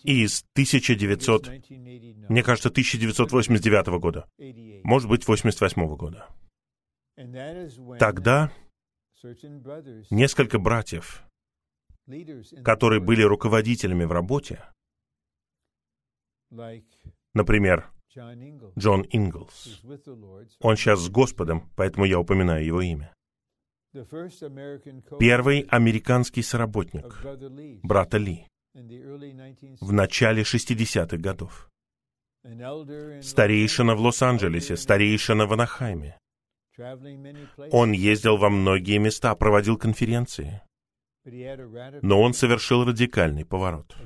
Из 0.02 0.44
1900, 0.54 1.48
мне 2.28 2.42
кажется, 2.42 2.70
1989 2.70 3.86
года, 4.00 4.26
может 4.82 5.08
быть, 5.08 5.28
88 5.28 5.96
года. 5.96 6.26
Тогда 7.98 8.52
несколько 10.10 10.58
братьев, 10.58 11.24
которые 12.64 13.00
были 13.00 13.22
руководителями 13.22 14.04
в 14.04 14.12
работе, 14.12 14.64
например, 17.34 17.90
Джон 18.78 19.04
Инглс. 19.10 19.82
Он 20.60 20.76
сейчас 20.76 21.00
с 21.00 21.10
Господом, 21.10 21.70
поэтому 21.76 22.04
я 22.06 22.20
упоминаю 22.20 22.64
его 22.64 22.80
имя. 22.80 23.12
Первый 25.18 25.62
американский 25.62 26.42
соработник, 26.42 27.20
брата 27.82 28.18
Ли, 28.18 28.46
в 28.74 29.92
начале 29.92 30.42
60-х 30.42 31.16
годов. 31.16 31.68
Старейшина 33.22 33.96
в 33.96 34.00
Лос-Анджелесе, 34.00 34.76
старейшина 34.76 35.46
в 35.46 35.52
Анахайме. 35.52 36.18
Он 37.72 37.92
ездил 37.92 38.36
во 38.36 38.50
многие 38.50 38.98
места, 38.98 39.34
проводил 39.34 39.76
конференции. 39.76 40.62
Но 42.02 42.20
он 42.20 42.34
совершил 42.34 42.84
радикальный 42.84 43.44
поворот 43.44 43.96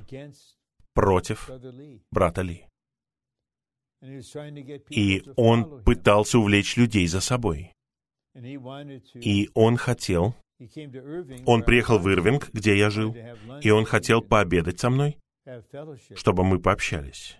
против 0.95 1.51
брата 2.11 2.43
Ли. 2.43 2.66
И 4.91 5.23
он 5.37 5.83
пытался 5.85 6.39
увлечь 6.39 6.77
людей 6.77 7.07
за 7.07 7.20
собой. 7.20 7.73
И 9.14 9.51
он 9.55 9.77
хотел, 9.77 10.35
он 11.47 11.62
приехал 11.62 11.99
в 11.99 12.09
Ирвинг, 12.09 12.51
где 12.53 12.77
я 12.77 12.91
жил, 12.91 13.14
и 13.61 13.70
он 13.70 13.85
хотел 13.85 14.23
пообедать 14.23 14.81
со 14.81 14.91
мной, 14.91 15.18
чтобы 16.14 16.45
мы 16.45 16.61
пообщались. 16.61 17.39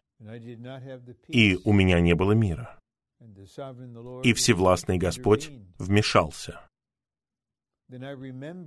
И 1.29 1.59
у 1.65 1.73
меня 1.73 2.01
не 2.01 2.15
было 2.15 2.33
мира. 2.33 2.79
И 4.23 4.33
Всевластный 4.33 4.99
Господь 4.99 5.51
вмешался. 5.79 6.61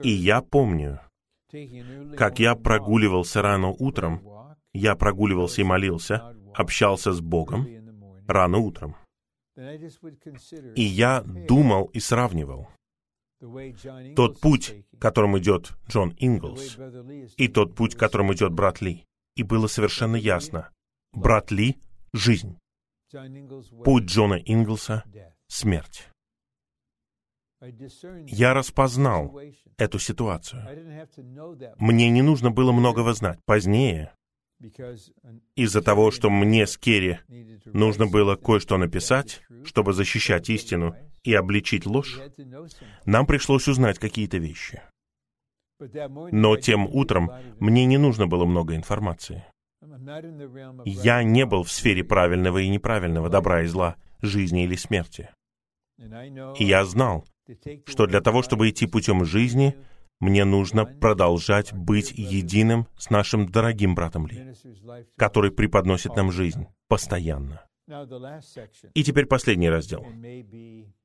И 0.04 0.10
я 0.10 0.42
помню, 0.42 1.00
как 2.18 2.40
я 2.40 2.56
прогуливался 2.56 3.42
рано 3.42 3.70
утром, 3.70 4.22
я 4.74 4.96
прогуливался 4.96 5.62
и 5.62 5.64
молился, 5.64 6.36
общался 6.54 7.14
с 7.14 7.22
Богом 7.22 7.68
рано 8.28 8.58
утром. 8.58 8.96
И 10.76 10.84
я 10.84 11.22
думал 11.22 11.86
и 11.94 12.00
сравнивал 12.00 12.68
тот 14.16 14.40
путь, 14.40 14.86
которым 15.00 15.38
идет 15.38 15.74
Джон 15.90 16.16
Инглс, 16.18 16.78
и 17.38 17.48
тот 17.48 17.76
путь, 17.76 17.96
которым 17.96 18.34
идет 18.34 18.54
брат 18.54 18.82
Ли. 18.82 19.06
И 19.36 19.44
было 19.44 19.68
совершенно 19.68 20.16
ясно. 20.16 20.72
Брат 21.14 21.52
Ли— 21.52 21.78
жизнь. 22.14 22.58
Путь 23.84 24.06
Джона 24.06 24.36
Инглса— 24.36 25.04
смерть. 25.48 26.10
Я 28.28 28.54
распознал 28.54 29.40
эту 29.78 30.00
ситуацию. 30.00 30.64
Мне 31.78 32.10
не 32.10 32.22
нужно 32.22 32.52
было 32.52 32.72
многого 32.72 33.14
знать. 33.14 33.40
Позднее, 33.46 34.12
из-за 35.56 35.82
того, 35.82 36.12
что 36.12 36.30
мне 36.30 36.68
с 36.68 36.78
Керри 36.78 37.20
нужно 37.66 38.08
было 38.08 38.36
кое-что 38.36 38.78
написать, 38.78 39.42
чтобы 39.64 39.94
защищать 39.94 40.50
истину 40.50 40.96
и 41.24 41.34
обличить 41.34 41.86
ложь, 41.86 42.20
нам 43.06 43.26
пришлось 43.26 43.68
узнать 43.68 44.00
какие-то 44.00 44.38
вещи. 44.38 44.82
Но 46.32 46.56
тем 46.58 46.88
утром 46.88 47.32
мне 47.60 47.86
не 47.86 47.98
нужно 47.98 48.28
было 48.28 48.46
много 48.46 48.76
информации. 48.76 49.44
Я 50.86 51.24
не 51.24 51.46
был 51.46 51.64
в 51.64 51.72
сфере 51.72 52.04
правильного 52.04 52.60
и 52.60 52.70
неправильного, 52.70 53.30
добра 53.30 53.64
и 53.64 53.66
зла, 53.66 53.96
жизни 54.22 54.64
или 54.64 54.76
смерти. 54.76 55.30
И 55.98 56.64
я 56.64 56.86
знал, 56.86 57.26
что 57.86 58.08
для 58.08 58.22
того, 58.22 58.42
чтобы 58.42 58.70
идти 58.70 58.88
путем 58.88 59.26
жизни, 59.26 59.76
мне 60.20 60.46
нужно 60.46 60.86
продолжать 60.86 61.74
быть 61.74 62.12
единым 62.12 62.88
с 62.98 63.10
нашим 63.10 63.48
дорогим 63.48 63.96
братом 63.96 64.28
Ли, 64.28 64.54
который 65.18 65.52
преподносит 65.52 66.16
нам 66.16 66.32
жизнь 66.32 66.68
постоянно. 66.88 67.66
И 68.94 69.04
теперь 69.04 69.26
последний 69.28 69.70
раздел. 69.70 70.06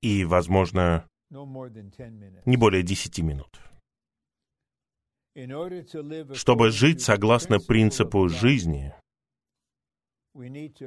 И, 0.00 0.24
возможно, 0.24 1.04
не 1.30 2.56
более 2.56 2.82
десяти 2.82 3.22
минут. 3.22 3.60
Чтобы 6.34 6.70
жить 6.70 7.02
согласно 7.02 7.60
принципу 7.60 8.28
жизни, 8.28 8.94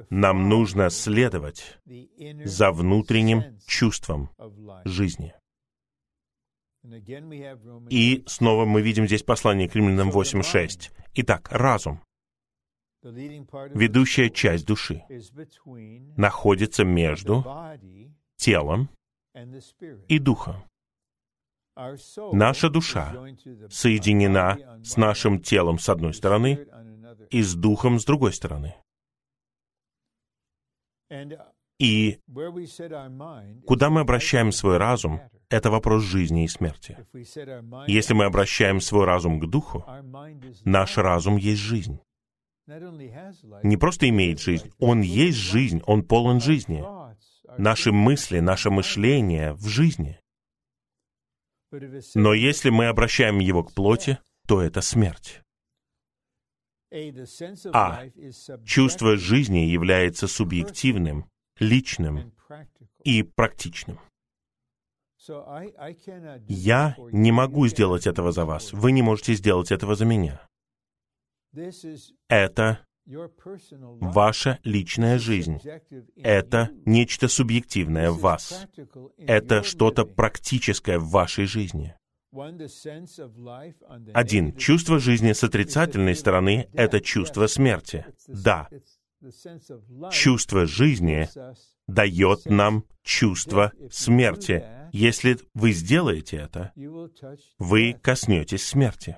нам 0.10 0.50
нужно 0.50 0.90
следовать 0.90 1.80
за 2.46 2.72
внутренним 2.72 3.60
чувством 3.66 4.30
жизни. 4.86 5.34
И 7.90 8.24
снова 8.28 8.66
мы 8.66 8.82
видим 8.82 9.08
здесь 9.08 9.24
послание 9.24 9.70
к 9.70 9.76
римлянам 9.76 10.10
8.6. 10.10 10.92
Итак, 11.16 11.50
разум, 11.52 12.02
ведущая 13.02 14.30
часть 14.30 14.66
души, 14.66 15.04
находится 16.18 16.84
между 16.84 17.46
телом 18.36 18.90
и 20.08 20.20
духом. 20.20 20.64
Наша 21.76 22.70
душа 22.70 23.14
соединена 23.70 24.58
с 24.84 24.98
нашим 24.98 25.42
телом 25.42 25.80
с 25.80 25.90
одной 25.90 26.14
стороны 26.14 26.68
и 27.30 27.42
с 27.42 27.56
духом 27.56 28.00
с 28.00 28.06
другой 28.06 28.34
стороны. 28.34 28.76
И 31.80 32.20
куда 33.66 33.90
мы 33.90 34.02
обращаем 34.02 34.52
свой 34.52 34.78
разум, 34.78 35.22
это 35.50 35.70
вопрос 35.70 36.04
жизни 36.04 36.46
и 36.46 36.48
смерти. 36.48 36.98
Если 37.88 38.14
мы 38.14 38.26
обращаем 38.26 38.80
свой 38.80 39.06
разум 39.06 39.40
к 39.40 39.46
духу, 39.48 39.86
наш 40.64 40.98
разум 40.98 41.38
есть 41.38 41.62
жизнь. 41.62 42.00
Не 42.68 43.78
просто 43.78 44.08
имеет 44.10 44.40
жизнь, 44.40 44.72
он 44.80 45.02
есть 45.02 45.38
жизнь, 45.38 45.82
он 45.86 46.04
полон 46.04 46.40
жизни. 46.40 46.84
Наши 47.58 47.92
мысли, 47.92 48.40
наше 48.40 48.70
мышление 48.70 49.54
в 49.54 49.68
жизни. 49.68 50.20
Но 52.16 52.34
если 52.34 52.70
мы 52.70 52.88
обращаем 52.88 53.40
его 53.40 53.64
к 53.64 53.74
плоти, 53.74 54.20
то 54.48 54.62
это 54.62 54.82
смерть. 54.82 55.42
А. 57.74 58.04
Чувство 58.66 59.18
жизни 59.18 59.60
является 59.60 60.28
субъективным, 60.28 61.26
личным 61.60 62.34
и 63.04 63.24
практичным. 63.24 64.00
Я 66.48 66.96
не 67.12 67.32
могу 67.32 67.68
сделать 67.68 68.06
этого 68.06 68.32
за 68.32 68.46
вас. 68.46 68.74
Вы 68.74 68.92
не 68.92 69.02
можете 69.02 69.34
сделать 69.34 69.72
этого 69.72 69.96
за 69.96 70.06
меня. 70.06 70.46
Это 72.28 72.86
ваша 73.06 74.60
личная 74.64 75.18
жизнь. 75.20 75.60
Это 76.16 76.70
нечто 76.86 77.28
субъективное 77.28 78.12
в 78.12 78.20
вас. 78.20 78.68
Это 79.18 79.64
что-то 79.64 80.06
практическое 80.06 81.00
в 81.00 81.10
вашей 81.10 81.46
жизни. 81.46 81.96
Один. 84.14 84.56
Чувство 84.56 85.00
жизни 85.00 85.34
с 85.34 85.44
отрицательной 85.44 86.16
стороны— 86.16 86.68
это 86.74 87.00
чувство 87.00 87.48
смерти. 87.48 88.06
Да. 88.28 88.68
Чувство 90.12 90.66
жизни 90.66 91.30
дает 91.88 92.46
нам 92.46 92.86
чувство 93.04 93.72
смерти. 93.92 94.66
Если 94.92 95.38
вы 95.54 95.72
сделаете 95.72 96.38
это, 96.38 96.74
вы 97.60 97.94
коснетесь 98.02 98.66
смерти. 98.66 99.18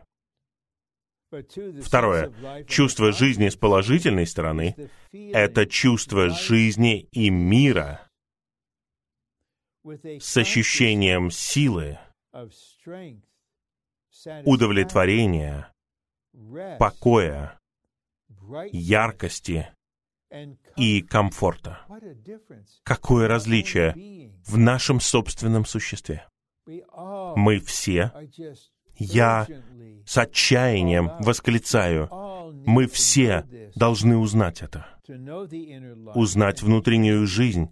Второе. 1.81 2.63
Чувство 2.65 3.11
жизни 3.11 3.49
с 3.49 3.55
положительной 3.55 4.27
стороны— 4.27 4.75
это 5.11 5.65
чувство 5.65 6.29
жизни 6.29 7.07
и 7.11 7.29
мира 7.29 8.01
с 10.19 10.37
ощущением 10.37 11.31
силы, 11.31 11.99
удовлетворения, 14.45 15.71
покоя, 16.79 17.59
яркости 18.71 19.67
и 20.75 21.01
комфорта. 21.01 21.85
Какое 22.83 23.27
различие 23.27 24.31
в 24.45 24.57
нашем 24.57 24.99
собственном 24.99 25.65
существе. 25.65 26.27
Мы 26.65 27.59
все, 27.59 28.11
я 28.97 29.47
с 30.05 30.17
отчаянием 30.17 31.11
восклицаю, 31.19 32.09
мы 32.65 32.87
все 32.87 33.45
должны 33.75 34.17
узнать 34.17 34.61
это, 34.61 34.85
узнать 36.15 36.61
внутреннюю 36.61 37.27
жизнь 37.27 37.69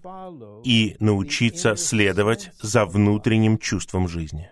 и 0.63 0.95
научиться 0.99 1.75
следовать 1.75 2.51
за 2.61 2.85
внутренним 2.85 3.57
чувством 3.57 4.07
жизни. 4.07 4.49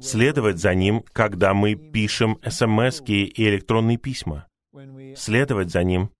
Следовать 0.00 0.58
за 0.58 0.74
ним, 0.74 1.04
когда 1.12 1.52
мы 1.52 1.74
пишем 1.74 2.38
смс 2.48 3.02
и 3.06 3.48
электронные 3.48 3.98
письма. 3.98 4.46
Следовать 5.14 5.70
за 5.70 5.82
ним, 5.84 6.10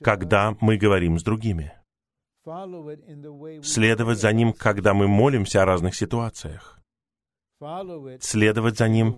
когда 0.00 0.56
мы 0.60 0.76
говорим 0.76 1.18
с 1.18 1.22
другими. 1.22 1.72
Следовать 3.62 4.18
за 4.18 4.32
ним, 4.32 4.52
когда 4.52 4.94
мы 4.94 5.08
молимся 5.08 5.62
о 5.62 5.66
разных 5.66 5.94
ситуациях 5.94 6.75
следовать 8.20 8.78
за 8.78 8.88
Ним, 8.88 9.16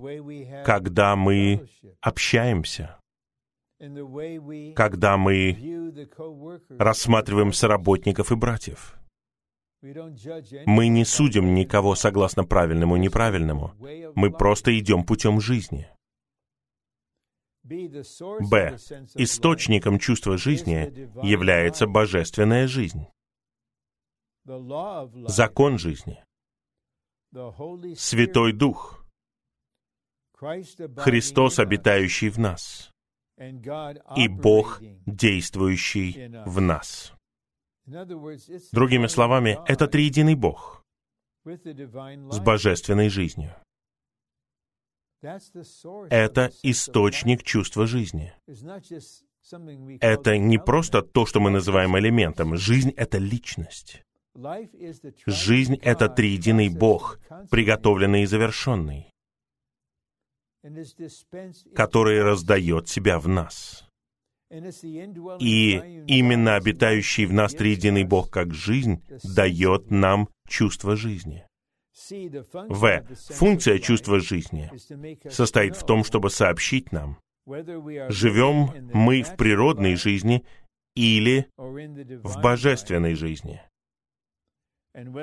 когда 0.65 1.17
мы 1.17 1.69
общаемся, 2.01 2.99
когда 4.75 5.17
мы 5.17 5.93
рассматриваем 6.69 7.53
соработников 7.53 8.33
и 8.33 8.37
братьев. 8.37 8.99
Мы 9.81 10.89
не 10.89 11.05
судим 11.05 11.55
никого 11.55 11.95
согласно 11.95 12.45
правильному 12.45 12.97
и 12.97 13.01
неправильному. 13.01 13.75
Мы 14.15 14.33
просто 14.33 14.77
идем 14.79 15.05
путем 15.05 15.41
жизни. 15.41 15.89
Б. 17.63 18.77
Источником 19.15 19.99
чувства 19.99 20.37
жизни 20.37 21.09
является 21.25 21.87
божественная 21.87 22.67
жизнь. 22.67 23.07
Закон 25.27 25.79
жизни. 25.79 26.25
Святой 27.31 28.53
Дух, 28.53 29.05
Христос, 30.33 31.59
обитающий 31.59 32.31
в 32.31 32.39
нас, 32.39 32.91
и 34.17 34.29
Бог, 34.29 34.81
действующий 35.07 36.31
в 36.47 36.61
нас. 36.61 37.13
Другими 38.73 39.07
словами, 39.07 39.59
это 39.67 39.87
триединый 39.87 40.35
Бог 40.35 40.85
с 41.45 42.39
божественной 42.41 43.09
жизнью. 43.09 43.55
Это 45.21 46.53
источник 46.63 47.43
чувства 47.43 47.87
жизни. 47.87 48.33
Это 50.01 50.39
не 50.39 50.59
просто 50.59 51.03
то, 51.03 51.27
что 51.27 51.41
мы 51.41 51.51
называем 51.51 51.99
элементом. 51.99 52.57
Жизнь— 52.57 52.91
это 52.97 53.19
личность. 53.19 54.03
Жизнь— 55.27 55.77
это 55.83 56.09
триединый 56.09 56.69
Бог, 56.69 57.19
приготовленный 57.51 58.23
и 58.23 58.27
завершенный, 58.27 59.11
который 61.75 62.23
раздает 62.23 62.89
себя 62.89 63.19
в 63.19 63.27
нас. 63.27 63.89
И 65.41 65.75
именно 66.07 66.55
обитающий 66.55 67.27
в 67.27 67.33
нас 67.33 67.53
триединый 67.53 68.05
Бог 68.05 68.31
как 68.31 68.55
жизнь 68.55 69.03
дает 69.25 69.91
нам 69.91 70.29
чувство 70.47 70.95
жизни. 70.97 71.45
В. 72.69 73.05
Функция 73.31 73.79
чувства 73.81 74.21
жизни 74.21 74.71
состоит 75.29 75.77
в 75.77 75.85
том, 75.85 76.05
чтобы 76.05 76.31
сообщить 76.31 76.93
нам, 76.93 77.19
живем 77.45 78.89
мы 78.95 79.23
в 79.23 79.37
природной 79.37 79.97
жизни 79.97 80.45
или 80.95 81.49
в 81.57 82.41
божественной 82.41 83.15
жизни 83.15 83.61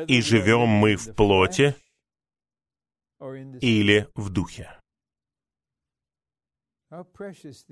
и 0.07 0.21
живем 0.21 0.67
мы 0.67 0.95
в 0.95 1.13
плоти 1.15 1.75
или 3.61 4.07
в 4.15 4.29
духе. 4.29 4.79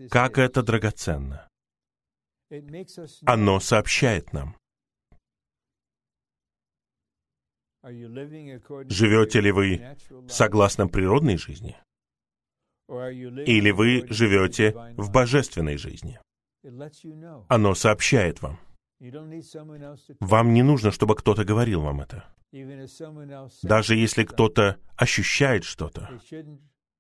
Как 0.10 0.38
это 0.38 0.64
драгоценно! 0.64 1.47
Оно 3.26 3.60
сообщает 3.60 4.34
нам. 4.34 4.58
Живете 7.84 9.41
ли 9.41 9.51
вы 9.51 9.97
согласно 10.30 10.88
природной 10.88 11.38
жизни? 11.38 11.78
Или 12.88 13.72
вы 13.72 14.06
живете 14.10 14.74
в 14.97 15.12
божественной 15.12 15.78
жизни? 15.78 16.20
Оно 17.49 17.76
сообщает 17.76 18.41
вам. 18.41 18.60
Вам 20.20 20.54
не 20.54 20.64
нужно, 20.64 20.91
чтобы 20.91 21.16
кто-то 21.16 21.43
говорил 21.43 21.82
вам 21.82 22.01
это. 22.01 22.26
Даже 23.64 23.95
если 23.95 24.24
кто-то 24.24 24.78
ощущает 24.95 25.64
что-то, 25.64 26.10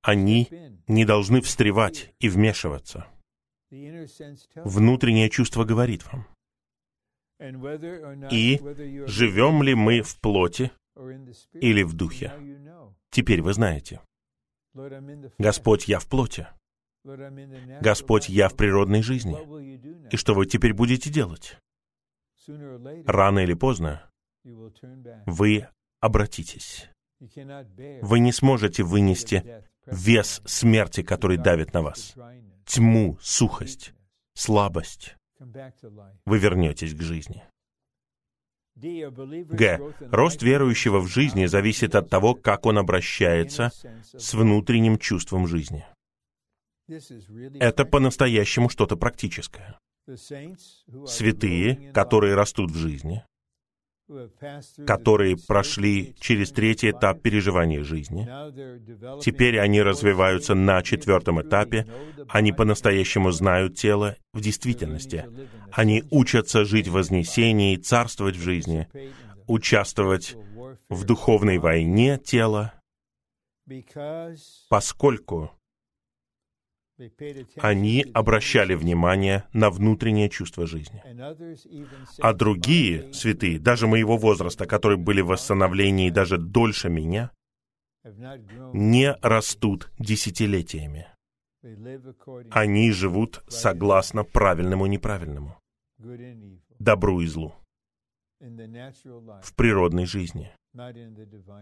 они 0.01 0.49
не 0.87 1.05
должны 1.05 1.41
встревать 1.41 2.13
и 2.19 2.27
вмешиваться. 2.27 3.07
Внутреннее 4.55 5.29
чувство 5.29 5.63
говорит 5.63 6.03
вам. 6.11 6.27
И 8.31 8.59
живем 9.07 9.63
ли 9.63 9.73
мы 9.73 10.01
в 10.01 10.19
плоти 10.19 10.71
или 11.53 11.83
в 11.83 11.93
духе? 11.93 12.33
Теперь 13.11 13.41
вы 13.41 13.53
знаете. 13.53 14.01
Господь, 15.37 15.87
я 15.87 15.99
в 15.99 16.07
плоти. 16.07 16.47
Господь, 17.81 18.29
я 18.29 18.49
в 18.49 18.55
природной 18.55 19.01
жизни. 19.01 19.37
И 20.11 20.17
что 20.17 20.33
вы 20.33 20.45
теперь 20.45 20.73
будете 20.73 21.09
делать? 21.09 21.57
Рано 23.05 23.39
или 23.39 23.53
поздно 23.53 24.09
вы 25.25 25.67
обратитесь. 25.99 26.89
Вы 28.01 28.19
не 28.19 28.31
сможете 28.31 28.83
вынести 28.83 29.63
вес 29.85 30.41
смерти, 30.45 31.03
который 31.03 31.37
давит 31.37 31.73
на 31.73 31.81
вас, 31.81 32.15
тьму, 32.65 33.17
сухость, 33.21 33.93
слабость. 34.33 35.15
Вы 36.25 36.37
вернетесь 36.37 36.93
к 36.93 37.01
жизни. 37.01 37.43
Г. 38.75 39.93
Рост 40.11 40.41
верующего 40.41 40.99
в 40.99 41.07
жизни 41.07 41.45
зависит 41.45 41.95
от 41.95 42.09
того, 42.09 42.33
как 42.33 42.65
он 42.65 42.79
обращается 42.79 43.71
с 44.03 44.33
внутренним 44.33 44.97
чувством 44.97 45.47
жизни. 45.47 45.85
Это 47.59 47.85
по-настоящему 47.85 48.69
что-то 48.69 48.97
практическое 48.97 49.77
святые, 51.07 51.91
которые 51.93 52.35
растут 52.35 52.71
в 52.71 52.75
жизни, 52.75 53.23
которые 54.85 55.37
прошли 55.47 56.13
через 56.19 56.51
третий 56.51 56.91
этап 56.91 57.21
переживания 57.21 57.83
жизни. 57.83 58.27
Теперь 59.21 59.59
они 59.59 59.81
развиваются 59.81 60.55
на 60.55 60.81
четвертом 60.83 61.41
этапе. 61.41 61.87
Они 62.27 62.51
по-настоящему 62.51 63.31
знают 63.31 63.75
тело 63.75 64.17
в 64.33 64.41
действительности. 64.41 65.25
Они 65.71 66.03
учатся 66.11 66.65
жить 66.65 66.87
в 66.87 66.93
вознесении, 66.93 67.77
царствовать 67.77 68.35
в 68.35 68.41
жизни, 68.41 68.87
участвовать 69.47 70.35
в 70.89 71.05
духовной 71.05 71.57
войне 71.57 72.17
тела, 72.17 72.73
поскольку 74.69 75.51
они 77.57 78.05
обращали 78.13 78.75
внимание 78.75 79.43
на 79.53 79.69
внутреннее 79.69 80.29
чувство 80.29 80.65
жизни. 80.65 81.01
А 82.19 82.33
другие 82.33 83.13
святые, 83.13 83.59
даже 83.59 83.87
моего 83.87 84.17
возраста, 84.17 84.65
которые 84.65 84.97
были 84.97 85.21
в 85.21 85.27
восстановлении 85.27 86.09
даже 86.09 86.37
дольше 86.37 86.89
меня, 86.89 87.31
не 88.73 89.13
растут 89.21 89.91
десятилетиями. 89.99 91.07
Они 92.51 92.91
живут 92.91 93.41
согласно 93.47 94.23
правильному 94.23 94.85
и 94.85 94.89
неправильному, 94.89 95.57
добру 96.79 97.21
и 97.21 97.27
злу, 97.27 97.55
в 98.39 99.55
природной 99.55 100.05
жизни, 100.05 100.51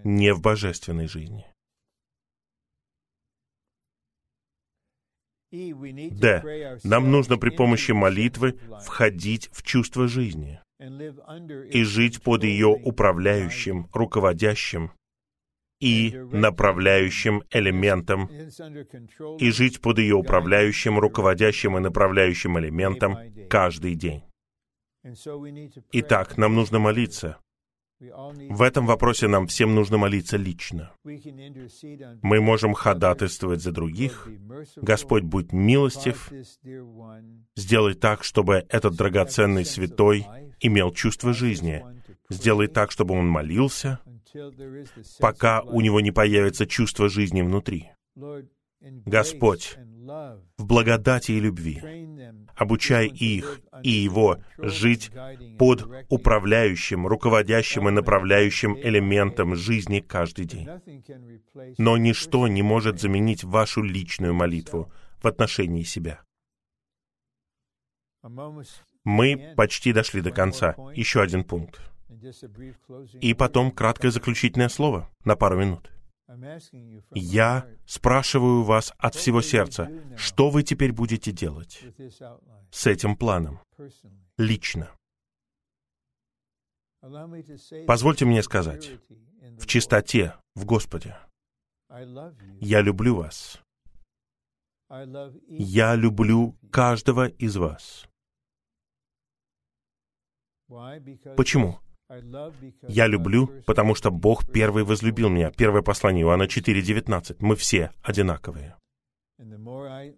не 0.03 0.33
в 0.33 0.41
божественной 0.41 1.07
жизни. 1.07 1.45
Д. 5.51 6.79
Нам 6.83 7.11
нужно 7.11 7.37
при 7.37 7.49
помощи 7.49 7.91
молитвы 7.91 8.57
входить 8.85 9.49
в 9.51 9.63
чувство 9.63 10.07
жизни 10.07 10.61
и 10.79 11.83
жить 11.83 12.21
под 12.23 12.43
ее 12.43 12.67
управляющим, 12.67 13.87
руководящим 13.93 14.91
и 15.81 16.15
направляющим 16.31 17.43
элементом, 17.51 18.29
и 19.39 19.51
жить 19.51 19.81
под 19.81 19.99
ее 19.99 20.15
управляющим, 20.15 20.99
руководящим 20.99 21.77
и 21.77 21.81
направляющим 21.81 22.57
элементом 22.57 23.17
каждый 23.49 23.95
день. 23.95 24.23
Итак, 25.91 26.37
нам 26.37 26.55
нужно 26.55 26.79
молиться. 26.79 27.40
В 28.01 28.63
этом 28.63 28.87
вопросе 28.87 29.27
нам 29.27 29.45
всем 29.45 29.75
нужно 29.75 29.97
молиться 29.99 30.35
лично. 30.35 30.91
Мы 31.03 32.41
можем 32.41 32.73
ходатайствовать 32.73 33.61
за 33.61 33.71
других. 33.71 34.27
Господь, 34.77 35.23
будь 35.23 35.53
милостив, 35.53 36.31
сделай 37.55 37.93
так, 37.93 38.23
чтобы 38.23 38.65
этот 38.69 38.95
драгоценный 38.95 39.65
святой 39.65 40.25
имел 40.59 40.91
чувство 40.91 41.31
жизни. 41.33 41.85
Сделай 42.29 42.67
так, 42.67 42.89
чтобы 42.89 43.13
он 43.13 43.27
молился, 43.27 43.99
пока 45.19 45.61
у 45.61 45.79
него 45.81 46.01
не 46.01 46.11
появится 46.11 46.65
чувство 46.65 47.07
жизни 47.07 47.43
внутри. 47.43 47.91
Господь, 48.81 49.77
в 50.57 50.65
благодати 50.65 51.33
и 51.33 51.39
любви, 51.39 51.79
обучай 52.61 53.07
их 53.07 53.59
и 53.81 53.89
его 53.89 54.37
жить 54.59 55.09
под 55.57 55.87
управляющим, 56.09 57.07
руководящим 57.07 57.89
и 57.89 57.91
направляющим 57.91 58.77
элементом 58.77 59.55
жизни 59.55 59.99
каждый 59.99 60.45
день. 60.45 60.69
Но 61.79 61.97
ничто 61.97 62.47
не 62.47 62.61
может 62.61 62.99
заменить 63.01 63.43
вашу 63.43 63.81
личную 63.81 64.35
молитву 64.35 64.91
в 65.23 65.27
отношении 65.27 65.81
себя. 65.81 66.21
Мы 69.03 69.53
почти 69.57 69.91
дошли 69.91 70.21
до 70.21 70.29
конца. 70.29 70.75
Еще 70.93 71.19
один 71.19 71.43
пункт. 71.43 71.81
И 73.19 73.33
потом 73.33 73.71
краткое 73.71 74.11
заключительное 74.11 74.69
слово 74.69 75.09
на 75.25 75.35
пару 75.35 75.57
минут. 75.57 75.89
Я 77.13 77.67
спрашиваю 77.85 78.63
вас 78.63 78.93
от 78.97 79.15
всего 79.15 79.41
сердца, 79.41 79.89
что 80.15 80.49
вы 80.49 80.63
теперь 80.63 80.93
будете 80.93 81.31
делать 81.31 81.83
с 82.71 82.87
этим 82.87 83.15
планом, 83.17 83.59
лично. 84.37 84.91
Позвольте 87.87 88.25
мне 88.25 88.43
сказать, 88.43 88.91
в 89.57 89.65
чистоте, 89.65 90.35
в 90.55 90.65
Господе, 90.65 91.17
я 92.59 92.81
люблю 92.81 93.15
вас. 93.15 93.61
Я 95.47 95.95
люблю 95.95 96.57
каждого 96.71 97.27
из 97.27 97.55
вас. 97.57 98.07
Почему? 101.35 101.79
Я 102.87 103.07
люблю, 103.07 103.47
потому 103.65 103.95
что 103.95 104.11
Бог 104.11 104.51
первый 104.51 104.83
возлюбил 104.83 105.29
меня. 105.29 105.51
Первое 105.51 105.81
послание 105.81 106.23
Иоанна 106.23 106.43
4.19. 106.43 107.37
Мы 107.39 107.55
все 107.55 107.91
одинаковые. 108.01 108.75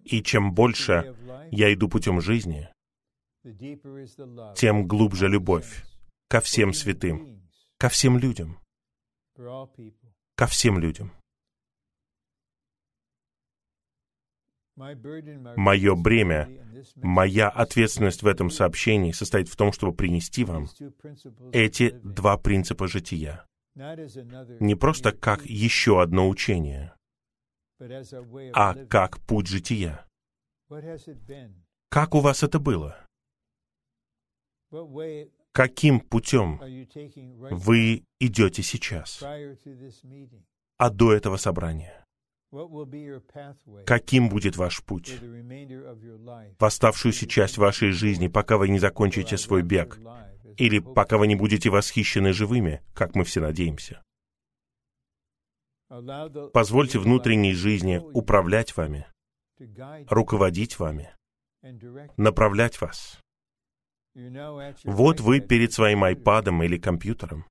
И 0.04 0.22
чем 0.24 0.54
больше 0.54 1.16
я 1.52 1.74
иду 1.74 1.88
путем 1.88 2.20
жизни, 2.20 2.70
тем 4.56 4.88
глубже 4.88 5.28
любовь 5.28 5.84
ко 6.30 6.42
всем 6.42 6.74
святым, 6.74 7.48
ко 7.78 7.90
всем 7.90 8.18
людям, 8.18 8.58
ко 10.36 10.48
всем 10.48 10.80
людям. 10.80 11.12
Мое 14.76 15.96
бремя, 15.96 16.50
моя 16.96 17.50
ответственность 17.50 18.24
в 18.24 18.28
этом 18.28 18.50
сообщении 18.50 19.12
состоит 19.12 19.50
в 19.50 19.56
том, 19.56 19.72
чтобы 19.72 19.94
принести 19.94 20.44
вам 20.44 20.68
эти 21.52 21.92
два 22.04 22.38
принципа 22.38 22.88
жития. 22.88 23.46
Не 23.76 24.76
просто 24.76 25.12
как 25.12 25.46
еще 25.46 26.02
одно 26.02 26.30
учение, 26.30 26.94
а 28.54 28.76
как 28.86 29.20
путь 29.22 29.48
жития. 29.48 30.06
Как 31.90 32.16
у 32.16 32.20
вас 32.20 32.44
это 32.44 32.60
было? 32.60 32.98
Каким 35.52 36.00
путем 36.00 36.60
вы 37.52 38.04
идете 38.20 38.64
сейчас, 38.64 39.24
а 40.78 40.90
до 40.90 41.14
этого 41.14 41.38
собрания? 41.38 42.03
Каким 43.86 44.30
будет 44.30 44.58
ваш 44.58 44.84
путь 44.84 45.12
в 45.20 46.64
оставшуюся 46.66 47.28
часть 47.28 47.58
вашей 47.58 47.92
жизни, 47.92 48.28
пока 48.28 48.58
вы 48.58 48.70
не 48.70 48.78
закончите 48.78 49.38
свой 49.38 49.64
бег, 49.64 50.00
или 50.58 50.80
пока 50.80 51.18
вы 51.18 51.26
не 51.28 51.36
будете 51.36 51.70
восхищены 51.72 52.32
живыми, 52.32 52.84
как 52.94 53.16
мы 53.16 53.24
все 53.24 53.42
надеемся? 53.42 54.04
Позвольте 56.54 57.00
внутренней 57.00 57.54
жизни 57.54 57.98
управлять 58.14 58.78
вами, 58.78 59.08
руководить 60.08 60.78
вами, 60.78 61.10
направлять 62.18 62.80
вас. 62.82 63.20
Вот 64.84 65.22
вы 65.22 65.40
перед 65.40 65.74
своим 65.74 66.04
айпадом 66.04 66.62
или 66.62 66.78
компьютером. 66.78 67.46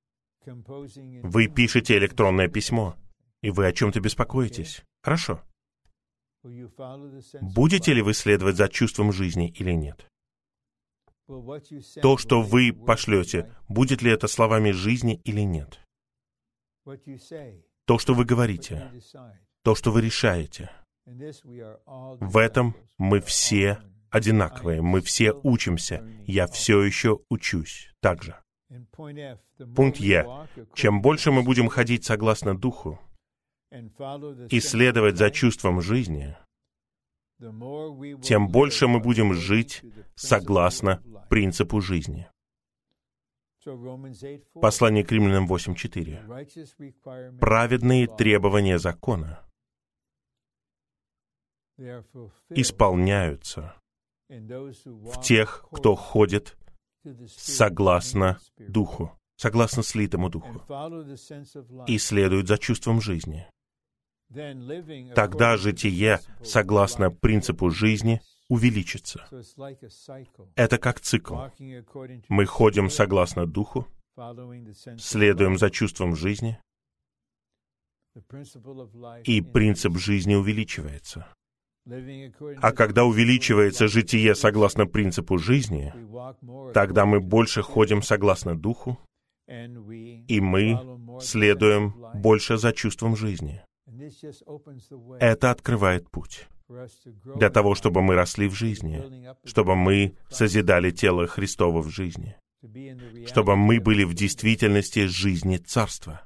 Вы 0.44 1.48
пишете 1.48 1.98
электронное 1.98 2.48
письмо, 2.48 2.96
и 3.42 3.50
вы 3.50 3.66
о 3.66 3.72
чем-то 3.72 4.00
беспокоитесь. 4.00 4.84
Хорошо. 5.02 5.42
Будете 7.40 7.92
ли 7.92 8.02
вы 8.02 8.14
следовать 8.14 8.56
за 8.56 8.68
чувством 8.68 9.12
жизни 9.12 9.50
или 9.50 9.72
нет? 9.72 10.08
То, 12.02 12.16
что 12.18 12.42
вы 12.42 12.72
пошлете, 12.72 13.54
будет 13.68 14.02
ли 14.02 14.10
это 14.10 14.28
словами 14.28 14.70
жизни 14.70 15.20
или 15.24 15.40
нет? 15.42 15.80
То, 17.86 17.98
что 17.98 18.14
вы 18.14 18.24
говорите, 18.24 18.92
то, 19.62 19.74
что 19.74 19.92
вы 19.92 20.02
решаете, 20.02 20.70
в 21.04 22.36
этом 22.36 22.76
мы 22.98 23.20
все 23.20 23.78
одинаковые, 24.10 24.82
мы 24.82 25.00
все 25.00 25.32
учимся. 25.32 26.06
Я 26.26 26.46
все 26.46 26.82
еще 26.82 27.20
учусь 27.28 27.90
также. 28.00 28.36
Пункт 29.74 29.98
Е. 29.98 30.26
Чем 30.74 31.02
больше 31.02 31.30
мы 31.30 31.42
будем 31.42 31.68
ходить 31.68 32.04
согласно 32.04 32.56
Духу, 32.56 33.00
и 34.50 34.60
следовать 34.60 35.16
за 35.16 35.30
чувством 35.30 35.80
жизни, 35.80 36.36
тем 38.22 38.48
больше 38.48 38.86
мы 38.86 39.00
будем 39.00 39.34
жить 39.34 39.82
согласно 40.14 41.02
принципу 41.28 41.80
жизни. 41.80 42.28
Послание 44.54 45.04
к 45.04 45.12
римлянам 45.12 45.46
8.4. 45.50 47.38
Праведные 47.38 48.08
требования 48.08 48.78
закона 48.78 49.44
исполняются 52.50 53.74
в 54.28 55.20
тех, 55.22 55.64
кто 55.70 55.94
ходит 55.94 56.58
согласно 57.26 58.38
Духу, 58.56 59.12
согласно 59.36 59.82
слитому 59.82 60.28
Духу, 60.28 60.62
и 61.86 61.98
следует 61.98 62.48
за 62.48 62.58
чувством 62.58 63.00
жизни 63.00 63.48
тогда 65.14 65.56
житие, 65.56 66.20
согласно 66.42 67.10
принципу 67.10 67.70
жизни, 67.70 68.20
увеличится. 68.48 69.26
Это 70.56 70.78
как 70.78 71.00
цикл. 71.00 71.36
Мы 72.28 72.46
ходим 72.46 72.90
согласно 72.90 73.46
духу, 73.46 73.86
следуем 74.98 75.58
за 75.58 75.70
чувством 75.70 76.14
жизни, 76.16 76.58
и 79.24 79.40
принцип 79.40 79.96
жизни 79.96 80.34
увеличивается. 80.34 81.26
А 81.86 82.72
когда 82.72 83.04
увеличивается 83.04 83.88
житие 83.88 84.34
согласно 84.34 84.86
принципу 84.86 85.38
жизни, 85.38 85.92
тогда 86.72 87.06
мы 87.06 87.20
больше 87.20 87.62
ходим 87.62 88.02
согласно 88.02 88.56
духу, 88.56 88.98
и 89.48 90.40
мы 90.40 90.78
следуем 91.20 91.94
больше 92.14 92.56
за 92.56 92.72
чувством 92.72 93.16
жизни. 93.16 93.62
Это 95.20 95.50
открывает 95.50 96.10
путь 96.10 96.48
для 97.36 97.50
того, 97.50 97.74
чтобы 97.74 98.02
мы 98.02 98.14
росли 98.14 98.48
в 98.48 98.54
жизни, 98.54 99.02
чтобы 99.46 99.76
мы 99.76 100.16
созидали 100.30 100.90
тело 100.90 101.26
Христова 101.26 101.82
в 101.82 101.88
жизни, 101.88 102.36
чтобы 103.26 103.56
мы 103.56 103.80
были 103.80 104.04
в 104.04 104.14
действительности 104.14 105.06
жизни 105.06 105.56
Царства. 105.56 106.22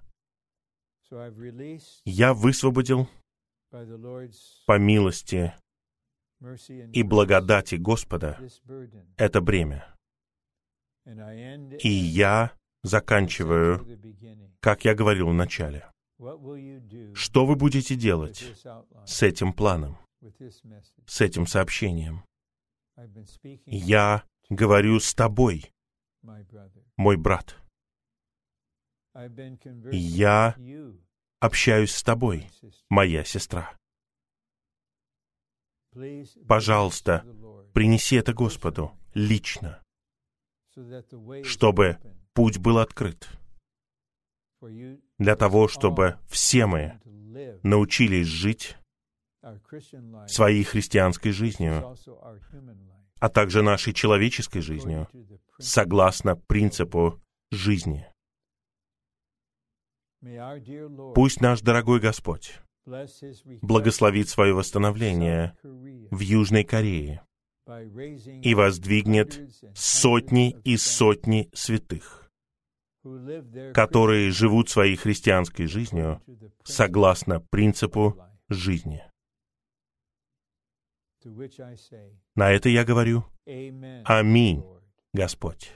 Я 2.05 2.35
высвободил 2.35 3.09
по 4.66 4.78
милости 4.78 5.55
и 6.93 7.03
благодати 7.03 7.77
Господа 7.77 8.39
это 9.16 9.40
бремя. 9.40 9.94
И 11.05 11.89
я 11.89 12.53
заканчиваю, 12.82 13.86
как 14.61 14.85
я 14.85 14.94
говорил 14.94 15.28
в 15.28 15.35
начале. 15.35 15.89
Что 17.14 17.47
вы 17.47 17.56
будете 17.56 17.94
делать 17.94 18.44
с 19.05 19.22
этим 19.22 19.52
планом? 19.52 19.98
с 21.06 21.20
этим 21.20 21.47
сообщением. 21.47 22.24
Я 23.66 24.24
говорю 24.48 25.01
с 25.01 25.14
тобой, 25.14 25.72
мой 26.97 27.16
брат. 27.16 27.56
Я 29.93 30.56
общаюсь 31.40 31.94
с 31.94 32.02
тобой, 32.02 32.48
моя 32.88 33.24
сестра. 33.24 33.76
Пожалуйста, 36.47 37.24
принеси 37.72 38.16
это 38.16 38.34
Господу 38.34 38.93
лично, 39.14 39.82
чтобы 41.44 41.98
путь 42.34 42.59
был 42.59 42.78
открыт, 42.78 43.28
для 45.18 45.36
того, 45.36 45.68
чтобы 45.68 46.18
все 46.28 46.66
мы 46.66 47.00
научились 47.62 48.26
жить 48.26 48.76
своей 50.26 50.64
христианской 50.64 51.32
жизнью, 51.32 51.96
а 53.20 53.28
также 53.28 53.62
нашей 53.62 53.92
человеческой 53.92 54.60
жизнью, 54.60 55.08
согласно 55.58 56.36
принципу 56.36 57.20
жизни. 57.50 58.06
Пусть 61.14 61.40
наш 61.40 61.60
дорогой 61.60 62.00
Господь 62.00 62.58
благословит 63.62 64.28
свое 64.28 64.54
восстановление 64.54 65.56
в 65.62 66.20
Южной 66.20 66.64
Корее 66.64 67.22
и 68.42 68.54
воздвигнет 68.54 69.40
сотни 69.74 70.56
и 70.64 70.76
сотни 70.76 71.50
святых, 71.52 72.26
которые 73.74 74.30
живут 74.30 74.68
своей 74.68 74.96
христианской 74.96 75.66
жизнью 75.66 76.22
согласно 76.64 77.40
принципу 77.40 78.22
жизни. 78.48 79.02
На 82.34 82.50
это 82.52 82.68
я 82.68 82.84
говорю 82.84 83.24
«Аминь, 84.04 84.64
Господь». 85.12 85.72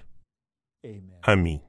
Аминь. 1.22 1.62